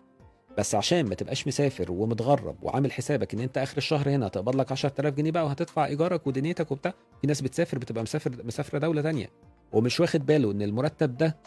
بس 0.58 0.76
عشان 0.76 1.06
ما 1.06 1.16
تبقاش 1.16 1.48
مسافر 1.48 1.92
ومتغرب 1.92 2.64
وعامل 2.64 2.92
حسابك 2.92 3.34
إن 3.34 3.40
أنت 3.40 3.58
آخر 3.58 3.78
الشهر 3.78 4.10
هنا 4.10 4.28
هتقبض 4.28 4.56
لك 4.56 4.72
10000 4.72 5.14
جنيه 5.14 5.32
بقى 5.32 5.46
وهتدفع 5.46 5.86
إيجارك 5.86 6.28
ودنيتك 6.28 6.72
وبتاع 6.72 6.94
في 7.22 7.28
ناس 7.28 7.42
بتسافر 7.42 7.78
بتبقى 7.78 8.04
مسافر 8.04 8.32
مسافرة 8.44 8.80
دولة 8.80 9.02
تانية. 9.02 9.30
ومش 9.72 10.00
واخد 10.00 10.26
باله 10.26 10.52
إن 10.52 10.62
المرتب 10.62 11.18
ده 11.18 11.38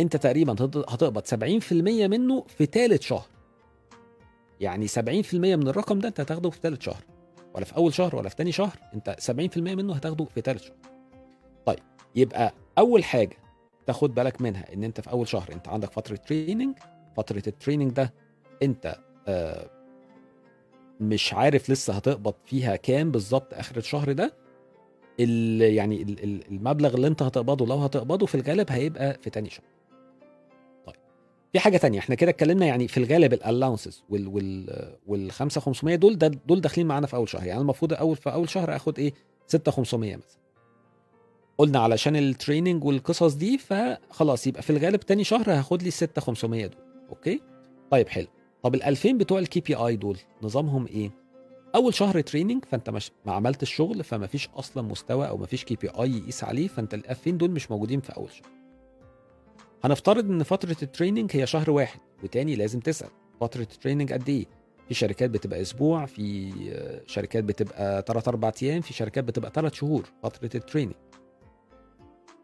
أنت 0.00 0.16
تقريبا 0.16 0.52
هتقبض 0.88 1.22
70% 1.26 1.72
منه 2.06 2.44
في 2.48 2.66
ثالث 2.66 3.02
شهر. 3.02 3.26
يعني 4.60 4.88
70% 4.88 4.98
من 5.34 5.68
الرقم 5.68 5.98
ده 5.98 6.08
أنت 6.08 6.20
هتاخده 6.20 6.50
في 6.50 6.58
ثالث 6.62 6.82
شهر. 6.82 7.04
ولا 7.54 7.64
في 7.64 7.76
أول 7.76 7.94
شهر 7.94 8.16
ولا 8.16 8.28
في 8.28 8.34
ثاني 8.38 8.52
شهر 8.52 8.78
أنت 8.94 9.16
70% 9.54 9.58
منه 9.58 9.94
هتاخده 9.94 10.24
في 10.24 10.40
ثالث 10.40 10.62
شهر. 10.62 10.76
طيب 11.66 11.78
يبقى 12.14 12.52
أول 12.78 13.04
حاجة 13.04 13.36
تاخد 13.86 14.14
بالك 14.14 14.40
منها 14.40 14.72
إن 14.74 14.84
أنت 14.84 15.00
في 15.00 15.10
أول 15.10 15.28
شهر 15.28 15.52
أنت 15.52 15.68
عندك 15.68 15.92
فترة 15.92 16.16
training 16.16 16.78
فترة 17.16 17.42
ال 17.46 17.51
training 17.51 17.92
ده 17.92 18.14
أنت 18.62 18.96
آه 19.28 19.70
مش 21.00 21.34
عارف 21.34 21.70
لسه 21.70 21.92
هتقبض 21.94 22.34
فيها 22.46 22.76
كام 22.76 23.10
بالظبط 23.10 23.54
آخر 23.54 23.76
الشهر 23.76 24.12
ده. 24.12 24.34
يعني 25.18 26.02
المبلغ 26.50 26.94
اللي 26.94 27.06
انت 27.06 27.22
هتقبضه 27.22 27.66
لو 27.66 27.76
هتقبضه 27.76 28.26
في 28.26 28.34
الغالب 28.34 28.70
هيبقى 28.70 29.18
في 29.22 29.30
تاني 29.30 29.50
شهر. 29.50 29.64
طيب 30.86 30.96
في 31.52 31.58
حاجة 31.58 31.76
تانية. 31.76 31.98
إحنا 31.98 32.14
كده 32.14 32.30
اتكلمنا 32.30 32.66
يعني 32.66 32.88
في 32.88 32.96
الغالب 32.96 33.32
ال 33.32 33.38
allowances 33.38 34.02
وال 34.10 34.28
وال 34.28 34.66
وال 35.06 35.32
5500 35.32 35.96
دول 35.96 36.18
ده 36.18 36.28
دول 36.28 36.60
داخلين 36.60 36.86
معانا 36.86 37.06
في 37.06 37.16
أول 37.16 37.28
شهر. 37.28 37.46
يعني 37.46 37.60
المفروض 37.60 37.92
أول 37.92 38.16
في 38.16 38.32
أول 38.32 38.48
شهر 38.50 38.76
آخد 38.76 38.98
إيه؟ 38.98 39.12
6500 39.46 40.16
مثلا. 40.16 40.38
قلنا 41.58 41.78
علشان 41.78 42.16
ال 42.16 42.24
training 42.24 42.84
والقصص 42.84 43.34
دي 43.34 43.58
فخلاص 43.58 44.46
يبقى 44.46 44.62
في 44.62 44.70
الغالب 44.70 45.00
تاني 45.00 45.24
شهر 45.24 45.50
هاخد 45.52 45.82
لي 45.82 45.90
6500 45.90 46.66
دول. 46.66 46.78
أوكي؟ 47.08 47.40
طيب 47.90 48.08
حلو. 48.08 48.26
طب 48.62 48.74
ال 48.74 48.82
2000 48.82 49.12
بتوع 49.12 49.38
ال 49.38 49.60
KPI 49.60 49.96
دول 49.96 50.18
نظامهم 50.42 50.86
إيه؟ 50.86 51.10
أول 51.74 51.94
شهر 51.94 52.20
training 52.20 52.64
فأنت 52.64 52.90
مش 52.90 53.10
ما 53.26 53.32
عملتش 53.32 53.62
الشغل 53.62 54.04
فما 54.04 54.26
فيش 54.26 54.48
أصلا 54.54 54.82
مستوى 54.82 55.28
أو 55.28 55.36
ما 55.36 55.46
فيش 55.46 55.64
KPI 55.64 56.10
يقيس 56.18 56.44
عليه 56.44 56.68
فأنت 56.68 56.94
ال 56.94 57.10
2000 57.10 57.30
دول 57.30 57.50
مش 57.50 57.70
موجودين 57.70 58.00
في 58.00 58.16
أول 58.16 58.30
شهر. 58.32 58.48
هنفترض 59.84 60.30
إن 60.30 60.42
فترة 60.42 60.76
ال 60.82 60.87
training 60.87 61.30
هي 61.36 61.46
شهر 61.46 61.70
واحد 61.70 62.00
وتاني 62.22 62.56
لازم 62.56 62.80
تسأل 62.80 63.08
فترة 63.40 63.62
ال 63.62 63.68
training 63.68 64.12
قد 64.12 64.28
إيه؟ 64.28 64.46
في 64.88 64.94
شركات 64.94 65.30
بتبقى 65.30 65.62
أسبوع 65.62 66.06
في 66.06 66.52
شركات 67.06 67.44
بتبقى 67.44 68.04
3 68.08 68.28
4 68.28 68.54
أيام 68.62 68.80
في 68.80 68.92
شركات 68.92 69.24
بتبقى 69.24 69.50
3 69.54 69.74
شهور 69.74 70.04
فترة 70.22 70.50
ال 70.54 70.58
training 70.58 70.94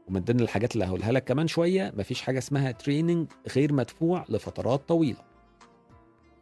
ومن 0.09 0.21
ضمن 0.21 0.41
الحاجات 0.41 0.75
اللي 0.75 0.85
هقولها 0.85 1.13
لك 1.13 1.25
كمان 1.25 1.47
شوية 1.49 1.93
مفيش 1.97 2.23
حاجة 2.23 2.39
اسمها 2.39 2.71
training 2.71 3.27
غير 3.57 3.73
مدفوع 3.73 4.25
لفترات 4.29 4.89
طويلة. 4.89 5.30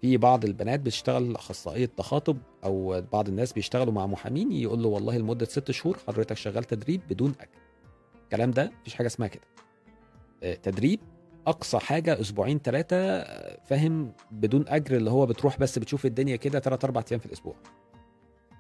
في 0.00 0.16
بعض 0.16 0.44
البنات 0.44 0.80
بتشتغل 0.80 1.34
أخصائية 1.34 1.90
تخاطب 1.96 2.38
أو 2.64 3.02
بعض 3.12 3.28
الناس 3.28 3.52
بيشتغلوا 3.52 3.92
مع 3.92 4.06
محامين 4.06 4.52
يقول 4.52 4.82
له 4.82 4.88
والله 4.88 5.18
لمدة 5.18 5.46
ست 5.46 5.70
شهور 5.70 5.98
حضرتك 6.06 6.36
شغال 6.36 6.64
تدريب 6.64 7.00
بدون 7.10 7.34
اجر 7.40 7.50
الكلام 8.24 8.50
ده 8.50 8.72
مفيش 8.80 8.94
حاجة 8.94 9.06
اسمها 9.06 9.28
كده. 9.28 9.42
آه، 10.42 10.54
تدريب 10.54 11.00
أقصى 11.46 11.78
حاجة 11.78 12.20
أسبوعين 12.20 12.58
ثلاثة 12.58 13.24
فاهم 13.64 14.12
بدون 14.30 14.64
أجر 14.68 14.96
اللي 14.96 15.10
هو 15.10 15.26
بتروح 15.26 15.58
بس 15.58 15.78
بتشوف 15.78 16.06
الدنيا 16.06 16.36
كده 16.36 16.60
ثلاث 16.60 16.84
أربع 16.84 17.02
أيام 17.10 17.20
في 17.20 17.26
الأسبوع. 17.26 17.54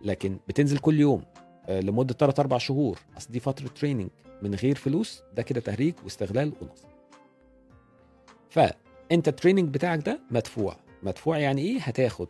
لكن 0.02 0.38
بتنزل 0.48 0.78
كل 0.78 1.00
يوم 1.00 1.22
آه، 1.66 1.80
لمدة 1.80 2.14
ثلاث 2.14 2.40
أربع 2.40 2.58
شهور. 2.58 2.98
أصل 3.16 3.32
دي 3.32 3.40
فترة 3.40 3.68
training 3.68 4.10
من 4.42 4.54
غير 4.54 4.76
فلوس 4.76 5.22
ده 5.34 5.42
كده 5.42 5.60
تهريج 5.60 5.94
واستغلال 6.04 6.52
ونصب. 6.62 6.88
فأنت 8.50 9.28
ال 9.28 9.33
training 9.33 9.68
بتاعك 9.74 10.06
ده 10.06 10.20
مدفوع. 10.30 10.76
مدفوع 11.02 11.38
يعني 11.38 11.62
إيه؟ 11.62 11.80
هتاخد 11.80 12.28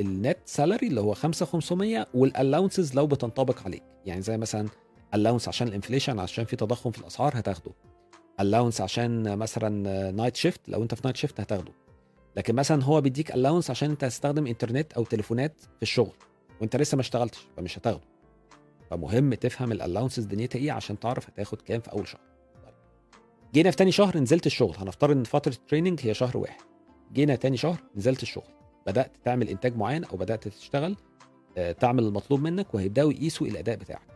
ال 0.00 0.10
net 0.10 0.38
salary 0.44 0.86
اللي 0.86 1.00
هو 1.00 1.14
5500 1.14 2.06
وال 2.14 2.27
allowances 2.27 2.94
لو 2.94 3.06
بتنطبق 3.06 3.62
عليك. 3.64 3.82
يعني 4.06 4.22
زي 4.22 4.36
مثلا 4.36 4.68
allowance 5.14 5.48
عشان 5.48 5.68
ال 5.68 5.73
inflation 5.73 6.18
عشان 6.18 6.44
في 6.44 6.56
تضخم 6.56 6.90
في 6.90 6.98
الأسعار 6.98 7.32
هتاخده. 7.38 7.72
allowance 8.40 8.80
عشان 8.80 9.38
مثلا 9.38 10.10
night 10.10 10.36
shift 10.36 10.60
لو 10.68 10.82
أنت 10.82 10.94
في 10.94 11.00
night 11.04 11.16
shift 11.16 11.40
هتاخده. 11.40 11.72
لكن 12.36 12.54
مثلا 12.54 12.84
هو 12.84 13.00
بيديك 13.00 13.34
allowance 13.34 13.70
عشان 13.70 13.90
أنت 13.90 14.04
هتستخدم 14.04 14.46
انترنت 14.46 14.92
أو 14.92 15.04
تليفونات 15.04 15.60
في 15.60 15.82
الشغل 15.82 16.12
وأنت 16.60 16.76
لسه 16.76 16.96
ما 16.96 17.00
اشتغلتش 17.00 17.46
فمش 17.56 17.78
هتاخده. 17.78 18.04
فمهم 18.90 19.34
تفهم 19.34 19.72
ال 19.72 19.77
allowances 19.77 20.24
دنيتها 20.24 20.58
إيه 20.58 20.72
عشان 20.72 20.98
تعرف 20.98 21.30
هتاخد 21.30 21.62
كام 21.62 21.80
في 21.80 21.92
أول 21.92 22.08
شهر. 22.08 22.20
طيب. 22.64 22.74
جينا 23.54 23.70
في 23.70 23.76
تاني 23.76 23.92
شهر 23.92 24.18
نزلت 24.18 24.46
الشغل. 24.46 24.76
هنفترض 24.78 25.16
إن 25.16 25.24
فترة 25.24 25.52
ال 25.52 25.57
training 25.57 26.00
هي 26.02 26.14
شهر 26.14 26.36
واحد. 26.36 26.60
جينا 27.12 27.34
تاني 27.34 27.56
شهر 27.56 27.78
نزلت 27.96 28.22
الشغل. 28.22 28.44
بدأت 28.86 29.10
تعمل 29.24 29.48
إنتاج 29.48 29.76
معين 29.76 30.04
أو 30.04 30.16
بدأت 30.16 30.48
تشتغل 30.48 30.96
آه، 31.58 31.72
تعمل 31.72 32.04
المطلوب 32.04 32.40
منك 32.40 32.74
وهيبداوا 32.74 33.12
يقيسوا 33.12 33.46
الأداء 33.46 33.76
بتاعك. 33.76 34.06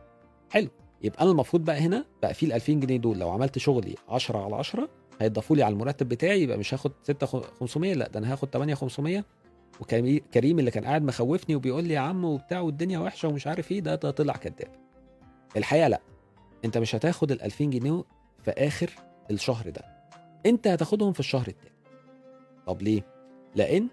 حلو. 0.50 0.68
يبقى 1.02 1.22
أنا 1.22 1.30
المفروض 1.30 1.64
بقى 1.64 1.78
هنا 1.78 2.04
بقى 2.22 2.34
في 2.34 2.46
ال 2.46 2.52
2000 2.52 2.72
جنيه 2.72 2.96
دول 2.96 3.18
لو 3.18 3.30
عملت 3.30 3.58
شغلي 3.58 3.94
10 4.08 4.38
على 4.44 4.56
10 4.56 4.88
هيضافوا 5.20 5.56
لي 5.56 5.62
على 5.62 5.72
المرتب 5.72 6.08
بتاعي 6.08 6.42
يبقى 6.42 6.58
مش 6.58 6.74
هاخد 6.74 6.92
6500 7.02 7.94
لا 7.94 8.08
ده 8.08 8.18
أنا 8.18 8.32
هاخد 8.32 8.48
8500 8.50 9.24
وكريم 9.80 10.58
اللي 10.58 10.70
كان 10.70 10.84
قاعد 10.84 11.02
مخوفني 11.02 11.56
وبيقول 11.56 11.84
لي 11.84 11.94
يا 11.94 11.98
عم 11.98 12.24
وبتاع 12.24 12.60
والدنيا 12.60 12.98
وحشة 12.98 13.28
ومش 13.28 13.46
عارف 13.46 13.72
إيه 13.72 13.80
ده, 13.80 13.94
ده 13.94 14.10
طلع 14.10 14.32
كذاب. 14.34 14.68
الحقيقة 15.56 15.88
لأ. 15.88 16.00
أنت 16.64 16.78
مش 16.78 16.94
هتاخد 16.94 17.32
ال 17.32 17.42
2000 17.42 17.64
جنيه 17.64 18.04
في 18.44 18.50
آخر 18.50 18.90
الشهر 19.30 19.70
ده. 19.70 19.82
أنت 20.46 20.66
هتاخدهم 20.68 21.12
في 21.12 21.20
الشهر 21.20 21.48
التاني. 21.48 21.74
طب 22.68 22.82
ليه؟ 22.82 23.02
لأن 23.56 23.88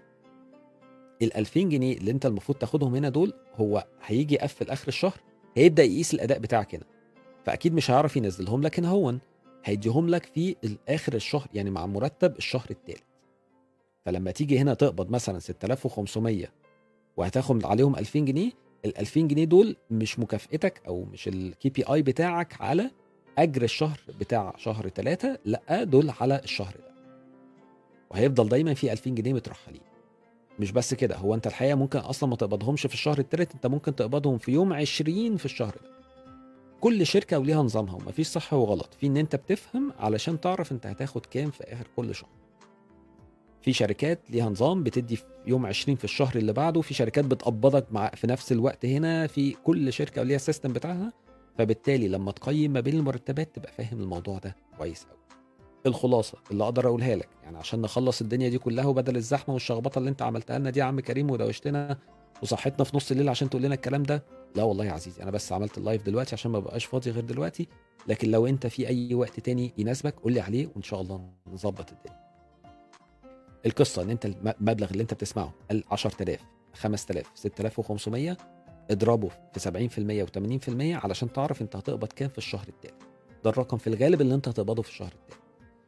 ال 1.22 1.36
2000 1.36 1.60
جنيه 1.60 1.96
اللي 1.96 2.10
أنت 2.10 2.26
المفروض 2.26 2.58
تاخدهم 2.58 2.94
هنا 2.94 3.08
دول 3.08 3.32
هو 3.54 3.86
هيجي 4.04 4.34
يقفل 4.34 4.70
اخر 4.70 4.88
الشهر 4.88 5.20
هيبدأ 5.56 5.82
يقيس 5.82 6.14
الأداء 6.14 6.38
بتاعك 6.38 6.74
هنا. 6.74 6.84
فأكيد 7.44 7.74
مش 7.74 7.90
هيعرف 7.90 8.16
ينزلهم 8.16 8.62
لك 8.62 8.78
هنا 8.78 8.88
هون 8.88 9.20
هيديهم 9.64 10.08
لك 10.08 10.26
في 10.26 10.56
اخر 10.88 11.14
الشهر 11.14 11.46
يعني 11.54 11.70
مع 11.70 11.86
مرتب 11.86 12.36
الشهر 12.36 12.66
الثالث 12.70 13.02
فلما 14.04 14.30
تيجي 14.30 14.58
هنا 14.58 14.74
تقبض 14.74 15.10
مثلا 15.10 15.38
6500 15.38 16.46
وهتاخد 17.16 17.64
عليهم 17.64 17.96
2000 17.96 18.18
جنيه 18.18 18.50
ال 18.84 18.98
2000 18.98 19.20
جنيه 19.20 19.44
دول 19.44 19.76
مش 19.90 20.18
مكافئتك 20.18 20.82
أو 20.86 21.04
مش 21.04 21.28
الكي 21.28 21.70
بي 21.70 21.82
آي 21.82 22.02
بتاعك 22.02 22.60
على 22.60 22.90
أجر 23.38 23.62
الشهر 23.62 24.00
بتاع 24.20 24.54
شهر 24.56 24.88
ثلاثة 24.88 25.38
لأ 25.44 25.84
دول 25.84 26.10
على 26.20 26.40
الشهر 26.44 26.74
ده. 26.74 26.95
وهيفضل 28.10 28.48
دايما 28.48 28.74
في 28.74 28.92
2000 28.92 29.10
جنيه 29.10 29.32
مترحلين. 29.32 29.80
مش 30.58 30.72
بس 30.72 30.94
كده 30.94 31.16
هو 31.16 31.34
أنت 31.34 31.46
الحقيقة 31.46 31.74
ممكن 31.74 31.98
أصلا 31.98 32.28
ما 32.30 32.36
تقبضهمش 32.36 32.86
في 32.86 32.94
الشهر 32.94 33.18
الثالث 33.18 33.54
أنت 33.54 33.66
ممكن 33.66 33.94
تقبضهم 33.96 34.38
في 34.38 34.52
يوم 34.52 34.72
20 34.72 35.36
في 35.36 35.44
الشهر 35.44 35.74
ده. 35.74 35.90
كل 36.80 37.06
شركة 37.06 37.38
وليها 37.38 37.62
نظامها 37.62 37.94
ومفيش 37.94 38.26
صح 38.26 38.52
وغلط. 38.52 38.94
في 39.00 39.06
إن 39.06 39.16
أنت 39.16 39.36
بتفهم 39.36 39.92
علشان 39.98 40.40
تعرف 40.40 40.72
أنت 40.72 40.86
هتاخد 40.86 41.26
كام 41.26 41.50
في 41.50 41.64
آخر 41.64 41.86
كل 41.96 42.14
شهر. 42.14 42.28
في 43.62 43.72
شركات 43.72 44.20
ليها 44.30 44.48
نظام 44.48 44.82
بتدي 44.82 45.16
في 45.16 45.24
يوم 45.46 45.66
20 45.66 45.96
في 45.96 46.04
الشهر 46.04 46.36
اللي 46.36 46.52
بعده 46.52 46.80
في 46.80 46.94
شركات 46.94 47.24
بتقبضك 47.24 47.86
مع 47.90 48.08
في 48.10 48.26
نفس 48.26 48.52
الوقت 48.52 48.84
هنا 48.86 49.26
في 49.26 49.52
كل 49.52 49.92
شركة 49.92 50.20
وليها 50.20 50.36
السيستم 50.36 50.72
بتاعها. 50.72 51.12
فبالتالي 51.58 52.08
لما 52.08 52.32
تقيم 52.32 52.72
ما 52.72 52.80
بين 52.80 52.94
المرتبات 52.94 53.54
تبقى 53.56 53.72
فاهم 53.72 54.00
الموضوع 54.00 54.38
ده 54.38 54.56
كويس 54.78 55.04
قوي 55.04 55.18
الخلاصة 55.86 56.38
اللي 56.50 56.64
أقدر 56.64 56.86
أقولها 56.88 57.16
لك. 57.16 57.28
يعني 57.42 57.58
عشان 57.58 57.80
نخلص 57.80 58.20
الدنيا 58.20 58.48
دي 58.48 58.58
كلها 58.58 58.86
وبدل 58.86 59.16
الزحمة 59.16 59.54
والشخبطه 59.54 59.98
اللي 59.98 60.10
أنت 60.10 60.22
عملتها 60.22 60.58
لنا 60.58 60.70
دي 60.70 60.80
يا 60.80 60.84
عم 60.84 61.00
كريم 61.00 61.30
ودوشتنا 61.30 61.98
وصحتنا 62.42 62.84
في 62.84 62.96
نص 62.96 63.10
الليل 63.10 63.28
عشان 63.28 63.50
تقول 63.50 63.62
لنا 63.62 63.74
الكلام 63.74 64.02
ده. 64.02 64.22
لا 64.56 64.62
والله 64.62 64.84
يا 64.84 64.92
عزيزي 64.92 65.22
أنا 65.22 65.30
بس 65.30 65.52
عملت 65.52 65.78
اللايف 65.78 66.02
دلوقتي 66.02 66.34
عشان 66.34 66.50
ما 66.50 66.58
بقاش 66.58 66.84
فاضي 66.84 67.10
غير 67.10 67.24
دلوقتي. 67.24 67.68
لكن 68.08 68.30
لو 68.30 68.46
أنت 68.46 68.66
في 68.66 68.88
أي 68.88 69.14
وقت 69.14 69.40
تاني 69.40 69.72
يناسبك 69.78 70.14
قول 70.20 70.32
لي 70.32 70.40
عليه 70.40 70.68
وإن 70.74 70.82
شاء 70.82 71.00
الله 71.00 71.28
نظبط 71.52 71.92
الدنيا. 71.92 72.26
القصة 73.66 74.02
إن 74.02 74.10
أنت 74.10 74.26
المبلغ 74.26 74.90
اللي 74.90 75.02
أنت 75.02 75.14
بتسمعه 75.14 75.52
10000 75.90 76.40
5000 76.74 77.30
6500 77.34 78.36
اضربه 78.90 79.28
في 79.54 79.60
70% 79.60 80.26
و80% 80.28 81.04
علشان 81.04 81.32
تعرف 81.32 81.62
أنت 81.62 81.76
هتقبض 81.76 82.08
كام 82.08 82.28
في 82.28 82.38
الشهر 82.38 82.68
التالي. 82.68 82.94
ده 83.44 83.50
الرقم 83.50 83.76
في 83.76 83.86
الغالب 83.86 84.20
اللي 84.20 84.34
أنت 84.34 84.48
هتقبضه 84.48 84.82
في 84.82 84.88
الشهر 84.88 85.12
التالي. 85.12 85.40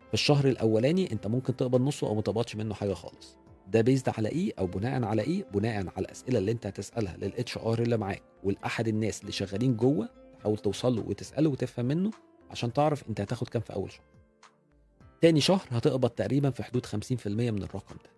في 0.08 0.14
الشهر 0.14 0.48
الأولاني 0.48 1.12
أنت 1.12 1.26
ممكن 1.26 1.56
تقبض 1.56 1.80
نصه 1.80 2.06
أو 2.06 2.14
ما 2.14 2.22
تقبضش 2.22 2.56
منه 2.56 2.74
حاجة 2.74 2.92
خالص. 2.94 3.36
ده 3.68 3.80
based 3.80 4.08
على 4.08 4.28
إيه؟ 4.28 4.52
أو 4.58 4.66
بناء 4.66 5.04
على 5.04 5.22
إيه؟ 5.22 5.44
بناء 5.54 5.74
على 5.76 5.88
الأسئلة 5.98 6.38
اللي 6.38 6.52
أنت 6.52 6.66
هتسألها 6.66 7.16
لل 7.16 7.58
HR 7.58 7.82
اللي 7.82 7.96
معاك. 7.96 8.22
ولاحد 8.44 8.88
الناس 8.88 9.20
اللي 9.20 9.32
شغالين 9.32 9.76
جوه 9.76 10.08
تحاول 10.40 10.58
توصل 10.58 10.96
له 10.96 11.04
وتسأله 11.08 11.50
وتفهم 11.50 11.84
منه 11.86 12.10
عشان 12.50 12.72
تعرف 12.72 13.08
أنت 13.08 13.20
هتاخد 13.20 13.48
كام 13.48 13.62
في 13.62 13.72
أول 13.74 13.92
شهر. 13.92 14.02
تاني 15.20 15.40
شهر 15.40 15.66
هتقبض 15.70 16.10
تقريبا 16.10 16.50
في 16.50 16.62
حدود 16.62 16.86
50% 16.86 17.26
من 17.26 17.62
الرقم 17.62 17.96
ده. 17.96 18.10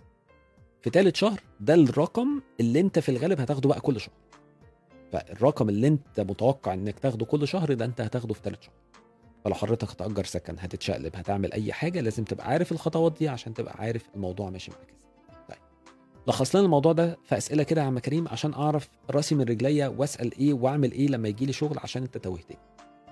في 0.83 0.91
تالت 0.91 1.17
شهر 1.17 1.41
ده 1.61 1.75
الرقم 1.75 2.41
اللي 2.61 2.81
أنت 2.81 2.99
في 2.99 3.09
الغالب 3.09 3.41
هتاخده 3.41 3.69
بقى 3.69 3.81
كل 3.81 4.01
شهر. 4.01 4.15
فالرقم 5.13 5.69
اللي 5.69 5.87
أنت 5.87 6.21
متوقع 6.21 6.75
إنك 6.75 6.99
تاخده 6.99 7.25
كل 7.27 7.49
شهر 7.49 7.75
ده 7.75 7.85
أنت 7.85 8.01
هتاخده 8.01 8.35
في 8.35 8.43
تالت 8.43 8.63
شهر. 8.63 8.75
فلو 9.45 9.55
حضرتك 9.55 9.91
هتأجر 9.91 10.25
سكن 10.25 10.57
هتتشقلب 10.59 11.17
هتعمل 11.17 11.53
أي 11.53 11.73
حاجة 11.73 12.01
لازم 12.01 12.25
تبقى 12.25 12.49
عارف 12.49 12.73
الخطوات 12.73 13.19
دي 13.19 13.29
عشان 13.29 13.55
تبقى 13.55 13.75
عارف 13.79 14.03
الموضوع 14.15 14.51
ماشي 14.51 14.71
معاك 14.71 14.89
إزاي. 14.99 15.11
طيب 15.49 15.59
لخص 16.29 16.57
لنا 16.57 16.65
الموضوع 16.65 16.93
ده 16.93 17.19
في 17.25 17.37
أسئلة 17.37 17.63
كده 17.63 17.81
يا 17.81 17.87
عم 17.87 17.99
كريم 17.99 18.29
عشان 18.29 18.55
أعرف 18.55 18.89
رأسي 19.11 19.35
من 19.35 19.45
رجليا 19.45 19.89
وأسأل 19.89 20.39
إيه 20.39 20.53
وأعمل 20.55 20.93
إيه 20.93 21.09
لما 21.09 21.29
يجي 21.29 21.47
لي 21.47 21.53
شغل 21.53 21.79
عشان 21.79 22.03
أنت 22.03 22.19
توهتني. 22.19 22.57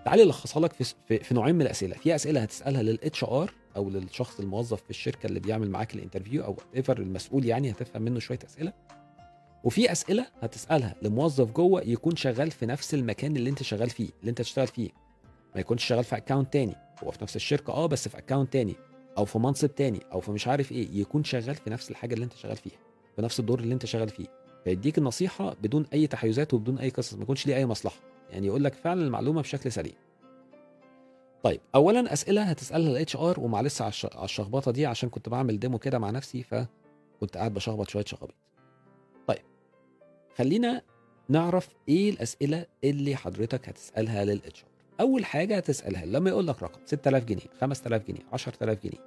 تعالي 0.05 0.23
الخصها 0.23 0.61
لك 0.63 0.73
في, 0.73 0.95
في, 1.25 1.35
نوعين 1.35 1.55
من 1.55 1.63
الأسئلة، 1.63 1.95
في 1.97 2.15
أسئلة 2.15 2.41
هتسألها 2.41 2.83
لل 2.83 3.25
HR 3.25 3.53
أو 3.77 3.91
للشخص 3.91 4.41
الموظف 4.41 4.83
في 4.83 4.91
الشركة 4.91 5.27
اللي 5.27 5.41
بيعمل 5.41 5.71
معاك 5.71 5.95
ال 5.95 6.00
interview 6.00 6.45
whoever 6.45 6.99
المسؤول 6.99 7.45
يعني 7.45 7.71
هتفهم 7.71 8.03
منه 8.03 8.19
شوية 8.21 8.39
أسئلة. 8.47 8.73
وفي 9.65 9.93
أسئلة 9.93 10.27
هتسألها 10.43 10.95
لموظف 11.03 11.51
جوه 11.53 11.83
يكون 11.83 12.17
شغال 12.17 12.51
في 12.51 12.67
نفس 12.67 12.95
المكان 12.95 13.37
اللي 13.37 13.51
أنت 13.51 13.63
شغال 13.63 13.91
فيه 13.91 14.09
اللي 14.21 14.31
أنت 14.31 14.39
تشتغل 14.39 14.67
فيه 14.67 14.91
ما 15.55 15.61
يكونش 15.61 15.85
شغال 15.85 16.05
في 16.05 16.17
account 16.17 16.53
تاني. 16.53 16.77
هو 17.05 17.11
في 17.11 17.19
نفس 17.23 17.37
الشركة 17.37 17.73
آه 17.73 17.87
بس 17.87 18.09
في 18.09 18.19
account 18.19 18.53
تاني. 18.53 18.75
أو 19.19 19.25
في 19.25 19.39
منصب 19.39 19.75
تاني 19.75 20.01
أو 20.13 20.21
في 20.21 20.31
مش 20.33 20.49
عارف 20.49 20.73
إيه 20.73 21.01
يكون 21.01 21.25
شغال 21.25 21.55
في 21.55 21.71
نفس 21.71 21.91
الحاجة 21.91 22.15
اللي 22.15 22.25
أنت 22.25 22.33
شغال 22.35 22.57
فيها 22.57 22.79
في 23.17 23.23
نفس 23.23 23.41
الدور 23.41 23.61
اللي 23.61 23.75
أنت 23.75 23.87
شغال 23.87 24.09
فيه. 24.09 24.27
فيديك 24.65 24.99
النصيحة 24.99 25.55
بدون 25.63 25.87
أي 25.93 26.07
تحيزات 26.07 26.55
وبدون 26.55 26.79
أي 26.79 26.89
قصص 26.89 27.15
ما 27.15 27.23
يكونش 27.23 27.47
ليه 27.47 27.57
أي 27.57 27.67
مصلحة. 27.67 27.97
يعني 28.31 28.47
يقول 28.47 28.65
لك 28.65 28.75
فعلا 28.75 29.03
المعلومة 29.03 29.41
بشكل 29.43 29.73
سليم. 29.73 29.93
طيب 31.43 31.61
اولا 31.75 32.13
أسئلة 32.13 32.43
هتسألها 32.43 32.91
ال 32.91 33.17
HR 33.17 33.41
ومعلش 33.41 33.83
على 33.83 33.89
الش- 33.89 34.07
على 34.17 34.25
الشخبطة 34.25 34.71
دي 34.73 34.87
عشان 34.87 35.09
كنت 35.09 35.29
بعمل 35.29 35.59
demo 35.59 35.79
كده 35.79 35.99
مع 35.99 36.11
نفسي 36.11 36.43
فكنت 36.43 37.37
قاعد 37.37 37.55
بشخبط 37.55 37.89
شوية 37.89 38.05
شخابيط. 38.05 38.35
طيب 39.27 39.43
خلينا 40.37 40.83
نعرف 41.29 41.69
إيه 41.89 42.11
الأسئلة 42.11 42.67
اللي 42.85 43.17
حضرتك 43.17 43.69
هتسألها 43.69 44.25
لل 44.25 44.63
HR 44.63 44.69
أول 45.01 45.25
حاجة 45.25 45.57
هتسألها 45.57 46.07
لما 46.07 46.31
يقول 46.31 46.47
لك 46.47 46.63
رقم 46.63 46.81
6000 46.87 47.25
جنيه 47.25 47.43
5000 47.61 48.03
جنيه 48.09 48.21
10000 48.33 48.79
جنيه 48.85 48.99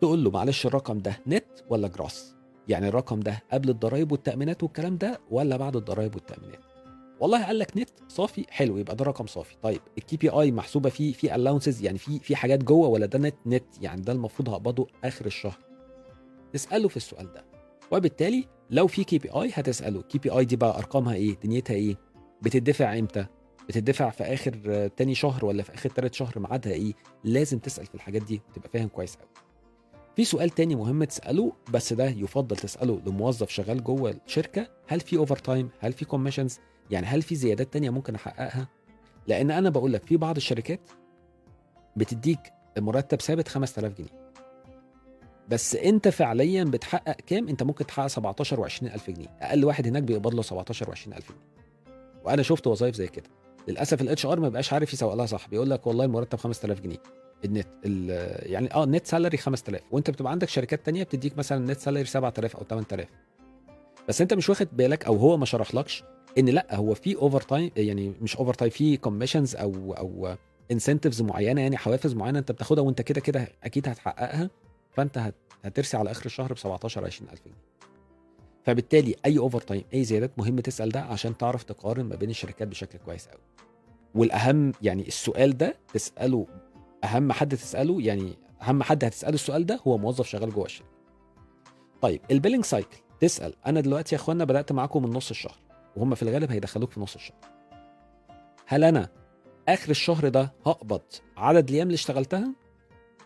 تقول 0.00 0.24
له 0.24 0.30
معلش 0.30 0.66
الرقم 0.66 0.98
ده 0.98 1.20
نت 1.26 1.44
ولا 1.68 1.88
gross؟ 1.88 2.34
يعني 2.68 2.88
الرقم 2.88 3.20
ده 3.20 3.42
قبل 3.52 3.70
الضرايب 3.70 4.12
والتأمينات 4.12 4.62
والكلام 4.62 4.96
ده 4.96 5.20
ولا 5.30 5.56
بعد 5.56 5.76
الضرايب 5.76 6.14
والتأمينات؟ 6.14 6.60
والله 7.20 7.44
قال 7.46 7.58
لك 7.58 7.76
نت 7.76 7.90
صافي 8.08 8.44
حلو 8.50 8.76
يبقى 8.78 8.96
ده 8.96 9.04
رقم 9.04 9.26
صافي. 9.26 9.56
طيب 9.62 9.80
ال 9.98 10.16
KPI 10.16 10.52
محسوبة 10.52 10.90
فيه 10.90 11.12
في 11.12 11.34
allowances 11.34 11.82
يعني 11.82 11.98
في 11.98 12.18
في 12.18 12.36
حاجات 12.36 12.64
جوه 12.64 12.88
ولا 12.88 13.06
ده 13.06 13.18
net؟ 13.18 13.34
net 13.46 13.64
يعني 13.82 14.00
ده 14.02 14.12
المفروض 14.12 14.48
هقبضه 14.48 14.86
آخر 15.04 15.26
الشهر. 15.26 15.58
تسأله 16.52 16.88
في 16.88 16.96
السؤال 16.96 17.32
ده. 17.32 17.44
وبالتالي 17.92 18.44
لو 18.70 18.86
في 18.86 19.04
KPI 19.04 19.50
هتسأله. 19.54 20.02
KPI 20.02 20.44
دي 20.44 20.56
بقى 20.56 20.78
أرقامها 20.78 21.14
إيه؟ 21.14 21.36
دنيتها 21.44 21.74
إيه؟ 21.74 21.96
بتدفع 22.42 22.98
إمتى؟ 22.98 23.26
بتدفع 23.68 24.10
في 24.10 24.24
آخر 24.24 24.60
آه، 24.68 24.86
تاني 24.96 25.14
شهر 25.14 25.44
ولا 25.44 25.62
في 25.62 25.74
آخر 25.74 25.90
تالت 25.90 26.14
شهر 26.14 26.38
ميعادها 26.38 26.72
إيه؟ 26.72 26.92
لازم 27.24 27.58
تسأل 27.58 27.86
في 27.86 27.94
الحاجات 27.94 28.22
دي 28.22 28.40
وتبقى 28.50 28.68
فاهم 28.68 28.88
كويس 28.88 29.16
قوي 29.16 29.28
في 30.16 30.24
سؤال 30.24 30.50
تاني 30.50 30.74
مهم 30.74 31.04
تسأله 31.04 31.52
بس 31.72 31.92
ده 31.92 32.04
يفضل 32.04 32.56
تسأله 32.56 33.00
لموظف 33.06 33.50
شغال 33.50 33.84
جوه 33.84 34.14
الشركة 34.26 34.68
هل 34.86 35.00
في 35.00 35.16
overtime 35.16 35.68
هل 35.80 35.92
في 35.92 36.04
commissions 36.04 36.58
يعني 36.90 37.06
هل 37.06 37.22
في 37.22 37.34
زيادات 37.34 37.72
تانية 37.72 37.90
ممكن 37.90 38.14
أحققها؟ 38.14 38.68
لأن 39.26 39.50
أنا 39.50 39.70
بقول 39.70 39.92
لك 39.92 40.06
في 40.06 40.16
بعض 40.16 40.36
الشركات 40.36 40.80
بتديك 41.96 42.38
مرتب 42.78 43.20
ثابت 43.20 43.48
5000 43.48 43.92
جنيه. 43.98 44.32
بس 45.48 45.74
أنت 45.74 46.08
فعليا 46.08 46.64
بتحقق 46.64 47.16
كام؟ 47.26 47.48
أنت 47.48 47.62
ممكن 47.62 47.86
تحقق 47.86 48.06
17 48.06 48.68
و20 48.68 48.82
ألف 48.82 49.10
جنيه. 49.10 49.26
أقل 49.40 49.64
واحد 49.64 49.86
هناك 49.86 50.02
بيقبض 50.02 50.34
له 50.34 50.42
17 50.42 50.86
و20 50.86 51.06
ألف 51.16 51.32
جنيه. 51.32 51.96
وأنا 52.24 52.42
شفت 52.42 52.66
وظايف 52.66 52.94
زي 52.94 53.06
كده. 53.06 53.30
للأسف 53.68 54.00
ال 54.02 54.26
HR 54.26 54.40
ما 54.40 54.48
بقاش 54.48 54.72
عارف 54.72 54.92
يسوق 54.92 55.14
لها 55.14 55.26
صح. 55.26 55.48
بيقول 55.48 55.70
لك 55.70 55.86
والله 55.86 56.04
المرتب 56.04 56.38
5000 56.38 56.80
جنيه. 56.80 56.96
النت 57.44 57.68
ال- 57.84 58.52
يعني 58.52 58.74
آه 58.74 58.84
ال 58.84 58.89
net 58.89 59.06
salary 59.06 59.36
5000 59.36 59.80
وأنت 59.90 60.10
بتبقى 60.10 60.32
عندك 60.32 60.48
شركات 60.48 60.86
تانية 60.86 61.02
بتديك 61.02 61.38
مثلا 61.38 61.58
ال 61.58 61.63
net 61.63 61.78
salary 61.80 62.04
7000 62.04 62.56
أو 62.56 62.64
8000 62.64 63.08
بس 64.08 64.20
أنت 64.20 64.34
مش 64.34 64.48
واخد 64.48 64.68
بالك 64.72 65.04
أو 65.04 65.16
هو 65.16 65.36
ما 65.36 65.46
شرحلكش 65.46 66.04
إن 66.38 66.48
لأ 66.48 66.74
هو 66.74 66.94
في 66.94 67.16
overtime 67.16 67.70
يعني 67.76 68.12
مش 68.20 68.36
overtime 68.36 68.70
في 68.70 68.96
commissions 68.96 69.56
أو 69.56 69.92
أو 69.92 70.34
incentives 70.72 71.22
معينة 71.22 71.60
يعني 71.60 71.76
حوافز 71.76 72.14
معينة 72.14 72.38
أنت 72.38 72.52
بتاخدها 72.52 72.84
وأنت 72.84 73.02
كده 73.02 73.20
كده 73.20 73.48
أكيد 73.64 73.88
هتحققها. 73.88 74.50
فأنت 74.90 75.18
هت- 75.18 75.34
هترسي 75.64 75.96
على 75.96 76.10
آخر 76.10 76.26
الشهر 76.26 76.52
ب 76.52 76.58
17 76.58 77.04
20000 77.04 77.40
جنيه. 77.44 77.56
فبالتالي 78.64 79.14
أي 79.26 79.38
overtime 79.38 79.84
أي 79.94 80.04
زيادات 80.04 80.38
مهم 80.38 80.60
تسأل 80.60 80.88
ده 80.88 81.00
عشان 81.00 81.36
تعرف 81.36 81.62
تقارن 81.62 82.04
ما 82.04 82.16
بين 82.16 82.30
الشركات 82.30 82.68
بشكل 82.68 82.98
كويس 82.98 83.28
قوي 83.28 83.40
والأهم 84.14 84.72
يعني 84.82 85.08
السؤال 85.08 85.56
ده 85.58 85.76
تسأله 85.94 86.46
أهم 87.04 87.32
حد 87.32 87.56
تسأله 87.56 88.02
يعني 88.02 88.32
أهم 88.62 88.82
حد 88.82 89.04
هتسأله 89.04 89.34
السؤال 89.34 89.66
ده 89.66 89.80
هو 89.86 89.98
موظف 89.98 90.26
شغال 90.26 90.50
جوه 90.54 90.64
الشركة. 90.64 90.90
طيب 92.02 92.20
ال 92.30 92.34
billing 92.34 92.64
cycle 92.64 92.96
تسأل 93.20 93.54
أنا 93.66 93.80
دلوقتي 93.80 94.14
يا 94.14 94.20
إخوانا 94.20 94.44
بدأت 94.44 94.72
معاكم 94.72 95.02
من 95.02 95.10
نص 95.10 95.30
الشهر 95.30 95.56
وهم 95.96 96.14
في 96.14 96.22
الغالب 96.22 96.50
هيدخلوك 96.50 96.90
في 96.90 97.00
نص 97.00 97.14
الشهر. 97.14 97.36
هل 98.66 98.84
أنا 98.84 99.08
آخر 99.68 99.90
الشهر 99.90 100.28
ده 100.28 100.52
هقبض 100.66 101.02
عدد 101.36 101.68
الأيام 101.68 101.86
اللي 101.86 101.94
اشتغلتها 101.94 102.52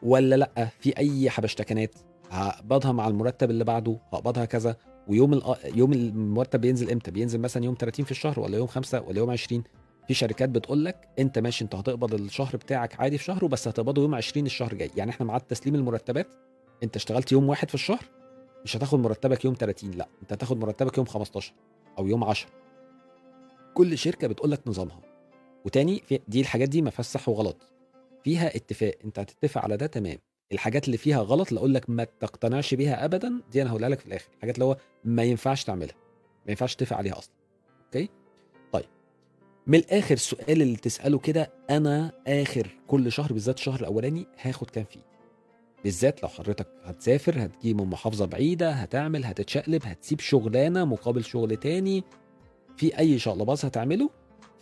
ولا 0.03 0.35
لأ؟ 0.35 0.69
في 0.79 0.99
أي 0.99 1.31
حبشتكنات؟ 1.31 1.95
هقبضها 2.31 2.93
مع 2.93 3.09
المرتب 3.09 3.51
اللي 3.51 3.65
بعده؟ 3.65 3.99
هقبضها 4.13 4.45
كذا؟ 4.45 4.77
ويوم 5.09 5.41
الأ- 5.41 5.77
يوم 5.77 5.93
المرتب 5.93 6.61
بينزل 6.61 6.91
إمتى؟ 6.91 7.11
بينزل 7.11 7.41
مثلا 7.41 7.65
يوم 7.65 7.75
30 7.79 8.05
في 8.05 8.11
الشهر 8.11 8.41
ولا 8.41 8.57
يوم 8.57 8.67
5 8.67 9.01
ولا 9.01 9.19
يوم 9.19 9.31
20 9.31 9.63
في 10.09 10.15
شركات 10.15 10.49
بتقول 10.49 10.85
لك 10.85 11.09
أنت 11.19 11.39
ماشي 11.39 11.65
أنت 11.65 11.75
هتقبض 11.75 12.15
الشهر 12.15 12.57
بتاعك 12.57 13.01
عادي 13.01 13.19
في 13.19 13.25
شهر 13.25 13.47
بس 13.47 13.69
هتقبضه 13.69 14.03
يوم 14.03 14.15
20 14.15 14.47
الشهر 14.47 14.73
الجاي. 14.73 14.91
يعني 14.97 15.11
إحنا 15.11 15.27
ميعاد 15.27 15.41
تسليم 15.41 15.75
المرتبات 15.75 16.27
أنت 16.83 16.97
اشتغلت 16.97 17.33
يوم 17.33 17.49
واحد 17.49 17.69
في 17.69 17.75
الشهر 17.75 18.01
مش 18.65 18.77
هتاخد 18.77 18.99
مرتبك 18.99 19.45
يوم 19.45 19.55
30 19.55 19.91
لأ 19.91 20.09
أنت 20.23 20.33
هتاخد 20.33 20.59
مرتبك 20.59 20.97
يوم 20.99 21.07
15 21.07 21.53
أو 21.99 22.07
يوم 22.07 22.25
10 22.25 22.49
كل 23.75 23.99
شركة 23.99 24.29
بتقول 24.29 24.51
لك 24.51 24.61
نظامها. 24.67 25.01
وتاني 25.65 26.03
دي 26.29 26.41
الحاجات 26.41 26.69
دي 26.69 26.83
ما 26.83 26.91
فيهاش 26.91 27.07
صح 27.07 27.29
وغلط. 27.29 27.57
فيها 28.25 28.57
اتفاق. 28.57 28.95
أنت 29.05 29.19
هتتفق 29.19 29.63
على 29.65 29.77
ده 29.77 29.87
تمام. 29.87 30.19
الحاجات 30.53 30.87
اللي 30.87 30.97
فيها 30.97 31.19
غلط 31.21 31.49
اللي 31.49 31.59
أقول 31.59 31.75
لك 31.75 31.91
ما 31.91 32.05
تقتنعش 32.05 32.75
بيها 32.75 33.05
ابدا 33.05 33.41
دي 33.53 33.63
أنا 33.63 33.71
هقولها 33.71 33.89
لك 33.89 34.01
في 34.01 34.07
الآخر. 34.07 34.29
الحاجات 34.37 34.55
اللي 34.55 34.65
هو 34.65 34.77
ما 35.05 35.23
ينفعش 35.25 35.65
تعملها 35.65 35.95
ما 36.47 36.51
ينفعش 36.51 36.75
تتفق 36.75 36.97
عليها 36.97 37.19
أصلا. 37.19 37.33
أوكي؟ 37.87 38.09
طيب. 38.73 38.85
من 39.67 39.79
الآخر 39.79 40.15
السؤال 40.15 40.63
اللي 40.63 40.77
تسأله 40.77 41.19
كده 41.19 41.53
أنا 41.71 42.13
آخر 42.27 42.69
كل 42.87 43.13
شهر 43.13 43.33
بالذات 43.33 43.59
الشهر 43.59 43.81
الأولاني 43.81 44.27
هاخد 44.43 44.71
كام 44.71 44.85
فيه؟ 44.85 45.01
بالذات 45.85 46.23
لو 46.23 46.29
حضرتك 46.29 46.67
هتسافر 46.85 47.45
هتجي 47.45 47.75
من 47.75 47.85
محافظة 47.87 48.27
بعيدة 48.27 48.71
هتعمل 48.71 49.25
هتتشقلب 49.25 49.83
هتسيب 49.85 50.21
شغلانة 50.21 50.85
مقابل 50.85 51.25
شغل 51.25 51.57
تاني 51.57 52.05
في 52.77 52.99
أي 52.99 53.19
شقلباز 53.19 53.65
هتعمله؟ 53.65 54.11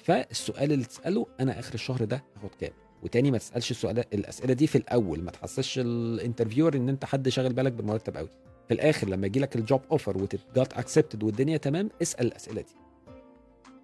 فالسؤال 0.05 0.73
اللي 0.73 0.85
تسأله 0.85 1.27
أنا 1.40 1.59
آخر 1.59 1.75
الشهر 1.75 2.05
ده 2.05 2.25
هاخد 2.37 2.55
كام؟ 2.61 2.73
وتاني 3.05 3.31
ما 3.31 3.38
تسألش 3.38 3.71
السؤال 3.71 3.99
الأسئلة 4.14 4.55
دي 4.55 4.67
في 4.67 4.79
الأول 4.79 5.23
ما 5.23 5.31
تحسسش 5.31 5.79
ال 5.79 5.87
interviewer 5.87 6.77
إن 6.77 6.88
أنت 6.88 7.05
حد 7.05 7.29
شاغل 7.29 7.53
بالك 7.53 7.73
بالمرتب 7.73 8.17
قوي 8.17 8.29
في 8.69 8.75
الآخر 8.75 9.09
لما 9.09 9.27
يجي 9.27 9.40
لك 9.40 9.57
ال 9.57 9.62
job 9.62 9.81
offer 9.90 10.19
وت 10.23 10.43
get 10.43 10.73
accepted 10.73 11.23
والدنيا 11.23 11.57
تمام 11.57 11.90
اسأل 12.03 12.27
الأسئلة 12.27 12.61
دي. 12.61 12.75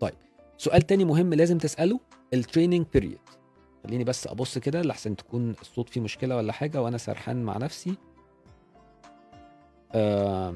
طيب 0.00 0.14
سؤال 0.58 0.82
تاني 0.82 1.04
مهم 1.04 1.34
لازم 1.34 1.58
تسأله 1.58 2.00
ال 2.34 2.40
training 2.40 2.86
period 2.92 3.18
خليني 3.84 4.04
بس 4.04 4.26
أبص 4.26 4.58
كده 4.58 4.82
لحسن 4.82 5.16
تكون 5.16 5.50
الصوت 5.60 5.88
فيه 5.88 6.00
مشكلة 6.00 6.36
ولا 6.36 6.52
حاجة 6.52 6.82
وأنا 6.82 6.98
سرحان 6.98 7.42
مع 7.42 7.56
نفسي. 7.58 7.94
آه 9.92 10.54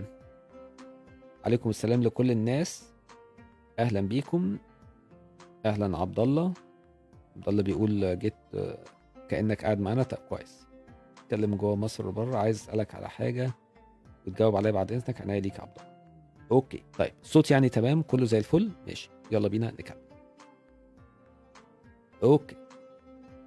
عليكم 1.45 1.71
السلام 1.71 2.03
لكل 2.03 2.31
الناس. 2.31 2.85
أهلا 3.79 4.01
بيكم. 4.01 4.59
أهلا 5.67 5.99
عبد 5.99 6.21
الله. 6.21 6.53
عبد 7.37 7.49
الله 7.49 7.63
بيقول 7.63 8.19
جيت 8.19 8.35
كأنك 9.29 9.65
قاعد 9.65 9.81
معانا. 9.81 10.03
طب 10.03 10.19
كويس. 10.29 10.67
اتكلم 11.25 11.55
جوه 11.55 11.77
مصر 11.77 12.07
وبره 12.09 12.37
عايز 12.37 12.61
أسألك 12.61 12.95
على 12.95 13.11
حاجة 13.11 13.51
وتجاوب 14.27 14.57
عليا 14.57 14.71
بعد 14.71 14.93
إذنك 14.93 15.21
عناية 15.21 15.41
ليك 15.41 15.55
يا 15.55 15.61
عبد 15.61 15.79
الله. 15.79 15.95
أوكي 16.53 16.83
طيب 16.99 17.13
الصوت 17.23 17.51
يعني 17.51 17.69
تمام 17.69 18.03
كله 18.03 18.25
زي 18.25 18.39
الفل؟ 18.39 18.71
ماشي 18.87 19.11
يلا 19.31 19.49
بينا 19.49 19.71
نكمل. 19.71 20.05
okay 22.23 22.57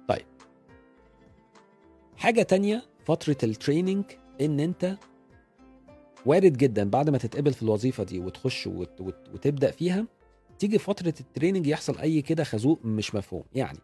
طيب. 0.08 0.26
حاجة 2.16 2.42
تانية 2.42 2.82
فترة 3.04 3.36
ال 3.42 3.49
training 3.49 4.04
إن 4.40 4.60
أنت 4.60 4.96
وارد 6.26 6.52
جدا 6.56 6.90
بعد 6.90 7.10
ما 7.10 7.18
تتقبل 7.18 7.52
في 7.52 7.62
الوظيفة 7.62 8.04
دي 8.04 8.18
وتخش 8.20 8.66
وت... 8.66 9.00
وت... 9.00 9.28
وتبدأ 9.34 9.70
فيها 9.70 10.06
تيجي 10.58 10.78
فترة 10.78 11.14
ال 11.20 11.25
training 11.25 11.66
يحصل 11.66 11.98
أي 11.98 12.22
كده 12.22 12.44
خازوق 12.44 12.78
مش 12.84 13.14
مفهوم. 13.14 13.42
يعني 13.54 13.78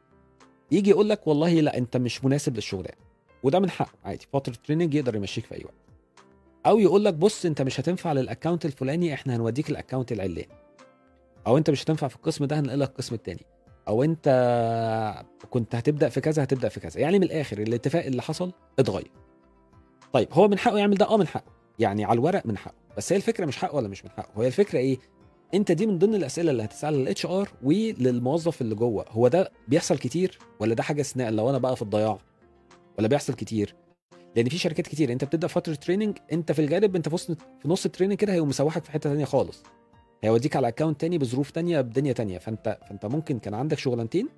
يجي 0.70 0.90
يقول 0.90 1.08
لك 1.08 1.26
والله 1.26 1.60
لا 1.60 1.78
أنت 1.78 1.96
مش 1.96 2.24
مناسب 2.24 2.54
للشغلانة. 2.54 2.96
وده 3.42 3.58
من 3.58 3.70
حقه 3.70 3.98
عادي. 4.04 4.26
فترة 4.32 4.52
التريننج 4.52 4.94
يقدر 4.94 5.16
يمشيك 5.16 5.44
في 5.44 5.54
أي 5.54 5.64
وقت. 5.64 5.74
أو 6.66 6.78
يقول 6.78 7.04
لك 7.04 7.14
بص 7.14 7.44
أنت 7.44 7.62
مش 7.62 7.80
هتنفع 7.80 8.12
لل 8.12 8.24
account 8.24 8.64
الفلاني 8.64 9.14
إحنا 9.14 9.36
هنوديك 9.36 9.70
ال 9.70 9.76
account 9.76 10.12
العلاني. 10.12 10.48
أو 11.46 11.58
أنت 11.58 11.70
مش 11.70 11.84
هتنفع 11.84 12.08
في 12.08 12.16
القسم 12.16 12.44
ده 12.44 12.60
هنقلك 12.60 12.88
القسم 12.88 13.14
التاني. 13.14 13.46
أو 13.88 14.02
أنت 14.02 14.28
كنت 15.50 15.74
هتبدأ 15.74 16.08
في 16.08 16.20
كذا 16.20 16.42
هتبدأ 16.44 16.68
في 16.68 16.80
كذا. 16.80 17.00
يعني 17.00 17.18
من 17.18 17.24
الآخر 17.24 17.58
الاتفاق 17.58 18.04
اللي 18.04 18.22
حصل 18.22 18.52
اتغير. 18.78 19.10
طيب 20.12 20.28
هو 20.32 20.48
من 20.48 20.58
حقه 20.58 20.78
يعمل 20.78 20.96
ده؟ 20.96 21.08
آه 21.08 21.16
من 21.16 21.26
حقه. 21.26 21.52
يعني 21.78 22.04
على 22.04 22.14
الورق 22.18 22.46
من 22.46 22.56
حقه. 22.56 22.74
بس 22.96 23.12
هي 23.12 23.16
الفكرة 23.16 23.46
مش 23.46 23.56
حقه 23.56 23.76
ولا 23.76 23.88
مش 23.88 24.04
من 24.04 24.10
حقه؟ 24.10 24.42
هي 24.42 24.46
الفكرة 24.46 24.78
إيه؟ 24.78 24.98
انت 25.54 25.72
دي 25.72 25.86
من 25.86 25.98
ضمن 25.98 26.14
الأسئلة 26.14 26.50
اللي 26.50 26.64
هتسألها 26.64 27.00
لل 27.00 27.26
HR 27.26 27.48
وللموظف 27.62 28.60
اللي 28.60 28.74
جوه. 28.74 29.04
هو 29.08 29.28
ده 29.28 29.50
بيحصل 29.68 29.98
كتير 29.98 30.38
ولا 30.60 30.74
ده 30.74 30.82
حاجة 30.82 31.00
استثناء 31.00 31.30
لو 31.30 31.50
أنا 31.50 31.58
بقى 31.58 31.76
في 31.76 31.82
الضياع 31.82 32.18
ولا 32.98 33.08
بيحصل 33.08 33.34
كتير؟ 33.34 33.74
لأن 34.36 34.48
في 34.48 34.58
شركات 34.58 34.86
كتير. 34.86 35.12
أنت 35.12 35.24
بتبدأ 35.24 35.46
فترة 35.46 35.74
training 35.74 36.18
أنت 36.32 36.52
في 36.52 36.58
الغالب 36.64 36.96
أنت 36.96 37.08
في 37.08 37.36
في 37.60 37.68
نص 37.68 37.84
ال 37.84 37.88
training 37.88 38.18
كده 38.18 38.32
هيقوم 38.32 38.48
مسوحك 38.48 38.84
في 38.84 38.90
حتة 38.90 39.10
تانية 39.10 39.24
خالص. 39.24 39.62
هيوديك 40.24 40.56
على 40.56 40.68
account 40.68 41.00
تاني 41.00 41.18
بظروف 41.18 41.50
تانية 41.50 41.80
بدنيا 41.80 42.12
تانية. 42.12 42.38
فأنت 42.38 42.78
فأنت 42.88 43.06
ممكن 43.06 43.38
كان 43.38 43.54
عندك 43.54 43.78
شغلانتين 43.78 44.28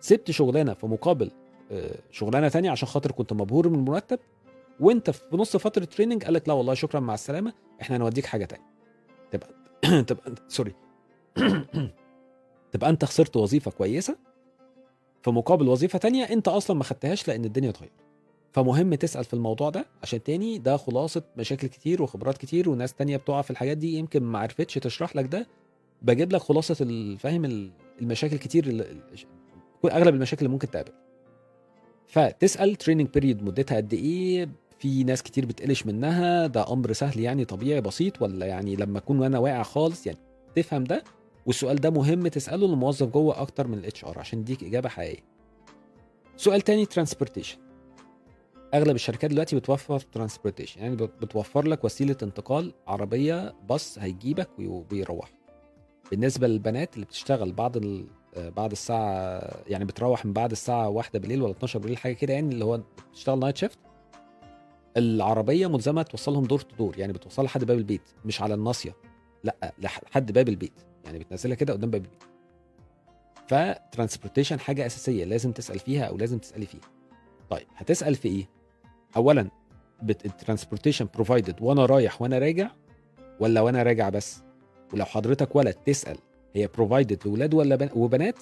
سبت 0.00 0.30
شغلانة 0.30 0.74
في 0.74 0.86
مقابل 0.86 1.30
آه، 1.72 1.94
شغلانة 2.10 2.48
تانية 2.48 2.70
عشان 2.70 2.88
خاطر 2.88 3.12
كنت 3.12 3.32
مبهور 3.32 3.68
من 3.68 3.78
المرتب 3.78 4.18
وأنت 4.80 5.10
في 5.10 5.36
نص 5.36 5.56
فترة 5.56 5.84
training 5.84 6.24
قال 6.24 6.34
لك 6.34 6.48
لا 6.48 6.54
والله 6.54 6.74
شكرا 6.74 7.00
مع 7.00 7.14
السلامة 7.14 7.52
إحنا 7.80 7.96
هنوديك 7.96 8.26
حاجة 8.26 8.44
تانية. 8.44 8.66
تبقى 9.30 9.48
تبقى 10.08 10.34
sorry 10.48 10.74
تبقى 12.72 12.90
أنت 12.90 13.04
خسرت 13.04 13.36
وظيفة 13.36 13.70
كويسة 13.70 14.16
في 15.22 15.30
مقابل 15.30 15.68
وظيفة 15.68 15.98
تانية 15.98 16.24
أنت 16.24 16.48
أصلا 16.48 16.76
ما 16.76 16.84
خدتهاش 16.84 17.28
لأن 17.28 17.44
الدنيا 17.44 17.70
اتغيرت. 17.70 17.92
فمهم 18.52 18.94
تسأل 18.94 19.24
في 19.24 19.34
الموضوع 19.34 19.70
ده 19.70 19.86
عشان 20.02 20.22
تاني 20.22 20.58
ده 20.58 20.76
خلاصة 20.76 21.22
مشاكل 21.36 21.66
كتير 21.68 22.02
وخبرات 22.02 22.38
كتير 22.38 22.70
وناس 22.70 22.94
تانية 22.94 23.16
بتقع 23.16 23.42
في 23.42 23.50
الحاجات 23.50 23.76
دي 23.76 23.98
يمكن 23.98 24.22
ما 24.22 24.38
عرفتش 24.38 24.74
تشرح 24.74 25.16
لك 25.16 25.24
ده. 25.24 25.46
بجيب 26.02 26.32
لك 26.32 26.40
خلاصة 26.40 26.76
الفاهم 26.80 27.70
المشاكل 28.00 28.36
كتير 28.36 28.86
أغلب 29.84 30.14
المشاكل 30.14 30.46
اللي 30.46 30.52
ممكن 30.52 30.70
تقابل. 30.70 30.92
فتسأل 32.06 32.76
training 32.76 33.08
period 33.08 33.42
مدتها 33.42 33.76
قد 33.76 33.94
إيه 33.94 34.48
في 34.78 35.04
ناس 35.04 35.22
كتير 35.22 35.46
بتقلش 35.46 35.86
منها 35.86 36.46
ده 36.46 36.72
أمر 36.72 36.92
سهل 36.92 37.20
يعني 37.20 37.44
طبيعي 37.44 37.80
بسيط 37.80 38.22
ولا 38.22 38.46
يعني 38.46 38.76
لما 38.76 38.98
أكون 38.98 39.18
وأنا 39.18 39.38
واقع 39.38 39.62
خالص 39.62 40.06
يعني 40.06 40.18
تفهم 40.56 40.84
ده؟ 40.84 41.04
والسؤال 41.46 41.76
ده 41.76 41.90
مهم 41.90 42.28
تسأله 42.28 42.66
للموظف 42.66 43.06
جوه 43.06 43.40
أكتر 43.40 43.66
من 43.66 43.78
ال 43.78 44.04
HR 44.04 44.18
عشان 44.18 44.38
يديك 44.38 44.64
إجابة 44.64 44.88
حقيقية. 44.88 45.24
سؤال 46.36 46.60
تاني 46.60 46.86
transportation 46.86 47.58
أغلب 48.74 48.94
الشركات 48.94 49.30
دلوقتي 49.30 49.56
بتوفر 49.56 50.00
transportation 50.00 50.80
يعني 50.80 50.96
بتوفر 50.96 51.66
لك 51.66 51.84
وسيلة 51.84 52.16
انتقال 52.22 52.72
عربية 52.86 53.54
باص 53.68 53.98
هيجيبك 53.98 54.48
ويروح 54.92 55.30
بالنسبة 56.10 56.46
للبنات 56.46 56.94
اللي 56.94 57.06
بتشتغل 57.06 57.52
بعد 57.52 58.04
بعد 58.36 58.70
الساعة 58.70 59.40
يعني 59.66 59.84
بتروح 59.84 60.26
من 60.26 60.32
بعد 60.32 60.50
الساعة 60.50 60.88
واحدة 60.88 61.18
بالليل 61.18 61.42
ولا 61.42 61.52
12 61.52 61.78
بالليل 61.78 61.96
حاجة 61.98 62.12
كده 62.12 62.32
يعني 62.32 62.48
اللي 62.54 62.64
هو 62.64 62.80
بتشتغل 63.12 63.38
night 63.38 63.56
shift 63.56 63.78
العربية 64.96 65.66
ملزمة 65.66 66.02
توصلهم 66.02 66.44
door 66.44 66.60
to 66.60 66.76
door 66.76 66.98
يعني 66.98 67.12
بتوصلها 67.12 67.46
لحد 67.46 67.64
باب 67.64 67.78
البيت 67.78 68.02
مش 68.24 68.42
على 68.42 68.54
الناصية. 68.54 68.96
لا 69.44 69.72
لحد 69.78 70.32
باب 70.32 70.48
البيت 70.48 70.80
يعني 71.04 71.18
بتنزلها 71.18 71.56
كده 71.56 71.72
قدام 71.72 71.90
باب 71.90 72.04
البيت. 72.04 72.22
ف 73.48 73.55
transportation 73.55 74.60
حاجة 74.60 74.86
أساسية 74.86 75.24
لازم 75.24 75.52
تسأل 75.52 75.78
فيها 75.78 76.04
أو 76.04 76.16
لازم 76.16 76.38
تسألي 76.38 76.66
فيها. 76.66 76.90
طيب 77.50 77.66
هتسأل 77.76 78.14
في 78.14 78.28
إيه؟ 78.28 78.48
اولا 79.16 79.48
ال 80.10 80.16
transportation 80.16 81.08
provided 81.14 81.62
وأنا 81.62 81.86
رايح 81.86 82.22
وأنا 82.22 82.38
راجع 82.38 82.70
ولا 83.40 83.60
وأنا 83.60 83.82
راجع 83.82 84.08
بس؟ 84.08 84.42
ولو 84.92 85.04
حضرتك 85.04 85.56
ولد 85.56 85.74
تسأل 85.74 86.18
هي 86.54 86.66
provided 86.66 87.26
لاولاد 87.26 87.54
ولا 87.54 87.90
وبنات؟ 87.94 88.38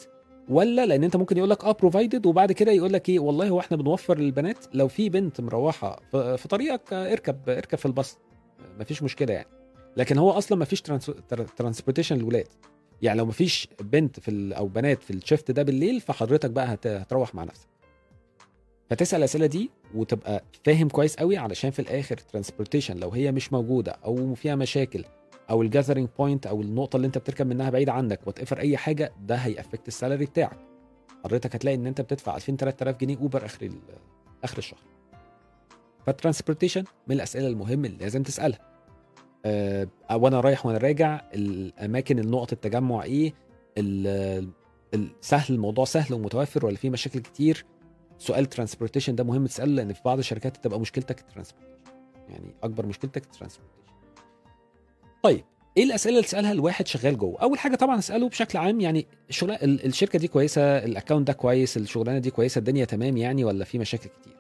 ولا؟ 0.48 0.87
لأن 0.87 1.04
أنت 1.04 1.16
ممكن 1.16 1.37
يقول 1.37 1.50
لك 1.50 1.64
آه 1.64 1.72
provided 1.72 2.26
وبعد 2.26 2.52
كده 2.52 2.72
يقول 2.72 2.92
لك 2.92 3.09
إيه 3.09 3.18
والله 3.18 3.48
هو 3.48 3.61
إحنا 3.61 3.76
بنوفر 3.76 4.18
للبنات 4.18 4.59
لو 4.74 4.88
في 4.88 5.09
بنت 5.09 5.40
مروحة 5.40 6.00
في 6.12 6.46
طريقك 6.50 6.92
اركب 6.92 7.48
اركب 7.48 7.78
في 7.78 7.87
الباص. 7.87 8.18
مفيش 8.80 9.02
مشكلة 9.02 9.33
يعني. 9.35 9.48
لكن 9.96 10.18
هو 10.18 10.30
أصلا 10.30 10.59
مفيش 10.59 10.83
transportation 11.57 12.16
للولاد. 12.16 12.48
يعني 13.02 13.18
لو 13.18 13.26
مفيش 13.26 13.68
بنت 13.80 14.20
في 14.20 14.54
أو 14.57 14.66
بنات 14.68 15.02
في 15.02 15.11
ال 15.11 15.17
shift 15.17 15.50
ده 15.50 15.62
بالليل 15.62 16.00
فحضرتك 16.00 16.50
بقى 16.50 16.78
هتروح 16.87 17.35
مع 17.35 17.44
نفسك. 17.44 17.66
فتسأل 18.90 19.18
الأسئلة 19.18 19.46
دي 19.46 19.70
وتبقى 19.94 20.44
فاهم 20.64 20.88
كويس 20.88 21.16
قوي 21.16 21.37
علشان 21.37 21.70
في 21.70 21.78
الآخر 21.78 22.16
transportation 22.16 22.96
لو 22.96 23.11
هي 23.11 23.33
مش 23.33 23.52
موجودة 23.52 23.92
أو 24.04 24.35
فيها 24.35 24.54
مشاكل 24.54 25.04
أو 25.50 25.62
ال 25.62 25.67
gathering 25.67 26.09
point 26.18 26.46
أو 26.46 26.61
النقطة 26.61 26.96
اللي 26.96 27.07
أنت 27.07 27.18
بتركب 27.18 27.46
منها 27.46 27.70
بعيد 27.70 27.88
عنك. 27.88 28.20
whatever 28.26 28.59
أي 28.59 28.76
حاجة 28.76 29.12
ده 29.26 29.37
هي 29.37 29.49
affect 29.49 29.88
ال 29.88 29.94
salary 29.94 30.26
بتاعك. 30.26 30.59
حضرتك 31.24 31.54
هتلاقي 31.54 31.74
إن 31.74 31.87
أنت 31.87 32.00
بتدفع 32.00 32.37
2000 32.37 32.57
3000 32.57 32.96
جنيه 32.96 33.16
over 33.16 33.44
آخر 33.44 33.70
آخر 34.44 34.59
الشهر. 34.59 34.80
فال 36.07 36.16
transportation 36.16 36.85
من 37.07 37.16
الأسئلة 37.16 37.48
المهمه 37.48 37.88
اللي 37.88 37.98
لازم 37.98 38.22
تسألها. 38.22 38.59
أه 39.46 39.88
وأنا 40.12 40.40
رايح 40.40 40.66
وأنا 40.66 40.78
راجع 40.78 41.20
الأماكن 41.35 42.18
النقط 42.18 42.52
التجمع 42.52 43.02
إيه؟ 43.02 43.33
السهل 44.94 45.54
الموضوع 45.54 45.85
سهل 45.85 46.14
ومتوفر 46.14 46.66
ولا 46.66 46.76
في 46.76 46.90
مشاكل 46.90 47.20
كتير؟ 47.20 47.64
سؤال 48.18 48.46
transportation 48.46 49.14
ده 49.14 49.24
مهم 49.24 49.46
تسأله 49.46 49.72
لأن 49.74 49.92
في 49.92 50.00
بعض 50.04 50.18
الشركات 50.18 50.57
تبقى 50.57 50.80
مشكلتك 50.80 51.20
ال 51.20 51.24
transportation 51.24 51.74
يعني 52.28 52.54
أكبر 52.62 52.87
مشكلتك 52.87 53.24
ال 53.24 53.28
transportation 53.28 53.84
طيب 55.24 55.44
إيه 55.76 55.84
الأسئلة 55.84 56.16
اللي 56.16 56.26
تسالها 56.26 56.52
الواحد 56.52 56.87
شغال 56.87 57.18
جوه؟ 57.18 57.40
أول 57.42 57.58
حاجة 57.58 57.76
طبعا 57.76 57.98
أسأله 57.98 58.28
بشكل 58.28 58.58
عام 58.58 58.80
يعني 58.80 59.06
الشغل 59.28 59.50
الشركة 59.62 60.18
دي 60.18 60.28
كويسة 60.28 60.62
ال 60.78 60.85
account 60.85 61.26
ده 61.26 61.32
كويس 61.32 61.76
الشغلانة 61.76 62.18
دي 62.18 62.30
كويسة 62.30 62.58
الدنيا 62.58 62.84
تمام 62.84 63.16
يعني 63.16 63.44
ولا 63.44 63.64
في 63.64 63.78
مشاكل 63.78 64.08
كتير؟ 64.08 64.37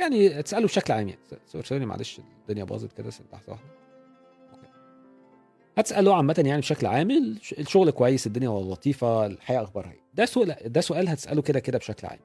يعني 0.00 0.42
تسأله 0.42 0.66
بشكل 0.66 0.92
عام 0.92 1.08
يعني. 1.08 1.20
sorry 1.64 1.86
معلش 1.86 2.20
الدنيا 2.42 2.64
باظت 2.64 2.92
كده 2.92 3.08
لحظة 3.32 3.52
واحدة. 3.52 3.66
هتسأله 5.78 6.16
عامة 6.16 6.42
يعني 6.46 6.60
بشكل 6.60 6.86
عام 6.86 7.10
الشغل 7.58 7.90
كويس 7.90 8.26
الدنيا 8.26 8.48
لطيفة 8.48 9.26
الحياة 9.26 9.62
أخبارها 9.62 9.90
إيه؟ 9.90 10.00
ده 10.14 10.24
سؤال 10.24 10.56
ده 10.66 10.80
سؤال 10.80 11.08
هتسأله 11.08 11.42
كده 11.42 11.60
كده 11.60 11.78
بشكل 11.78 12.06
عام. 12.06 12.20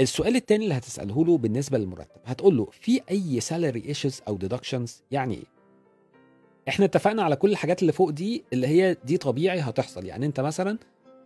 السؤال 0.00 0.36
الثاني 0.36 0.64
اللي 0.64 0.74
هتسأله 0.74 1.24
له 1.24 1.38
بالنسبة 1.38 1.78
للمرتب 1.78 2.20
هتقول 2.24 2.56
له 2.56 2.68
في 2.72 3.00
أي 3.10 3.40
salary 3.40 3.84
issues 3.88 4.22
أو 4.28 4.36
deductions 4.36 5.02
يعني 5.10 5.34
إيه؟ 5.34 5.57
إحنا 6.68 6.84
اتفقنا 6.84 7.22
على 7.22 7.36
كل 7.36 7.50
الحاجات 7.50 7.82
اللي 7.82 7.92
فوق 7.92 8.10
دي 8.10 8.44
اللي 8.52 8.66
هي 8.66 8.96
دي 9.04 9.16
طبيعي 9.16 9.60
هتحصل. 9.60 10.04
يعني 10.04 10.26
انت 10.26 10.40
مثلا 10.40 10.78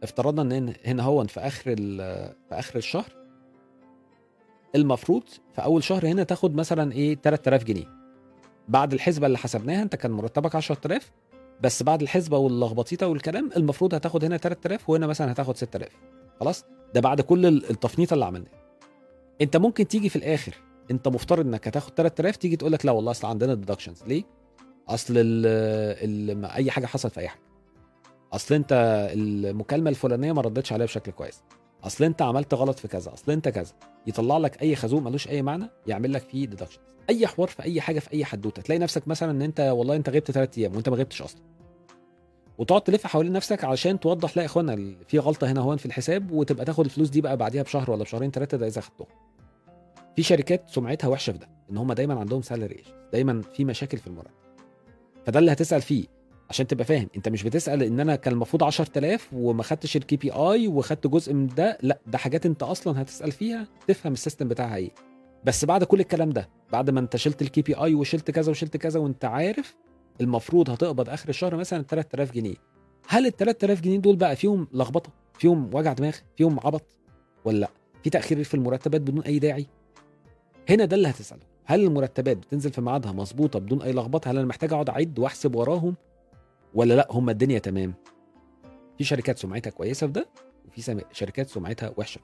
افترضنا 0.03 0.59
ان 0.59 0.75
هنا 0.85 1.03
هو 1.03 1.25
في 1.25 1.41
آخر 1.41 1.77
في 1.77 2.35
آخر 2.53 2.77
الشهر 2.79 3.13
المفروض 4.75 5.23
في 5.55 5.63
أول 5.65 5.85
شهر 5.85 6.07
هنا 6.07 6.23
تاخد 6.23 6.55
مثلا 6.55 6.93
إيه 6.93 7.15
3000 7.23 7.65
جنيه. 7.65 7.85
بعد 8.69 8.93
الحسبة 8.93 9.27
اللي 9.27 9.39
حسبناها 9.39 9.83
انت 9.83 9.97
كان 9.97 10.11
مرتبك 10.11 10.55
10000 10.55 11.13
بس 11.61 11.83
بعد 11.83 12.03
الحسبة 12.03 12.39
واللخبطيطة 12.39 13.07
والكلام 13.07 13.51
المفروض 13.57 13.95
هتاخد 13.95 14.25
هنا 14.25 14.37
3000 14.37 14.91
وهنا 14.91 15.07
مثلا 15.07 15.33
هتاخد 15.33 15.57
6000 15.57 15.89
خلاص؟ 16.41 16.65
ده 16.95 17.01
بعد 17.01 17.21
كل 17.21 17.47
التفنيطه 17.47 18.15
اللي 18.15 18.25
عملناها 18.25 18.63
انت 19.41 19.57
ممكن 19.57 19.89
تيجي 19.89 20.09
في 20.09 20.17
الآخر 20.17 20.55
انت 20.91 21.09
مفترض 21.09 21.47
انك 21.47 21.69
هتاخد 21.69 21.93
3000 21.97 22.37
تيجي 22.37 22.57
تقول 22.57 22.73
لك 22.73 22.87
لا 22.87 22.93
والله 22.93 23.11
أصل 23.11 23.27
عندنا 23.29 23.55
ديدكشنز 23.55 24.03
ليه؟ 24.07 24.23
أصل 24.89 25.15
ال 25.17 25.47
ال 26.31 26.45
أي 26.45 26.71
حاجة 26.71 26.87
حصلت 26.87 27.13
في 27.15 27.21
أي 27.21 27.29
حاجة. 27.29 27.43
أصل 28.33 28.55
أنت 28.55 28.69
المكالمة 29.15 29.91
الفلانية 29.91 30.33
ما 30.33 30.41
ردتش 30.43 30.73
عليها 30.73 30.87
بشكل 30.87 31.13
كويس. 31.13 31.43
أصل 31.85 32.05
أنت 32.05 32.23
عملت 32.23 32.55
غلط 32.55 32.79
في 32.79 32.89
كذا. 32.89 33.13
أصل 33.13 33.33
أنت 33.33 33.49
كذا. 33.49 33.73
يطلع 34.07 34.39
لك 34.39 34.63
أي 34.63 34.77
خازوق 34.77 35.03
ملوش 35.03 35.29
أي 35.29 35.43
معنى 35.43 35.67
يعمل 35.87 36.13
لك 36.13 36.23
فيه 36.23 36.47
deduction 36.47 36.81
أي 37.11 37.27
حوار 37.27 37.49
في 37.49 37.63
أي 37.63 37.81
حاجة 37.81 37.99
في 37.99 38.13
أي 38.13 38.25
حدوتة. 38.25 38.63
تلاقي 38.63 38.79
نفسك 38.79 39.09
مثلا 39.09 39.31
إن 39.31 39.43
أنت 39.43 39.61
والله 39.61 39.97
أنت 39.97 40.09
غبت 40.09 40.31
ثلاث 40.31 40.59
أيام 40.59 40.75
وأنت 40.75 40.89
ما 40.89 40.97
غبتش 40.97 41.23
أصلا. 41.23 41.41
وتقعد 42.59 42.81
تلف 42.81 43.07
حوالين 43.07 43.33
نفسك 43.33 43.65
علشان 43.65 44.01
توضح 44.01 44.37
لا 44.37 44.43
يا 44.43 44.47
إخوانا 44.47 44.95
في 45.09 45.19
غلطة 45.19 45.53
هنا 45.53 45.61
هون 45.61 45.77
في 45.77 45.87
الحساب 45.87 46.31
وتبقى 46.31 46.65
تاخد 46.65 46.85
الفلوس 46.85 47.09
دي 47.09 47.21
بقى 47.21 47.37
بعديها 47.37 47.63
بشهر 47.63 47.91
ولا 47.91 48.03
بشهرين 48.03 48.31
ثلاثة 48.31 48.57
ده 48.57 48.67
إذا 48.67 48.81
خدتهم. 48.81 49.07
في 50.17 50.23
شركات 50.23 50.71
سمعتها 50.71 51.09
وحشة 51.09 51.33
في 51.33 51.39
ده 51.39 51.49
إن 51.71 51.77
هم 51.77 51.93
دايما 51.93 52.21
عندهم 52.21 52.43
salary 52.43 52.83
دايما 53.13 53.43
في 53.43 53.65
مشاكل 53.65 53.99
في 53.99 54.07
المرتب. 54.07 54.31
فده 55.27 55.39
اللي 55.39 55.53
هتسأل 55.53 55.83
فيه 55.83 56.05
عشان 56.51 56.67
تبقى 56.67 56.85
فاهم. 56.85 57.09
انت 57.17 57.29
مش 57.29 57.43
بتسأل 57.43 57.83
ان 57.83 58.01
أنا 58.01 58.17
كان 58.17 58.33
المفروض 58.35 58.63
10000 58.63 59.29
وما 59.33 59.63
خدتش 59.63 59.97
ال 59.97 60.17
KPI 60.17 60.69
وخدت 60.69 61.07
جزء 61.07 61.35
من 61.35 61.47
ده 61.47 61.79
لا 61.83 61.99
ده 62.07 62.19
حاجات 62.19 62.47
انت 62.47 62.63
أصلا 62.63 63.03
هتسأل 63.03 63.33
فيها 63.33 63.67
تفهم 63.89 64.13
ال 64.13 64.18
system 64.18 64.49
بتاعها 64.49 64.77
إيه. 64.77 64.91
بس 65.45 65.65
بعد 65.65 65.85
كل 65.85 66.01
الكلام 66.01 66.31
ده 66.31 66.49
بعد 66.73 66.91
ما 66.91 67.01
انت 67.01 67.17
شلت 67.17 67.43
الكي 67.43 67.63
بي 67.63 67.75
اي 67.75 67.95
وشلت 67.95 68.31
كذا 68.31 68.51
وشلت 68.51 68.77
كذا 68.77 69.01
وانت 69.01 69.25
عارف 69.25 69.75
المفروض 70.21 70.71
هتقبض 70.71 71.09
آخر 71.09 71.29
الشهر 71.29 71.57
مثلا 71.57 71.83
3000 71.83 72.33
جنيه. 72.33 72.55
هل 73.09 73.27
ال 73.27 73.37
3000 73.37 73.81
جنيه 73.81 73.99
دول 73.99 74.17
بقى 74.17 74.37
فيهم 74.37 74.69
لخبطة 74.73 75.11
فيهم 75.39 75.71
وجع 75.75 75.93
دماغ 75.93 76.17
فيهم 76.37 76.61
عبط 76.65 76.85
ولا 77.45 77.59
لأ؟ 77.59 77.71
في 78.05 78.11
تأخير 78.11 78.45
في 78.45 78.55
المرتبات 78.55 79.01
بدون 79.01 79.23
أي 79.23 79.39
داعي؟ 79.39 79.67
هنا 80.69 80.85
ده 80.85 80.97
اللي 80.97 81.09
هتسأله. 81.09 81.52
هل 81.65 81.85
المرتبات 81.85 82.37
بتنزل 82.37 82.73
في 82.73 82.81
ميعادها 82.81 83.13
مظبوطة 83.13 83.59
بدون 83.59 83.83
أي 83.83 83.93
لخبطة؟ 83.93 84.31
هل 84.31 84.39
أنا 84.39 84.47
محتاج 84.47 84.73
أقعد 84.73 84.89
أعد 84.91 85.19
وأحسب 85.19 85.55
وراهم؟ 85.55 85.95
ولا 86.75 86.95
لأ 86.95 87.09
هم 87.11 87.31
الدنيا 87.31 87.59
تمام. 87.59 87.95
في 88.99 89.05
شركات 89.05 89.39
سمعتها 89.39 89.71
كويسة 89.71 90.07
في 90.07 90.13
ده 90.13 90.27
وفي 90.69 91.05
شركات 91.13 91.49
سمعتها 91.49 91.93
وحشة. 91.97 92.21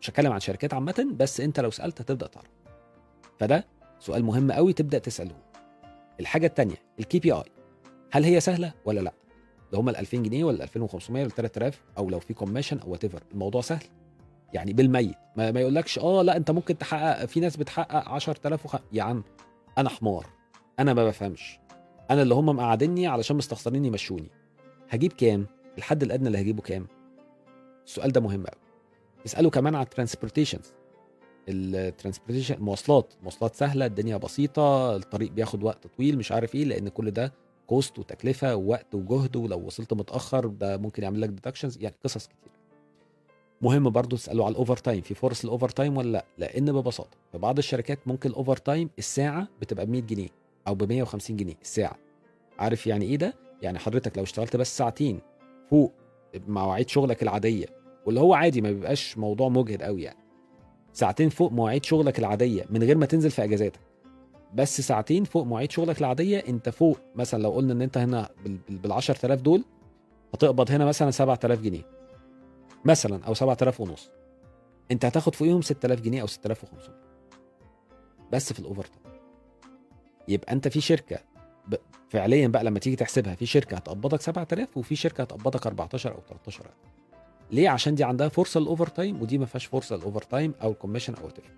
مش 0.00 0.10
هتكلم 0.10 0.32
عن 0.32 0.40
شركات 0.40 0.74
عامة 0.74 1.06
بس 1.16 1.40
أنت 1.40 1.60
لو 1.60 1.70
سألت 1.70 2.00
هتبدأ 2.00 2.26
تعرف. 2.26 2.50
فده 3.38 3.66
سؤال 3.98 4.24
مهم 4.24 4.52
قوي 4.52 4.72
تبدأ 4.72 4.98
تسأله. 4.98 5.36
الحاجة 6.20 6.46
الثانية 6.46 6.76
ال 7.00 7.18
KPI 7.18 7.42
هل 8.10 8.24
هي 8.24 8.40
سهلة 8.40 8.72
ولا 8.84 9.00
لأ؟ 9.00 9.12
لو 9.72 9.78
هم 9.78 9.88
ال 9.88 9.96
2000 9.96 10.22
جنيه 10.22 10.44
ولا 10.44 10.64
2500 10.64 11.22
ولا 11.22 11.30
3000 11.30 11.82
أو 11.98 12.10
لو 12.10 12.20
في 12.20 12.34
commission 12.34 12.78
أو 12.78 12.90
what 12.92 13.04
الموضوع 13.32 13.60
سهل. 13.60 13.84
يعني 14.52 14.72
بالميت 14.72 15.14
ما, 15.36 15.50
ما 15.50 15.60
يقولكش 15.60 15.98
آه 15.98 16.22
لا 16.22 16.36
أنت 16.36 16.50
ممكن 16.50 16.78
تحقق 16.78 17.24
في 17.24 17.40
ناس 17.40 17.56
بتحقق 17.56 18.08
10000 18.08 18.64
وخ... 18.64 18.76
يا 18.92 19.02
عم 19.02 19.24
أنا 19.78 19.88
حمار. 19.88 20.26
أنا 20.78 20.94
ما 20.94 21.04
بفهمش. 21.06 21.58
أنا 22.10 22.22
اللي 22.22 22.34
هم 22.34 22.46
مقعديني 22.46 23.06
علشان 23.06 23.36
مستخسرين 23.36 23.84
يمشوني. 23.84 24.30
هجيب 24.90 25.12
كام؟ 25.12 25.46
الحد 25.78 26.02
الأدنى 26.02 26.26
اللي 26.26 26.40
هجيبه 26.40 26.62
كام؟ 26.62 26.86
السؤال 27.86 28.12
ده 28.12 28.20
مهم 28.20 28.46
قوي 28.46 28.60
اساله 29.26 29.50
كمان 29.50 29.74
على 29.74 29.84
ال 29.84 29.89
transportations 29.89 30.72
ال 31.48 31.55
transportation 31.55 32.54
المواصلات 32.54 33.14
مواصلات. 33.22 33.54
سهلة 33.54 33.86
الدنيا 33.86 34.16
بسيطة 34.16 34.96
الطريق 34.96 35.30
بياخد 35.32 35.62
وقت 35.62 35.86
طويل 35.86 36.18
مش 36.18 36.32
عارف 36.32 36.54
إيه 36.54 36.64
لأن 36.64 36.88
كل 36.88 37.10
ده 37.10 37.32
cost 37.66 37.98
وتكلفة 37.98 38.54
ووقت 38.56 38.94
وجهد 38.94 39.36
ولو 39.36 39.58
وصلت 39.66 39.92
متأخر 39.92 40.46
ده 40.46 40.76
ممكن 40.76 41.02
يعمل 41.02 41.20
لك 41.20 41.28
deductions 41.28 41.78
يعني 41.82 41.94
قصص 42.04 42.26
كتير. 42.26 42.52
مهم 43.62 43.90
برضو 43.90 44.16
تساله 44.16 44.44
على 44.44 44.52
ال 44.52 44.76
overtime 44.76 45.00
في 45.00 45.14
فرص 45.14 45.44
ال 45.44 45.68
overtime 45.68 45.96
ولا 45.96 46.08
لأ؟ 46.08 46.24
لأن 46.38 46.72
ببساطة 46.72 47.16
في 47.32 47.38
بعض 47.38 47.58
الشركات 47.58 47.98
ممكن 48.06 48.30
ال 48.30 48.56
overtime 48.56 48.90
الساعة 48.98 49.48
بتبقى 49.60 49.86
ب 49.86 49.90
100 49.90 50.02
جنيه 50.02 50.28
أو 50.68 50.74
ب 50.74 50.82
150 50.88 51.36
جنيه 51.36 51.54
الساعة. 51.62 51.96
عارف 52.58 52.86
يعني 52.86 53.04
إيه 53.04 53.16
ده؟ 53.16 53.34
يعني 53.62 53.78
حضرتك 53.78 54.16
لو 54.18 54.22
اشتغلت 54.22 54.56
بس 54.56 54.78
ساعتين 54.78 55.20
فوق 55.70 55.92
مواعيد 56.48 56.88
شغلك 56.88 57.22
العادية 57.22 57.66
واللي 58.06 58.20
هو 58.20 58.34
عادي 58.34 58.60
ما 58.60 58.70
بيبقاش 58.70 59.18
موضوع 59.18 59.48
مجهد 59.48 59.82
قوي 59.82 60.02
يعني. 60.02 60.18
ساعتين 60.92 61.28
فوق 61.28 61.52
مواعيد 61.52 61.84
شغلك 61.84 62.18
العادية 62.18 62.64
من 62.70 62.82
غير 62.82 62.98
ما 62.98 63.06
تنزل 63.06 63.30
في 63.30 63.44
إجازاتك. 63.44 63.80
بس 64.54 64.80
ساعتين 64.80 65.24
فوق 65.24 65.42
مواعيد 65.44 65.70
شغلك 65.70 66.00
العادية 66.00 66.38
أنت 66.38 66.68
فوق 66.68 66.98
مثلا 67.14 67.42
لو 67.42 67.50
قلنا 67.50 67.72
إن 67.72 67.82
أنت 67.82 67.98
هنا 67.98 68.28
بال 68.68 68.92
10000 68.92 69.40
دول 69.40 69.64
هتقبض 70.34 70.70
هنا 70.70 70.84
مثلا 70.84 71.10
7000 71.10 71.60
جنيه. 71.60 71.91
مثلا 72.84 73.24
أو 73.24 73.34
7000 73.34 73.80
ونص. 73.80 74.10
أنت 74.90 75.04
هتاخد 75.04 75.34
فوقيهم 75.34 75.62
6000 75.62 76.00
جنيه 76.00 76.22
أو 76.22 76.26
6500 76.26 76.96
بس 78.32 78.52
في 78.52 78.58
ال 78.60 78.84
overtime 78.84 79.16
يبقى 80.28 80.52
أنت 80.52 80.68
في 80.68 80.80
شركة 80.80 81.18
فعليا 82.08 82.48
بقى 82.48 82.64
لما 82.64 82.78
تيجي 82.78 82.96
تحسبها 82.96 83.34
في 83.34 83.46
شركة 83.46 83.74
هتقبضك 83.76 84.20
7000 84.20 84.76
وفي 84.76 84.96
شركة 84.96 85.22
هتقبضك 85.22 85.66
14 85.66 86.14
أو 86.14 86.20
13000 86.28 86.72
ليه؟ 87.50 87.68
عشان 87.68 87.94
دي 87.94 88.04
عندها 88.04 88.28
فرصة 88.28 88.60
لل 88.60 88.86
overtime 88.86 89.22
ودي 89.22 89.38
ما 89.38 89.46
فيهاش 89.46 89.66
فرصة 89.66 89.96
لل 89.96 90.22
overtime 90.22 90.54
أو 90.62 90.70
ال 90.70 90.74
commission 90.74 91.14
أو 91.14 91.30
تفرق 91.30 91.52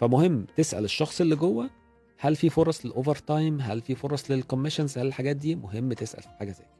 فمهم 0.00 0.46
تسأل 0.56 0.84
الشخص 0.84 1.20
اللي 1.20 1.36
جوه 1.36 1.70
هل 2.18 2.36
في 2.36 2.50
فرص 2.50 2.86
لل 2.86 3.16
overtime 3.16 3.60
هل 3.60 3.80
في 3.80 3.94
فرص 3.94 4.30
لل 4.30 4.41
commissions 4.41 4.98
هل 4.98 5.06
الحاجات 5.06 5.36
دي؟ 5.36 5.54
مهم 5.54 5.92
تسأل 5.92 6.22
في 6.22 6.28
حاجة 6.28 6.50
زي 6.52 6.64
كده. 6.64 6.79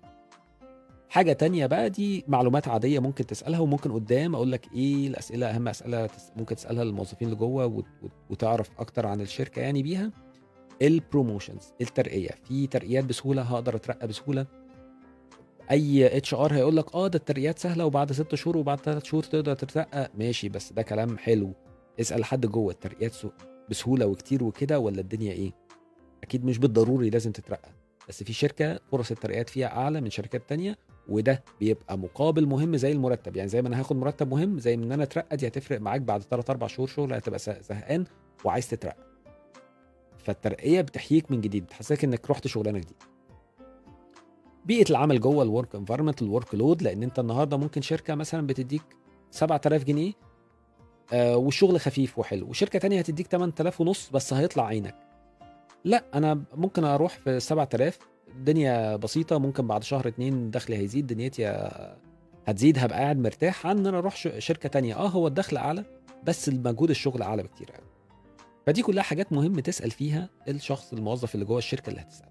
حاجة 1.11 1.33
تانية 1.33 1.67
بقى 1.67 1.91
دي 1.91 2.25
معلومات 2.29 2.69
عادية 2.69 2.99
ممكن 2.99 3.27
تسألها 3.27 3.61
وممكن 3.61 3.93
قدام 3.93 4.35
أقول 4.35 4.53
لك 4.53 4.67
إيه 4.75 5.09
الأسئلة 5.09 5.47
أهم 5.47 5.69
أسئلة 5.69 6.09
ممكن 6.37 6.57
تسألها 6.57 6.85
للموظفين 6.85 7.29
اللي 7.29 7.39
جوه 7.39 7.85
وتعرف 8.31 8.71
أكتر 8.79 9.07
عن 9.07 9.21
الشركة 9.21 9.61
يعني 9.63 9.83
بيها. 9.83 10.11
ال 10.83 10.91
promotions 10.91 11.73
الترقية 11.81 12.31
في 12.45 12.67
ترقيات 12.67 13.05
بسهولة 13.05 13.43
هقدر 13.43 13.77
أترقى 13.77 14.09
بسهولة. 14.09 14.47
أي 15.71 16.17
HR 16.17 16.55
هيقول 16.55 16.77
لك 16.77 16.95
آه 16.95 17.09
ده 17.09 17.19
الترقيات 17.19 17.59
سهلة 17.59 17.85
وبعد 17.87 18.13
ست 18.13 18.35
شهور 18.35 18.57
وبعد 18.57 18.81
ثلاث 18.81 19.05
شهور 19.05 19.23
تقدر 19.23 19.55
تترقى. 19.55 20.11
ماشي 20.19 20.49
بس 20.49 20.73
ده 20.73 20.83
كلام 20.83 21.19
حلو. 21.19 21.53
اسأل 22.01 22.25
حد 22.25 22.47
جوه 22.47 22.73
الترقيات 22.73 23.17
بسهولة 23.71 24.07
وكتير 24.07 24.45
وكده 24.45 24.79
ولا 24.79 25.01
الدنيا 25.01 25.33
إيه؟ 25.33 25.53
أكيد 26.23 26.45
مش 26.45 26.59
بالضروري 26.59 27.11
لازم 27.11 27.33
تترقى. 27.33 27.69
بس 28.09 28.23
في 28.23 28.33
شركة 28.33 28.81
فرص 28.93 29.11
الترقيات 29.11 29.49
فيها 29.51 29.67
أعلى 29.67 30.01
من 30.01 30.11
شركات 30.11 30.43
تانية. 30.49 30.79
وده 31.11 31.43
بيبقى 31.61 31.99
مقابل 31.99 32.47
مهم 32.47 32.77
زي 32.77 32.93
المرتب. 32.93 33.37
يعني 33.37 33.49
زي 33.49 33.63
ما 33.63 33.69
أنا 33.69 33.81
هاخد 33.81 33.97
مرتب 33.97 34.31
مهم 34.31 34.59
زي 34.59 34.75
إن 34.75 34.93
أنا 34.93 35.03
اترقى 35.03 35.37
دي 35.37 35.47
هتفرق 35.47 35.81
معاك 35.81 36.01
بعد 36.01 36.23
3 36.23 36.51
4 36.51 36.69
شهور 36.69 36.89
شغل 36.89 37.13
هتبقى 37.15 37.39
زهقان 37.39 38.05
وعايز 38.45 38.69
تترقى. 38.69 39.07
فالترقية 40.19 40.81
بتحييك 40.81 41.31
من 41.31 41.41
جديد 41.41 41.65
بتحسسك 41.65 42.05
إنك 42.05 42.31
رحت 42.31 42.47
شغلانة 42.47 42.79
جديدة. 42.79 42.99
بيئة 44.65 44.91
العمل 44.91 45.21
جوه 45.21 45.43
ال 45.43 45.49
work 45.49 45.75
environment 45.75 46.23
ال 46.23 46.29
work 46.29 46.55
load 46.55 46.83
لأن 46.83 47.03
أنت 47.03 47.19
النهارده 47.19 47.57
ممكن 47.57 47.81
شركة 47.81 48.15
مثلا 48.15 48.47
بتديك 48.47 48.83
7000 49.31 49.85
جنيه 49.85 50.13
آه 51.13 51.37
والشغل 51.37 51.81
خفيف 51.81 52.19
وحلو 52.19 52.47
وشركة 52.49 52.79
تانية 52.79 52.99
هتديك 52.99 53.27
8000 53.27 53.81
ونص 53.81 54.11
بس 54.11 54.33
هيطلع 54.33 54.67
عينك. 54.67 54.95
لا 55.85 56.05
أنا 56.15 56.43
ممكن 56.55 56.85
أروح 56.85 57.19
في 57.19 57.41
7000 57.41 57.99
الدنيا 58.35 58.97
بسيطة 58.97 59.39
ممكن 59.39 59.67
بعد 59.67 59.83
شهر 59.85 60.09
اتنين 60.09 60.51
دخلي 60.51 60.77
هيزيد 60.77 61.07
دنيتي 61.07 61.69
هتزيد 62.47 62.79
هبقى 62.79 62.99
قاعد 62.99 63.19
مرتاح. 63.19 63.67
عن 63.67 63.79
ان 63.79 63.87
أنا 63.87 63.99
أروح 63.99 64.17
شركة 64.39 64.69
تانية. 64.69 64.95
آه 64.97 65.09
هو 65.09 65.27
الدخل 65.27 65.57
اعلى 65.57 65.85
بس 66.25 66.49
المجهود 66.49 66.91
الشغل 66.91 67.23
اعلى 67.23 67.43
بكتير 67.43 67.71
قوي 67.73 67.87
فدي 68.67 68.83
كلها 68.83 69.03
حاجات 69.03 69.33
مهم 69.33 69.61
تسأل 69.61 69.91
فيها 69.91 70.31
الشخص 70.49 70.93
الموظف 70.93 71.35
اللي 71.35 71.47
جوه 71.47 71.59
الشركة 71.59 71.91
اللي 71.91 72.01
هتسال 72.01 72.27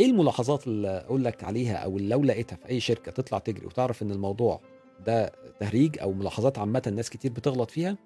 إيه 0.00 0.06
الملاحظات 0.06 0.66
اللي 0.66 0.88
أقول 0.88 1.24
لك 1.24 1.44
عليها؟ 1.44 1.76
أو 1.76 1.98
لو 1.98 2.22
لقيتها 2.22 2.56
في 2.56 2.68
اي 2.68 2.80
شركة 2.80 3.12
تطلع 3.12 3.38
تجري 3.38 3.66
وتعرف 3.66 4.02
ان 4.02 4.10
الموضوع 4.10 4.60
ده 5.06 5.32
تهريج 5.60 5.98
أو 5.98 6.12
ملاحظات 6.12 6.58
عامة 6.58 6.92
ناس 6.96 7.10
كتير 7.10 7.32
بتغلط 7.32 7.70
فيها 7.70 7.96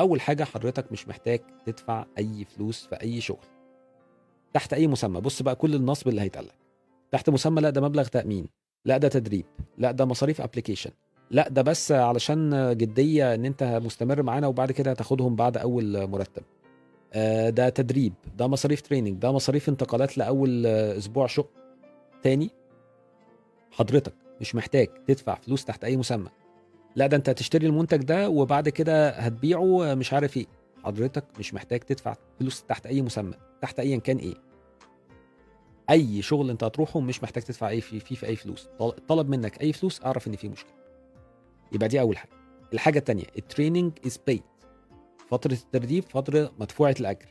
اول 0.00 0.20
حاجة 0.20 0.44
حضرتك 0.44 0.92
مش 0.92 1.08
محتاج 1.08 1.40
تدفع 1.66 2.04
اي 2.18 2.44
فلوس 2.44 2.86
في 2.86 2.94
اي 3.02 3.20
شغل. 3.20 3.44
تحت 4.54 4.72
أي 4.72 4.86
مسمى. 4.86 5.20
بص 5.20 5.42
بقى 5.42 5.56
كل 5.56 5.74
النصب 5.74 6.08
اللي 6.08 6.20
هيتقال 6.20 6.44
لك 6.46 6.54
تحت 7.10 7.30
مسمى 7.30 7.60
لا 7.60 7.70
ده 7.70 7.80
مبلغ 7.80 8.06
تأمين. 8.06 8.46
لا 8.84 8.96
ده 8.98 9.08
تدريب. 9.08 9.44
لا 9.78 9.90
ده 9.90 10.04
مصاريف 10.04 10.40
application 10.40 10.90
لا 11.30 11.48
ده 11.48 11.62
بس 11.62 11.92
علشان 11.92 12.72
جدية 12.76 13.34
إن 13.34 13.44
أنت 13.44 13.62
مستمر 13.84 14.22
معانا 14.22 14.46
وبعد 14.46 14.72
كده 14.72 14.90
هتاخدهم 14.90 15.36
بعد 15.36 15.56
أول 15.56 16.06
مرتب. 16.06 16.42
آه، 17.12 17.50
ده 17.50 17.68
تدريب. 17.68 18.12
ده 18.38 18.46
مصاريف 18.46 18.80
training 18.80 19.16
ده 19.18 19.32
مصاريف 19.32 19.68
انتقالات 19.68 20.18
لأول 20.18 20.66
أسبوع 20.66 21.26
شغل. 21.26 21.48
تاني 22.22 22.50
حضرتك 23.70 24.12
مش 24.40 24.54
محتاج 24.54 24.88
تدفع 25.06 25.34
فلوس 25.34 25.64
تحت 25.64 25.84
أي 25.84 25.96
مسمى. 25.96 26.28
لا 26.96 27.06
ده 27.06 27.16
أنت 27.16 27.28
هتشتري 27.28 27.66
المنتج 27.66 28.02
ده 28.02 28.28
وبعد 28.28 28.68
كده 28.68 29.10
هتبيعه 29.10 29.94
مش 29.94 30.12
عارف 30.12 30.36
إيه. 30.36 30.46
حضرتك 30.84 31.24
مش 31.38 31.54
محتاج 31.54 31.80
تدفع 31.80 32.14
فلوس 32.38 32.62
تحت 32.62 32.86
أي 32.86 33.02
مسمى 33.02 33.34
تحت 33.60 33.80
ايا 33.80 33.96
كان 33.96 34.16
إيه. 34.16 34.34
أي 35.90 36.22
شغل 36.22 36.50
أنت 36.50 36.64
هتروحه 36.64 37.00
مش 37.00 37.22
محتاج 37.22 37.42
تدفع 37.42 37.68
أي 37.68 37.80
فيه 37.80 37.98
في, 37.98 38.16
في 38.16 38.26
أي 38.26 38.36
فلوس. 38.36 38.68
طلب 39.08 39.28
منك 39.28 39.60
أي 39.62 39.72
فلوس 39.72 40.04
أعرف 40.04 40.26
إن 40.28 40.36
في 40.36 40.48
مشكلة. 40.48 40.72
يبقى 41.72 41.88
دي 41.88 42.00
أول 42.00 42.16
حاجة. 42.18 42.30
الحاجة 42.72 42.98
الثانية 42.98 43.24
ال 43.38 43.44
training 43.44 43.92
is 44.06 44.18
paid 44.26 44.42
فترة 45.28 45.52
التدريب 45.52 46.04
فترة 46.04 46.52
مدفوعة 46.60 46.94
الأجر. 47.00 47.26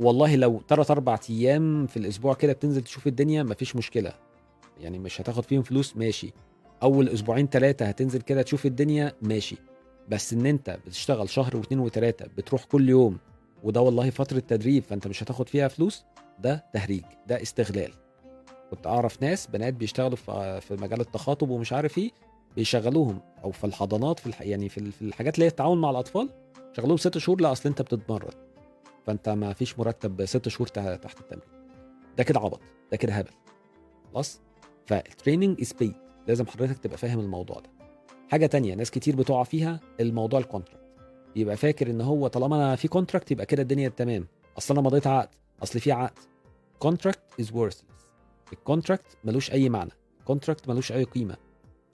والله 0.00 0.36
لو 0.36 0.62
ثلاث 0.68 0.90
أربع 0.90 1.18
أيام 1.30 1.86
في 1.86 1.96
الأسبوع 1.96 2.34
كده 2.34 2.52
بتنزل 2.52 2.82
تشوف 2.82 3.06
الدنيا 3.06 3.42
مفيش 3.42 3.76
مشكلة. 3.76 4.12
يعني 4.80 4.98
مش 4.98 5.20
هتاخد 5.20 5.44
فيهم 5.44 5.62
فلوس 5.62 5.96
ماشي. 5.96 6.32
أول 6.82 7.08
أسبوعين 7.08 7.46
ثلاثة 7.46 7.86
هتنزل 7.86 8.20
كده 8.20 8.42
تشوف 8.42 8.66
الدنيا 8.66 9.12
ماشي. 9.22 9.56
بس 10.08 10.32
إن 10.32 10.46
أنت 10.46 10.78
بتشتغل 10.86 11.28
شهر 11.30 11.56
واثنين 11.56 11.80
وثلاثه 11.80 12.26
بتروح 12.36 12.64
كل 12.64 12.88
يوم 12.88 13.18
وده 13.62 13.80
والله 13.80 14.10
فترة 14.10 14.38
تدريب 14.38 14.82
فأنت 14.82 15.06
مش 15.06 15.22
هتاخد 15.22 15.48
فيها 15.48 15.68
فلوس 15.68 16.04
ده 16.38 16.64
تهريج 16.72 17.04
ده 17.26 17.42
استغلال. 17.42 17.92
كنت 18.70 18.86
أعرف 18.86 19.22
ناس 19.22 19.46
بنات 19.46 19.74
بيشتغلوا 19.74 20.16
في 20.60 20.76
مجال 20.80 21.00
التخاطب 21.00 21.48
ومش 21.48 21.72
عارف 21.72 21.98
إيه 21.98 22.10
بيشغلوهم 22.56 23.20
أو 23.44 23.50
في 23.50 23.64
الحضانات 23.64 24.18
في 24.18 24.26
الح... 24.26 24.42
يعني 24.42 24.68
في 24.68 25.02
الحاجات 25.02 25.34
اللي 25.34 25.44
هي 25.44 25.48
التعاون 25.48 25.80
مع 25.80 25.90
الأطفال 25.90 26.28
شغلوهم 26.76 26.96
ست 26.96 27.18
شهور 27.18 27.40
لأ 27.40 27.52
أصل 27.52 27.68
أنت 27.68 27.82
بتتمرن. 27.82 28.32
فأنت 29.06 29.28
ما 29.28 29.52
فيش 29.52 29.78
مرتب 29.78 30.24
ست 30.24 30.48
شهور 30.48 30.68
تحت 30.68 31.20
التمرين. 31.20 31.48
ده 32.16 32.24
كده 32.24 32.40
عبط 32.40 32.60
ده 32.90 32.96
كده 32.96 33.12
هبل. 33.12 33.30
خلاص؟ 34.12 34.40
فال 34.86 35.01
training 35.01 35.60
is 35.60 35.74
لازم 36.28 36.46
حضرتك 36.46 36.78
تبقى 36.78 36.98
فاهم 36.98 37.20
الموضوع 37.20 37.60
ده. 37.60 37.77
حاجة 38.30 38.46
تانية 38.46 38.74
ناس 38.74 38.90
كتير 38.90 39.16
بتقع 39.16 39.42
فيها 39.42 39.80
الموضوع 40.00 40.40
ال 40.40 40.44
contract 40.44 40.80
يبقى 41.36 41.56
فاكر 41.56 41.90
إن 41.90 42.00
هو 42.00 42.26
طالما 42.28 42.56
أنا 42.56 42.76
في 42.76 42.88
contract 42.88 43.30
يبقى 43.30 43.46
كده 43.46 43.62
الدنيا 43.62 43.88
تمام. 43.88 44.26
أصل 44.58 44.74
أنا 44.74 44.82
مضيت 44.82 45.06
عقد 45.06 45.28
أصل 45.62 45.80
في 45.80 45.92
عقد. 45.92 46.18
contract 46.78 47.20
is 47.40 47.50
worthless. 47.50 47.84
ال 48.52 48.59
contract 48.59 49.16
ملوش 49.24 49.52
أي 49.52 49.68
معنى. 49.68 49.90
ال 50.20 50.25
contract 50.25 50.68
ملوش 50.68 50.92
أي 50.92 51.04
قيمة. 51.04 51.36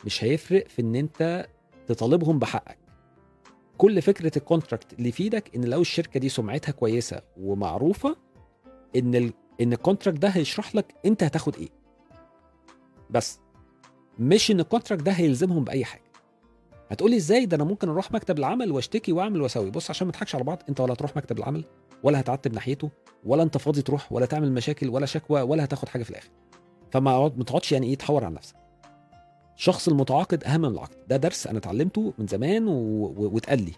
مش 0.04 0.24
هيفرق 0.24 0.68
في 0.68 0.82
إن 0.82 0.94
أنت 0.94 1.46
تطالبهم 1.86 2.38
بحقك. 2.38 2.78
كل 3.78 4.02
فكرة 4.02 4.32
ال 4.38 4.44
contract 4.44 4.92
اللي 4.92 5.12
في 5.12 5.22
إيدك 5.22 5.56
إن 5.56 5.64
لو 5.64 5.80
الشركة 5.80 6.20
دي 6.20 6.28
سمعتها 6.28 6.72
كويسة 6.72 7.22
ومعروفة 7.36 8.16
إن 8.96 9.14
ال... 9.14 9.32
إن 9.60 9.72
ال 9.72 9.78
contract 9.78 10.18
ده 10.18 10.28
هيشرح 10.28 10.74
لك 10.74 10.94
أنت 11.06 11.22
هتاخد 11.22 11.56
إيه. 11.56 11.68
بس. 13.10 13.40
مش 14.18 14.50
إن 14.50 14.60
ال 14.60 14.65
contract 14.65 15.02
ده 15.02 15.12
هيلزمهم 15.12 15.64
بأي 15.64 15.84
حاجة. 15.84 16.03
هتقولي 16.90 17.16
إزاي 17.16 17.46
ده 17.46 17.56
أنا 17.56 17.64
ممكن 17.64 17.88
أروح 17.88 18.12
مكتب 18.12 18.38
العمل 18.38 18.72
واشتكي 18.72 19.12
واعمل 19.12 19.42
واسوي؟ 19.42 19.70
بص 19.70 19.90
عشان 19.90 20.06
ما 20.06 20.08
نضحكش 20.08 20.34
على 20.34 20.44
بعض 20.44 20.62
انت 20.68 20.80
ولا 20.80 20.94
تروح 20.94 21.16
مكتب 21.16 21.38
العمل 21.38 21.64
ولا 22.02 22.20
هتعتب 22.20 22.54
ناحيته 22.54 22.90
ولا 23.24 23.42
انت 23.42 23.56
فاضي 23.58 23.82
تروح 23.82 24.12
ولا 24.12 24.26
تعمل 24.26 24.52
مشاكل 24.52 24.88
ولا 24.88 25.06
شكوى 25.06 25.40
ولا 25.42 25.64
هتاخد 25.64 25.88
حاجة 25.88 26.02
في 26.02 26.10
الآخر. 26.10 26.30
فما 26.90 27.32
ما 27.36 27.44
تقعدش 27.44 27.72
يعني 27.72 27.86
إيه 27.86 27.94
تحور 27.96 28.24
على 28.24 28.34
نفسك. 28.34 28.56
الشخص 29.56 29.88
المتعاقد 29.88 30.44
أهم 30.44 30.60
من 30.60 30.68
العقد. 30.68 30.96
ده 31.08 31.16
درس 31.16 31.46
أنا 31.46 31.58
اتعلمته 31.58 32.14
من 32.18 32.26
زمان. 32.26 32.68
واتقال 33.16 33.62
لي. 33.62 33.72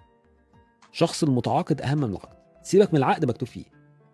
شخص 0.93 1.23
المتعاقد 1.23 1.83
أهم 1.83 1.99
من 1.99 2.05
العقد. 2.11 2.37
سيبك 2.63 2.95
من 2.95 2.99
العقد 2.99 3.25
مكتوب 3.25 3.49
فيه. 3.49 3.65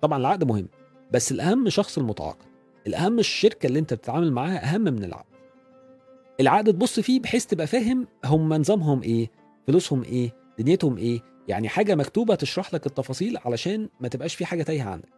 طبعا 0.01 0.18
العقد 0.18 0.45
مهم 0.45 0.68
بس 1.12 1.32
الأهم 1.32 1.68
شخص 1.68 1.99
المتعاقد. 1.99 2.47
الأهم 2.86 3.18
الشركة 3.18 3.66
اللي 3.66 3.78
انت 3.78 3.95
بتتعامل 3.95 4.32
معاها 4.32 4.74
أهم 4.74 4.80
من 4.80 5.05
العقد. 5.05 5.32
العقد 6.43 6.72
تبص 6.72 7.01
فيه 7.01 7.20
بحيث 7.20 7.47
تبقى 7.47 7.66
فاهم 7.66 8.07
هم 8.24 8.53
نظامهم 8.55 9.03
إيه 9.03 9.30
فلوسهم 9.66 10.03
إيه 10.03 10.34
دنيتهم 10.59 10.99
إيه. 10.99 11.20
يعني 11.49 11.68
حاجة 11.68 11.95
مكتوبة 11.95 12.34
تشرح 12.34 12.74
لك 12.74 12.86
التفاصيل 12.86 13.36
علشان 13.45 13.88
ما 14.01 14.09
تبقاش 14.09 14.34
في 14.34 14.45
حاجة 14.45 14.62
تايهة 14.62 14.90
عندك. 14.90 15.09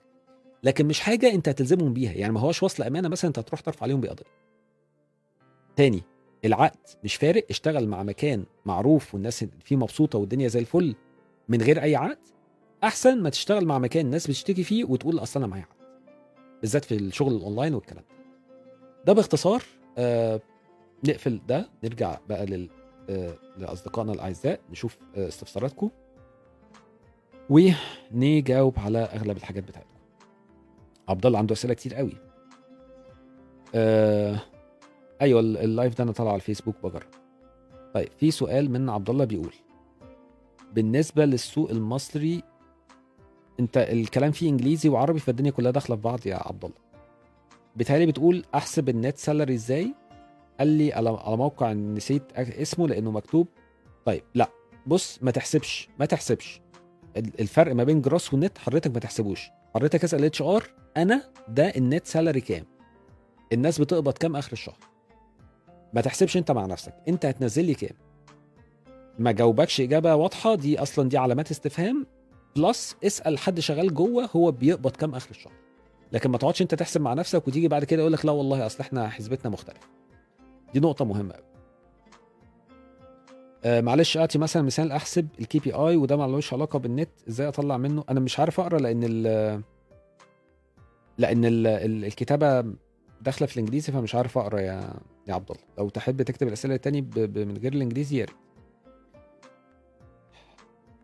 لكن 0.62 0.87
مش 0.87 1.01
حاجة 1.01 1.33
أنت 1.35 1.49
هتلزمهم 1.49 1.93
بيها. 1.95 2.12
يعني 2.12 2.33
ما 2.33 2.41
هوش 2.41 2.62
وصل 2.62 2.83
أمانة 2.83 3.09
مثلا 3.09 3.29
أنت 3.29 3.39
هتروح 3.39 3.61
ترفع 3.61 3.83
عليهم 3.83 4.01
بقضيه 4.01 4.25
تاني 5.77 6.03
العقد 6.45 6.79
مش 7.05 7.14
فارق. 7.16 7.47
اشتغل 7.51 7.89
مع 7.89 8.03
مكان 8.03 8.45
معروف 8.66 9.14
والناس 9.14 9.45
فيه 9.64 9.77
مبسوطة 9.77 10.18
والدنيا 10.18 10.49
زي 10.49 10.61
الفل 10.61 10.95
من 11.49 11.62
غير 11.62 11.83
أي 11.83 11.97
عقد. 11.97 12.18
أحسن 12.85 13.22
ما 13.22 13.31
تشتغل 13.31 13.64
مع 13.66 13.79
مكان 13.79 14.07
الناس 14.07 14.27
بتشتكي 14.27 14.64
فيه 14.64 14.85
وتقول 14.85 15.18
أصل 15.18 15.41
أنا 15.41 15.47
معايا 15.47 15.64
عقد. 15.64 15.85
بالذات 16.61 16.85
في 16.85 16.95
الشغل 16.95 17.35
الأونلاين 17.35 17.75
والكلام 17.75 18.05
ده. 18.11 18.14
ده 19.07 19.12
باختصار 19.12 19.62
آه 19.99 20.41
نقفل 21.05 21.40
ده 21.48 21.68
نرجع 21.84 22.18
بقى 22.28 22.46
لل 22.46 22.68
آه 23.11 23.34
لأصدقائنا 23.59 24.12
الأعزاء 24.12 24.61
نشوف 24.70 24.96
آه 25.16 25.28
استفساراتكم 25.28 25.90
ونجاوب 27.50 28.78
على 28.78 28.98
أغلب 28.98 29.36
الحاجات 29.36 29.64
بتاعتكم. 29.64 29.90
عبد 31.09 31.26
الله 31.26 31.38
عنده 31.38 31.52
أسئلة 31.52 31.74
كتير 31.74 31.94
قوي. 31.94 32.12
آه 33.74 34.40
أيوه 35.22 35.40
ال- 35.40 35.57
ال 35.57 35.65
live 35.65 35.99
ده 35.98 36.05
أنا 36.05 36.12
طالع 36.12 36.30
على 36.30 36.36
الفيسبوك 36.36 36.74
بجرب. 36.84 37.07
طيب 37.94 38.09
في 38.18 38.30
سؤال 38.30 38.70
من 38.70 38.88
عبد 38.88 39.11
الله 39.11 39.24
بيقول 39.24 39.55
بالنسبة 40.72 41.24
للسوق 41.24 41.70
المصري 41.70 42.42
أنت 43.61 43.76
الكلام 43.78 44.30
فيه 44.32 44.48
إنجليزي 44.50 44.88
وعربي 44.88 45.18
فالدنيا 45.20 45.50
كلها 45.50 45.70
داخلة 45.70 45.96
في 45.96 46.02
بعض 46.02 46.26
يا 46.26 46.36
عبد 46.36 46.64
الله. 46.64 48.07
بتقول 48.07 48.44
أحسب 48.55 48.88
ال 48.89 48.96
net 48.96 49.18
salary 49.18 49.55
إزاي؟ 49.55 49.94
قال 50.59 50.68
لي 50.68 50.92
على 50.92 51.11
موقع 51.36 51.72
نسيت 51.72 52.22
اسمه 52.32 52.88
لأنه 52.88 53.11
مكتوب. 53.11 53.48
طيب 54.05 54.22
لا 54.34 54.50
بص 54.86 55.18
ما 55.22 55.30
تحسبش 55.30 55.88
ما 55.98 56.07
تحسبش. 56.07 56.61
ال- 57.16 57.40
الفرق 57.40 57.74
ما 57.74 57.84
بين 57.84 58.00
gross 58.01 58.35
وال 58.35 58.44
net 58.44 58.59
حضرتك 58.59 58.90
ما 58.94 59.00
تحسبوش. 59.00 59.50
حضرتك 59.74 60.05
اسأل 60.05 60.24
HR 60.24 60.70
أنا 60.96 61.22
ده 61.48 61.68
ال 61.76 61.84
net 61.84 62.07
salary 62.07 62.41
كام؟ 62.40 62.64
الناس 63.52 63.80
بتقبض 63.80 64.12
كام 64.12 64.36
آخر 64.36 64.52
الشهر؟ 64.52 64.78
ما 65.92 66.00
تحسبش 66.00 66.36
أنت 66.36 66.50
مع 66.50 66.66
نفسك. 66.66 66.94
أنت 67.09 67.26
هتنزل 67.26 67.64
لي 67.64 67.74
كام؟ 67.74 67.96
ما 69.18 69.32
جاوبكش 69.32 69.80
إجابة 69.80 70.14
واضحة 70.14 70.55
دي 70.55 70.78
أصلا 70.82 71.09
دي 71.09 71.18
علامات 71.18 71.50
استفهام. 71.50 72.07
plus 72.57 72.97
اسأل 73.05 73.38
حد 73.38 73.61
شغال 73.61 73.94
جوه 73.94 74.28
هو 74.36 74.50
بيقبض 74.50 74.90
كام 74.90 75.14
آخر 75.14 75.30
الشهر. 75.30 75.52
لكن 76.12 76.30
ما 76.30 76.38
تقعدش 76.38 76.62
أنت 76.62 76.74
تحسب 76.74 77.00
مع 77.00 77.14
نفسك 77.14 77.48
وتيجي 77.48 77.68
بعد 77.68 77.84
كده 77.84 78.00
يقول 78.00 78.12
لك 78.12 78.24
لا 78.24 78.32
والله 78.32 78.66
أصل 78.66 78.80
إحنا 78.80 79.09
حسبتنا 79.09 79.50
مختلفة. 79.50 79.86
دي 80.75 80.81
نقطة 80.81 81.05
مهمة 81.05 81.35
قوي 81.35 81.45
آه 83.64 83.81
معلش 83.81 84.16
أعطي 84.16 84.39
مثلا 84.39 84.62
مثال 84.62 84.93
أحسب 84.93 85.29
ال 85.41 85.59
KPI 85.59 85.97
وده 85.97 86.16
ملوش 86.16 86.53
علاقة 86.55 86.79
بالنت 86.79 87.11
إزاي 87.29 87.49
أطلع 87.49 87.77
منه؟ 87.77 88.05
أنا 88.11 88.20
مش 88.20 88.41
عارف 88.41 88.61
أقرأ 88.61 88.79
لأن 88.79 89.01
ال 89.05 89.22
لأن 91.18 91.45
ال 91.45 91.66
ال 91.66 92.05
الكتابة 92.05 92.75
داخلة 93.20 93.47
في 93.49 93.57
الإنجليزي 93.57 93.93
فمش 93.93 94.14
عارف 94.14 94.39
أقرأ 94.39 94.61
يا 94.61 94.95
يا 95.29 95.35
عبد 95.35 95.51
الله. 95.51 95.62
لو 95.79 95.89
تحب 95.89 96.22
تكتب 96.22 96.49
الأسئلة 96.49 96.75
التاني. 96.75 97.01
من 97.16 97.57
غير 97.62 97.72
الإنجليزي 97.72 98.18
يا 98.18 98.25
ريت. 98.25 98.35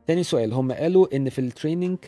تاني 0.06 0.22
سؤال 0.22 0.52
هم 0.52 0.72
قالوا 0.72 1.16
إن 1.16 1.28
في 1.28 1.38
ال 1.38 1.45
training 1.45 1.98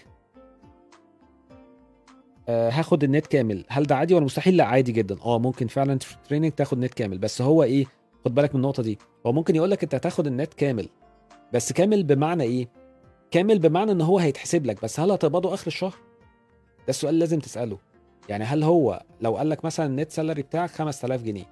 هاخد 2.48 3.04
النت 3.04 3.26
كامل. 3.26 3.64
هل 3.68 3.82
ده 3.82 3.96
عادي 3.96 4.14
ولا 4.14 4.24
مستحيل؟ 4.24 4.56
لا 4.56 4.64
عادي 4.64 4.92
جدا. 4.92 5.16
آه 5.24 5.38
ممكن 5.38 5.66
فعلا 5.66 5.98
في 5.98 6.14
ال 6.14 6.19
training 6.19 6.52
تاخد 6.52 6.78
نت 6.78 6.94
كامل. 6.94 7.18
بس 7.18 7.42
هو 7.42 7.62
إيه؟ 7.62 7.84
خد 8.24 8.34
بالك 8.34 8.54
من 8.54 8.60
النقطة 8.60 8.82
دي. 8.82 8.98
هو 9.26 9.32
ممكن 9.32 9.56
يقول 9.56 9.70
لك 9.70 9.82
أنت 9.82 9.94
هتاخد 9.94 10.26
النت 10.26 10.54
كامل. 10.54 10.88
بس 11.52 11.72
كامل 11.72 12.02
بمعنى 12.02 12.42
إيه؟ 12.42 12.68
كامل 13.30 13.58
بمعنى 13.58 13.92
إن 13.92 14.00
هو 14.00 14.18
هيتحسب 14.18 14.66
لك. 14.66 14.82
بس 14.82 15.00
هل 15.00 15.10
هتقبضه 15.10 15.54
آخر 15.54 15.66
الشهر؟ 15.66 15.94
ده 16.78 16.88
السؤال 16.88 17.18
لازم 17.18 17.38
تسأله. 17.38 17.78
يعني 18.28 18.44
هل 18.44 18.62
هو 18.62 19.02
لو 19.20 19.36
قال 19.36 19.48
لك 19.50 19.64
مثلا 19.64 19.86
ال 19.86 19.92
net 19.92 20.10
salary 20.10 20.42
بتاعك 20.42 20.70
5000 20.70 21.22
جنيه 21.22 21.44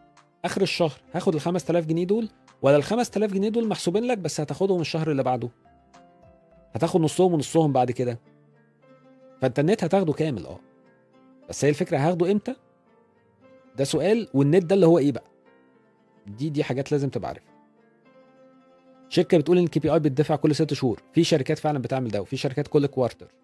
آخر 0.44 0.62
الشهر 0.62 0.92
هاخد 1.12 1.34
ال 1.34 1.40
5000 1.40 1.86
جنيه 1.86 2.04
دول؟ 2.04 2.28
ولا 2.62 2.76
ال 2.76 2.82
5000 2.82 3.32
جنيه 3.32 3.48
دول 3.48 3.68
محسوبين 3.68 4.04
لك 4.04 4.18
بس 4.18 4.40
هتاخدهم 4.40 4.80
الشهر 4.80 5.10
اللي 5.10 5.22
بعده؟ 5.22 5.48
هتاخد 6.74 7.00
نصهم 7.00 7.34
ونصهم 7.34 7.72
بعد 7.72 7.90
كده. 7.90 8.18
فأنت 9.42 9.58
النت 9.58 9.84
هتاخده 9.84 10.12
كامل. 10.12 10.46
آه. 10.46 10.58
بس 11.50 11.64
هي 11.64 11.68
الفكرة 11.68 11.98
هاخده 11.98 12.32
إمتى؟ 12.32 12.54
ده 13.76 13.84
سؤال 13.84 14.28
والنت 14.34 14.64
ده 14.64 14.74
اللي 14.74 14.86
هو 14.86 14.98
إيه 14.98 15.12
بقى؟ 15.12 15.24
دي 16.26 16.50
دي 16.50 16.64
حاجات 16.64 16.92
لازم 16.92 17.08
تبقى 17.08 17.28
عارفها. 17.28 17.50
شركة 19.08 19.38
بتقول 19.38 19.58
إن 19.58 19.64
ال 19.64 19.80
KPI 19.80 19.98
بتدفع 20.00 20.36
كل 20.36 20.54
ست 20.54 20.74
شهور. 20.74 21.02
في 21.12 21.24
شركات 21.24 21.58
فعلا 21.58 21.78
بتعمل 21.78 22.08
ده 22.10 22.22
وفي 22.22 22.36
شركات 22.36 22.68
كل 22.68 22.86
quarter 22.86 23.34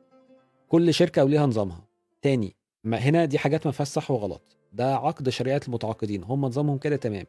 كل 0.68 0.94
شركة 0.94 1.24
وليها 1.24 1.46
نظامها. 1.46 1.84
تاني 2.22 2.56
ما 2.84 2.96
هنا 2.96 3.24
دي 3.24 3.38
حاجات 3.38 3.66
ما 3.66 3.72
فيهاش 3.72 3.88
صح 3.88 4.10
وغلط. 4.10 4.56
ده 4.72 4.96
عقد 4.96 5.28
شريعة 5.28 5.60
المتعاقدين. 5.68 6.24
هم 6.24 6.44
نظامهم 6.44 6.78
كده 6.78 6.96
تمام. 6.96 7.26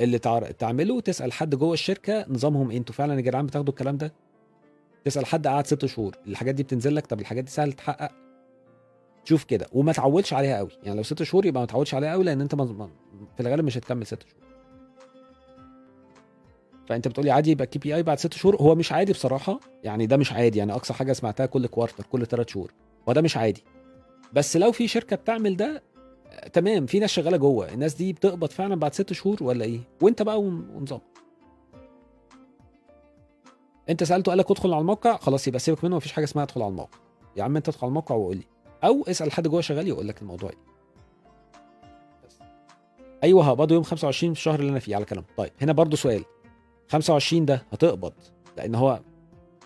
اللي. 0.00 0.18
تعمله 0.58 1.00
تسأل 1.00 1.32
حد 1.32 1.54
جوه 1.54 1.72
الشركة 1.72 2.26
نظامهم 2.28 2.70
إيه؟ 2.70 2.78
أنتوا 2.78 2.94
فعلا 2.94 3.14
يا 3.14 3.20
جدعان 3.20 3.46
بتاخدوا 3.46 3.70
الكلام 3.72 3.96
ده؟ 3.96 4.12
تسأل 5.04 5.26
حد 5.26 5.46
قعد 5.46 5.66
ست 5.66 5.86
شهور. 5.86 6.16
الحاجات 6.26 6.54
دي 6.54 6.62
بتنزل 6.62 6.94
لك؟ 6.94 7.06
طب 7.06 7.20
الحاجات 7.20 7.44
دي 7.44 7.50
سهل 7.50 7.72
تتحقق 7.72 8.23
شوف 9.24 9.44
كده. 9.44 9.66
وما 9.72 9.92
تعودش 9.92 10.32
عليها 10.32 10.56
قوي. 10.58 10.70
يعني 10.82 10.96
لو 10.96 11.02
ست 11.02 11.22
شهور 11.22 11.46
يبقى 11.46 11.60
ما 11.60 11.66
تعودش 11.66 11.94
عليها 11.94 12.12
قوي 12.12 12.24
لأن 12.24 12.40
أنت. 12.40 12.54
في 12.54 13.40
الغالب 13.40 13.64
مش 13.64 13.78
هتكمل 13.78 14.06
ست 14.06 14.22
شهور. 14.22 14.44
فأنت 16.88 17.08
بتقولي 17.08 17.30
عادي 17.30 17.50
يبقى 17.50 17.66
KPI 17.66 18.02
بعد 18.02 18.18
ست 18.18 18.32
شهور. 18.34 18.56
هو 18.56 18.74
مش 18.74 18.92
عادي 18.92 19.12
بصراحة. 19.12 19.60
يعني 19.84 20.06
ده 20.06 20.16
مش 20.16 20.32
عادي. 20.32 20.58
يعني 20.58 20.72
أقصى 20.72 20.92
حاجة 20.94 21.12
سمعتها 21.12 21.46
كل 21.46 21.66
quarter 21.66 22.04
كل 22.12 22.26
ثلاث 22.26 22.48
شهور. 22.48 22.72
وده 23.06 23.20
مش 23.20 23.36
عادي. 23.36 23.64
بس 24.32 24.56
لو 24.56 24.72
في 24.72 24.88
شركة 24.88 25.16
بتعمل 25.16 25.56
ده 25.56 25.82
آه، 26.30 26.48
تمام. 26.48 26.86
في 26.86 26.98
ناس 26.98 27.10
شغالة 27.10 27.36
جوه. 27.36 27.72
الناس 27.72 27.94
دي 27.94 28.12
بتقبض 28.12 28.48
فعلا 28.50 28.74
بعد 28.74 28.94
ست 28.94 29.12
شهور 29.12 29.36
ولا 29.42 29.64
إيه؟ 29.64 29.80
وأنت 30.02 30.22
بقى 30.22 30.40
ون- 30.40 30.68
ونظام 30.74 31.00
أنت 33.88 34.04
سألته 34.04 34.30
قال 34.30 34.38
لك 34.38 34.50
ادخل 34.50 34.72
على 34.72 34.80
الموقع. 34.80 35.16
خلاص 35.16 35.48
يبقى 35.48 35.60
سيبك 35.60 35.84
منه. 35.84 35.96
مفيش 35.96 36.12
حاجة 36.12 36.24
اسمها 36.24 36.44
ادخل 36.44 36.62
على 36.62 36.70
الموقع. 36.70 36.98
يا 37.36 37.42
عم 37.42 37.56
أنت 37.56 37.68
ادخل 37.68 37.80
على 37.80 37.88
الموقع 37.88 38.14
وقول 38.14 38.36
لي. 38.36 38.44
أو 38.84 39.04
اسأل 39.08 39.32
حد 39.32 39.48
جوه 39.48 39.60
شغال 39.60 39.88
يقول 39.88 40.08
لك 40.08 40.22
الموضوع 40.22 40.50
إيه. 40.50 40.56
أيوه 43.24 43.44
هقبضه 43.48 43.74
يوم 43.74 43.82
25 43.84 44.34
في 44.34 44.40
الشهر 44.40 44.60
اللي 44.60 44.70
أنا 44.70 44.78
فيه 44.78 44.96
على 44.96 45.04
كلام 45.04 45.24
طيب 45.36 45.50
هنا 45.62 45.72
برضو 45.72 45.96
سؤال. 45.96 46.24
25 46.88 47.44
ده 47.44 47.66
هتقبض 47.72 48.12
لأن 48.56 48.74
هو 48.74 49.00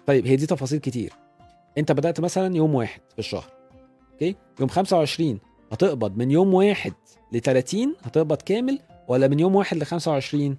طيب 0.06 0.26
هي 0.26 0.36
دي 0.36 0.46
تفاصيل 0.46 0.78
كتير. 0.78 1.12
أنت 1.78 1.92
بدأت 1.92 2.20
مثلا 2.20 2.56
يوم 2.56 2.74
واحد 2.74 3.00
في 3.12 3.18
الشهر 3.18 3.52
أوكي؟ 4.12 4.36
يوم 4.60 4.68
25 4.68 5.38
هتقبض 5.72 6.16
من 6.16 6.30
يوم 6.30 6.54
واحد 6.54 6.92
ل 7.32 7.40
30 7.40 7.94
هتقبض 8.02 8.36
كامل 8.42 8.80
ولا 9.08 9.28
من 9.28 9.40
يوم 9.40 9.54
واحد 9.54 9.76
ل 9.76 9.84
25 9.86 10.56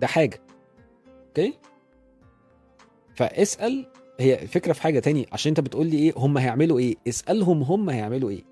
ده 0.00 0.06
حاجة 0.06 0.40
أوكي؟ 1.28 1.58
فاسأل 3.14 3.86
هي 4.20 4.42
الفكرة 4.42 4.72
في 4.72 4.82
حاجة 4.82 4.98
تاني 4.98 5.26
عشان 5.32 5.50
انت 5.50 5.60
بتقول 5.60 5.86
لي 5.86 5.98
إيه 5.98 6.12
هم 6.16 6.38
هيعملوا 6.38 6.78
إيه؟ 6.78 6.96
اسألهم 7.08 7.62
هم 7.62 7.90
هيعملوا 7.90 8.30
إيه. 8.30 8.42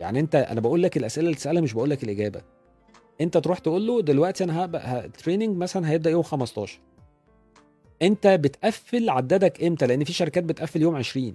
يعني 0.00 0.20
انت 0.20 0.34
أنا 0.34 0.60
بقول 0.60 0.82
لك 0.82 0.96
الأسئلة 0.96 1.26
اللي 1.26 1.36
تسألها 1.36 1.62
مش 1.62 1.72
بقول 1.72 1.90
لك 1.90 2.04
الإجابة. 2.04 2.42
انت 3.20 3.38
تروح 3.38 3.58
تقول 3.58 3.86
له 3.86 4.02
دلوقتي 4.02 4.44
أنا 4.44 4.64
هبقى 4.64 5.04
التريننج 5.04 5.56
مثلا 5.56 5.90
هيبدأ 5.90 6.10
يوم 6.10 6.22
15 6.22 6.80
انت 8.02 8.26
بتقفل 8.26 9.10
عددك 9.10 9.62
إمتى؟ 9.64 9.86
لأن 9.86 10.04
في 10.04 10.12
شركات 10.12 10.44
بتقفل 10.44 10.82
يوم 10.82 10.96
20 10.96 11.34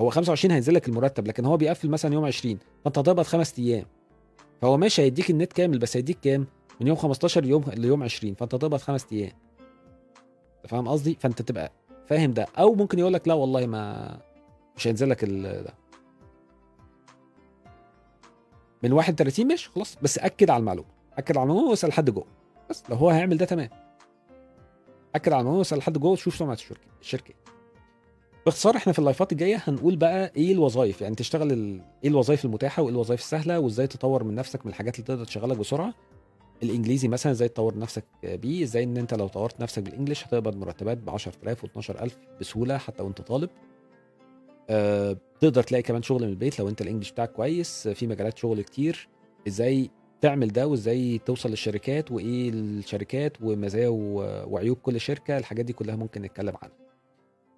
هو 0.00 0.10
25 0.10 0.52
هينزل 0.52 0.74
لك 0.74 0.88
المرتب 0.88 1.26
لكن 1.28 1.44
هو 1.44 1.56
بيقفل 1.56 1.88
مثلا 1.88 2.14
يوم 2.14 2.24
20 2.24 2.58
فانت 2.84 2.98
هتقبض 2.98 3.22
خمس 3.22 3.58
أيام. 3.58 3.84
فهو 4.62 4.76
ماشي 4.76 5.02
هيديك 5.02 5.30
النت 5.30 5.52
كامل 5.52 5.78
بس 5.78 5.96
هيديك 5.96 6.18
كام؟ 6.22 6.46
من 6.80 6.86
يوم 6.86 6.96
15 6.96 7.44
ليوم 7.44 7.64
ليوم 7.76 8.02
20 8.02 8.34
فانت 8.34 8.54
هتقبض 8.54 8.78
خمس 8.78 9.06
أيام. 9.12 9.32
فاهم 10.68 10.88
قصدي؟ 10.88 11.16
فانت 11.20 11.42
تبقى 11.42 11.72
فاهم 12.06 12.32
ده؟ 12.32 12.46
أو 12.58 12.74
ممكن 12.74 12.98
يقول 12.98 13.12
لك 13.12 13.28
لا 13.28 13.34
والله 13.34 13.66
ما 13.66 14.16
مش 14.76 14.86
هينزل 14.86 15.10
لك 15.10 15.24
ده. 15.24 15.74
من 18.82 18.92
31 18.92 19.46
ماشي 19.48 19.70
خلاص. 19.70 19.96
بس 20.02 20.18
أكد 20.18 20.50
على 20.50 20.60
المعلومة. 20.60 20.88
أكد 21.18 21.36
على 21.36 21.44
المعلومة 21.44 21.70
واسأل 21.70 21.92
حد 21.92 22.10
جوه. 22.10 22.24
بس 22.70 22.82
لو 22.90 22.96
هو 22.96 23.10
هيعمل 23.10 23.36
ده 23.36 23.44
تمام. 23.46 23.68
أكد 25.14 25.32
على 25.32 25.40
المعلومة 25.40 25.58
واسأل 25.58 25.82
حد 25.82 25.98
جوه 25.98 26.12
وشوف 26.12 26.36
سمعة 26.36 26.52
الشركة. 26.54 26.80
الشركة. 27.00 27.34
باختصار 28.46 28.76
إحنا 28.76 28.92
في 28.92 28.98
اللايفات 28.98 29.32
الجاية 29.32 29.62
هنقول 29.64 29.96
بقى 29.96 30.32
إيه 30.36 30.52
الوظائف 30.52 31.00
يعني 31.00 31.14
تشتغل. 31.14 31.52
إيه 32.04 32.10
الوظائف 32.10 32.44
المتاحة 32.44 32.82
وإيه 32.82 32.92
الوظائف 32.92 33.20
السهلة 33.20 33.58
وإزاي 33.58 33.86
تطور 33.86 34.24
من 34.24 34.34
نفسك 34.34 34.66
من 34.66 34.70
الحاجات 34.72 34.94
اللي 34.94 35.06
تقدر 35.06 35.24
تشغلك 35.24 35.56
بسرعة. 35.56 35.94
الإنجليزي 36.64 37.08
مثلا 37.08 37.32
إزاي 37.32 37.48
تطور 37.48 37.78
نفسك 37.78 38.04
بيه 38.22 38.64
إزاي 38.64 38.84
إن 38.84 38.96
أنت 38.96 39.14
لو 39.14 39.28
طورت 39.28 39.60
نفسك 39.60 39.82
بالانجلش 39.82 40.24
هتقبض 40.24 40.56
مرتبات 40.56 40.98
ب 40.98 41.10
10000 41.10 41.66
و12000 41.66 42.12
بسهولة 42.40 42.78
حتى 42.78 43.02
وأنت 43.02 43.20
طالب. 43.20 43.50
أه 44.70 45.16
تقدر 45.40 45.62
تلاقي 45.62 45.82
كمان 45.82 46.02
شغل 46.02 46.22
من 46.22 46.28
البيت 46.28 46.58
لو 46.58 46.68
أنت 46.68 46.80
ال 46.80 46.84
English 46.84 47.12
بتاعك 47.12 47.32
كويس. 47.32 47.88
في 47.88 48.06
مجالات 48.06 48.38
شغل 48.38 48.62
كتير. 48.62 49.08
إزاي 49.48 49.90
تعمل 50.20 50.48
ده 50.48 50.66
وإزاي 50.66 51.18
توصل 51.18 51.50
للشركات 51.50 52.12
وإيه 52.12 52.50
الشركات 52.50 53.36
ومزايا 53.42 53.88
وعيوب 54.48 54.76
كل 54.76 55.00
شركة. 55.00 55.38
الحاجات 55.38 55.64
دي 55.64 55.72
كلها 55.72 55.96
ممكن 55.96 56.22
نتكلم 56.22 56.54
عنها. 56.62 56.74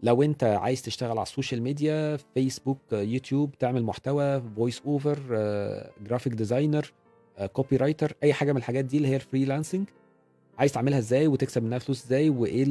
لو 0.03 0.23
أنت 0.23 0.45
عايز 0.45 0.83
تشتغل 0.83 1.11
على 1.11 1.23
السوشيال 1.23 1.63
ميديا 1.63 2.17
فيسبوك 2.35 2.79
يوتيوب 2.93 3.59
تعمل 3.59 3.83
محتوى 3.83 4.43
voice 4.57 4.83
over 4.87 5.19
graphic 6.07 6.33
designer 6.33 6.93
copywriter 7.53 8.13
أي 8.23 8.33
حاجة 8.33 8.53
من 8.53 8.59
الحاجات 8.59 8.85
دي 8.85 8.97
اللي 8.97 9.09
هي 9.09 9.17
ال 9.17 9.23
freelancing 9.23 9.89
عايز 10.59 10.73
تعملها 10.73 10.99
إزاي 10.99 11.27
وتكسب 11.27 11.63
منها 11.63 11.79
فلوس 11.79 12.05
إزاي 12.05 12.31
وإيه 12.31 12.67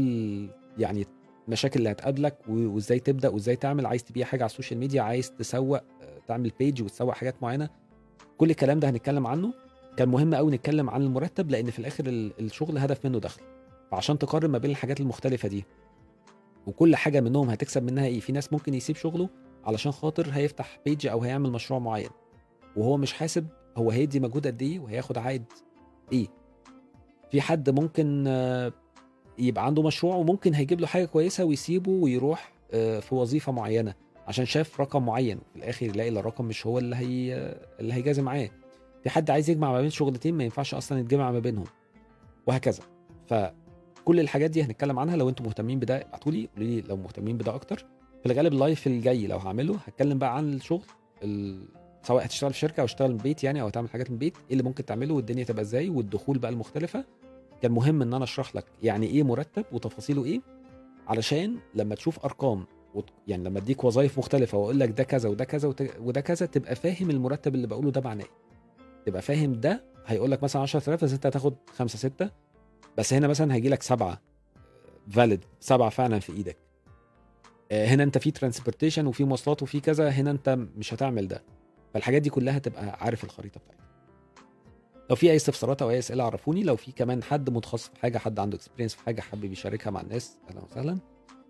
يعني 0.77 1.05
المشاكل 1.47 1.79
اللي 1.79 1.91
هتقابلك 1.91 2.37
وإزاي 2.49 2.99
تبدأ 2.99 3.29
وإزاي 3.29 3.55
تعمل 3.55 3.85
عايز 3.85 4.03
تبيع 4.03 4.25
حاجة 4.25 4.43
على 4.43 4.49
السوشيال 4.49 4.79
ميديا 4.79 5.01
عايز 5.01 5.31
تسوق 5.31 5.79
تعمل 6.27 6.51
page 6.59 6.81
وتسوق 6.83 7.13
حاجات 7.13 7.35
معينة. 7.41 7.69
كل 8.37 8.49
الكلام 8.49 8.79
ده 8.79 8.89
هنتكلم 8.89 9.27
عنه. 9.27 9.53
كان 9.97 10.09
مهم 10.09 10.35
قوي 10.35 10.51
نتكلم 10.51 10.89
عن 10.89 11.01
المرتب 11.01 11.51
لأن 11.51 11.71
في 11.71 11.79
الآخر 11.79 12.05
ال- 12.07 12.31
الشغل 12.39 12.77
هدف 12.77 13.05
منه 13.05 13.19
دخل. 13.19 13.41
فعشان 13.91 14.17
تقارن 14.19 14.49
ما 14.49 14.57
بين 14.57 14.71
الحاجات 14.71 14.99
المختلفة 14.99 15.47
دي 15.49 15.65
وكل 16.67 16.95
حاجة 16.95 17.21
منهم 17.21 17.49
هتكسب 17.49 17.83
منها 17.83 18.05
إيه 18.05 18.19
في 18.19 18.31
ناس 18.31 18.53
ممكن 18.53 18.73
يسيب 18.73 18.95
شغله 18.95 19.29
علشان 19.65 19.91
خاطر 19.91 20.29
هيفتح 20.31 20.79
page 20.85 21.07
أو 21.07 21.21
هيعمل 21.23 21.51
مشروع 21.51 21.79
معين. 21.79 22.09
وهو 22.75 22.97
مش 22.97 23.13
حاسب 23.13 23.47
هو 23.77 23.91
هيدي 23.91 24.19
مجهود 24.19 24.47
قد 24.47 24.61
إيه 24.61 24.79
وهياخد 24.79 25.17
عائد 25.17 25.43
إيه؟ 26.11 26.27
في 27.31 27.41
حد 27.41 27.69
ممكن 27.69 28.23
آه، 28.27 28.73
يبقى 29.39 29.65
عنده 29.65 29.81
مشروع 29.83 30.15
وممكن 30.15 30.53
هيجيب 30.53 30.81
له 30.81 30.87
حاجة 30.87 31.05
كويسة 31.05 31.45
ويسيبه 31.45 31.91
ويروح 31.91 32.51
آه، 32.73 32.99
في 32.99 33.15
وظيفة 33.15 33.51
معينة 33.51 33.93
عشان 34.27 34.45
شاف 34.45 34.81
رقم 34.81 35.05
معين 35.05 35.37
وفي 35.37 35.55
الآخر 35.55 35.85
يلاقي 35.85 36.09
الرقم 36.09 36.45
مش 36.45 36.67
هو 36.67 36.77
اللي 36.77 36.95
هي 36.95 37.35
اللي 37.79 37.93
هيجازي 37.93 38.21
معاه. 38.21 38.49
في 39.03 39.09
حد 39.09 39.29
عايز 39.29 39.49
يجمع 39.49 39.71
ما 39.71 39.81
بين 39.81 39.89
شغلتين 39.89 40.35
ما 40.35 40.43
ينفعش 40.43 40.73
أصلا 40.73 40.99
يتجمع 40.99 41.31
ما 41.31 41.39
بينهم 41.39 41.65
وهكذا. 42.47 42.83
فكل 43.27 44.19
الحاجات 44.19 44.51
دي 44.51 44.63
هنتكلم 44.63 44.99
عنها. 44.99 45.15
لو 45.15 45.29
أنتم 45.29 45.45
مهتمين 45.45 45.79
بده 45.79 46.01
ابعتوا 46.01 46.31
لي 46.31 46.49
قولوا 46.55 46.69
لي 46.69 46.81
لو 46.81 46.95
مهتمين 46.97 47.37
بده 47.37 47.55
أكتر. 47.55 47.85
في 48.23 48.31
الغالب 48.31 48.53
اللايف 48.53 48.87
الجاي 48.87 49.27
لو 49.27 49.37
هعمله 49.37 49.75
هتكلم 49.87 50.17
بقى 50.17 50.37
عن 50.37 50.53
الشغل 50.53 50.85
ال... 51.23 51.65
سواء 52.07 52.25
هتشتغل 52.25 52.53
في 52.53 52.59
شركة 52.59 52.81
أو 52.81 52.85
تشتغل 52.85 53.09
من 53.11 53.15
البيت 53.17 53.43
يعني 53.43 53.61
أو 53.61 53.67
هتعمل 53.67 53.89
حاجات 53.89 54.09
من 54.09 54.13
البيت 54.13 54.37
إيه 54.37 54.51
اللي 54.51 54.63
ممكن 54.63 54.85
تعمله 54.85 55.13
والدنيا 55.13 55.43
تبقى 55.43 55.61
إزاي 55.61 55.89
والدخول 55.89 56.37
بقى 56.37 56.51
المختلفة. 56.51 57.05
كان 57.61 57.71
مهم 57.71 58.01
إن 58.01 58.13
أنا 58.13 58.23
أشرح 58.23 58.55
لك 58.55 58.65
يعني 58.83 59.07
إيه 59.07 59.23
مرتب 59.23 59.65
وتفاصيله 59.71 60.25
إيه 60.25 60.41
علشان 61.07 61.57
لما 61.75 61.95
تشوف 61.95 62.25
أرقام 62.25 62.65
يعني 63.27 63.43
لما 63.43 63.59
أديك 63.59 63.83
وظائف 63.83 64.17
مختلفة 64.17 64.57
وأقول 64.57 64.79
لك 64.79 64.89
ده 64.89 65.03
كذا 65.03 65.29
وده 65.29 65.45
كذا 65.45 65.73
وده 65.99 66.21
كذا 66.21 66.45
تبقى 66.45 66.75
فاهم 66.75 67.09
المرتب 67.09 67.55
اللي 67.55 67.67
بقوله 67.67 67.91
ده 67.91 68.01
معناه. 68.01 68.23
إيه 68.23 68.29
تبقى 69.05 69.21
فاهم 69.21 69.53
ده 69.53 69.83
هيقول 70.05 70.31
لك 70.31 70.43
مثلا 70.43 70.61
10000 70.61 71.03
بس 71.03 71.13
انت 71.13 71.25
هتاخد 71.25 71.55
خمسة 71.75 71.97
ستة. 71.97 72.29
بس 72.97 73.13
هنا 73.13 73.27
مثلا 73.27 73.53
هيجي 73.53 73.69
لك 73.69 73.81
سبعة 73.83 74.21
فاليد 75.11 75.45
سبعة 75.59 75.89
فعلا 75.89 76.19
في 76.19 76.33
إيدك. 76.33 76.57
آه، 77.71 77.85
هنا 77.87 78.03
أنت 78.03 78.17
في 78.17 78.31
transportation 78.31 79.07
وفي 79.07 79.23
مواصلات 79.23 79.63
وفي 79.63 79.79
كذا 79.79 80.09
هنا 80.09 80.31
أنت 80.31 80.49
مش 80.77 80.93
هتعمل 80.93 81.27
ده. 81.27 81.43
فالحاجات 81.95 82.21
دي 82.21 82.29
كلها 82.29 82.59
تبقى 82.59 82.97
عارف 83.05 83.23
الخريطة 83.23 83.59
بتاعتها. 83.59 83.85
لو 85.09 85.15
في 85.15 85.31
أي 85.31 85.35
استفسارات 85.35 85.81
أو 85.81 85.89
أي 85.89 85.99
أسئلة 85.99 86.23
عرفوني 86.23 86.63
لو 86.63 86.75
في 86.75 86.91
كمان 86.91 87.23
حد 87.23 87.49
متخصص 87.49 87.87
في 87.87 87.99
حاجة 87.99 88.17
حد 88.17 88.39
عنده 88.39 88.57
experience 88.57 88.95
في 88.95 89.03
حاجة 89.03 89.21
حابب 89.21 89.51
يشاركها 89.51 89.91
مع 89.91 90.01
الناس 90.01 90.37
أهلا 90.49 90.61
وسهلا. 90.63 90.97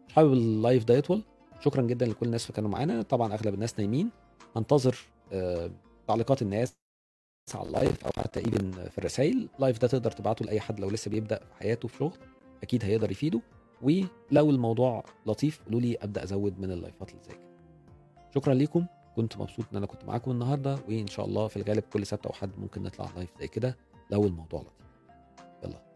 مش 0.08 0.14
حابب 0.14 0.34
ال 0.34 0.44
live 0.44 0.84
ده 0.84 0.94
يطول 0.94 1.24
شكرا 1.60 1.82
جدا 1.82 2.06
لكل 2.06 2.26
الناس 2.26 2.44
اللي 2.46 2.56
كانوا 2.56 2.70
معانا. 2.70 3.02
طبعا 3.02 3.34
أغلب 3.34 3.54
الناس 3.54 3.80
نايمين. 3.80 4.10
هنتظر 4.56 4.98
آه، 5.34 5.72
تعليقات 6.08 6.42
الناس 6.42 6.74
على 7.54 7.68
ال 7.68 7.75
live 7.75 8.06
أو 8.06 8.12
حتى 8.18 8.40
even 8.40 8.72
في 8.72 8.98
الرسائل. 8.98 9.50
ال 9.56 9.61
live 9.61 9.80
ده 9.80 9.88
تقدر 9.88 10.12
تبعته 10.12 10.46
لأي 10.46 10.60
حد 10.60 10.80
لو 10.80 10.90
لسه 10.90 11.12
بيبدأ 11.12 11.40
في 11.40 11.54
حياته 11.60 11.88
في 11.88 11.98
شغل 11.98 12.18
أكيد 12.64 12.86
هيقدر 12.86 13.12
يفيده. 13.12 13.42
ولو 13.82 14.50
الموضوع 14.50 15.04
لطيف 15.26 15.62
قولوا 15.66 15.82
لي 15.82 15.96
أبدأ 16.02 16.24
أزود 16.24 16.60
من 16.60 16.72
اللايفات 16.72 17.10
اللي 17.12 17.22
زي 17.24 17.36
شكرا 18.36 18.54
ليكم. 18.54 18.86
كنت 19.16 19.38
مبسوط 19.38 19.66
إن 19.72 19.78
أنا 19.78 19.86
كنت 19.86 20.06
معاكم 20.06 20.32
النهارده 20.32 20.78
وإن 20.88 21.08
شاء 21.08 21.26
الله 21.26 21.48
في 21.48 21.58
الغالب 21.58 21.84
كل 21.94 22.06
سبت 22.06 22.26
أو 22.26 22.34
حد 22.34 22.52
ممكن 22.58 22.84
نطلع 22.84 23.10
live 23.16 23.30
زي 23.40 23.48
كده 23.48 23.78
لو 24.12 24.26
الموضوع 24.26 24.62
لطيف. 24.62 24.88
يلا. 25.64 25.95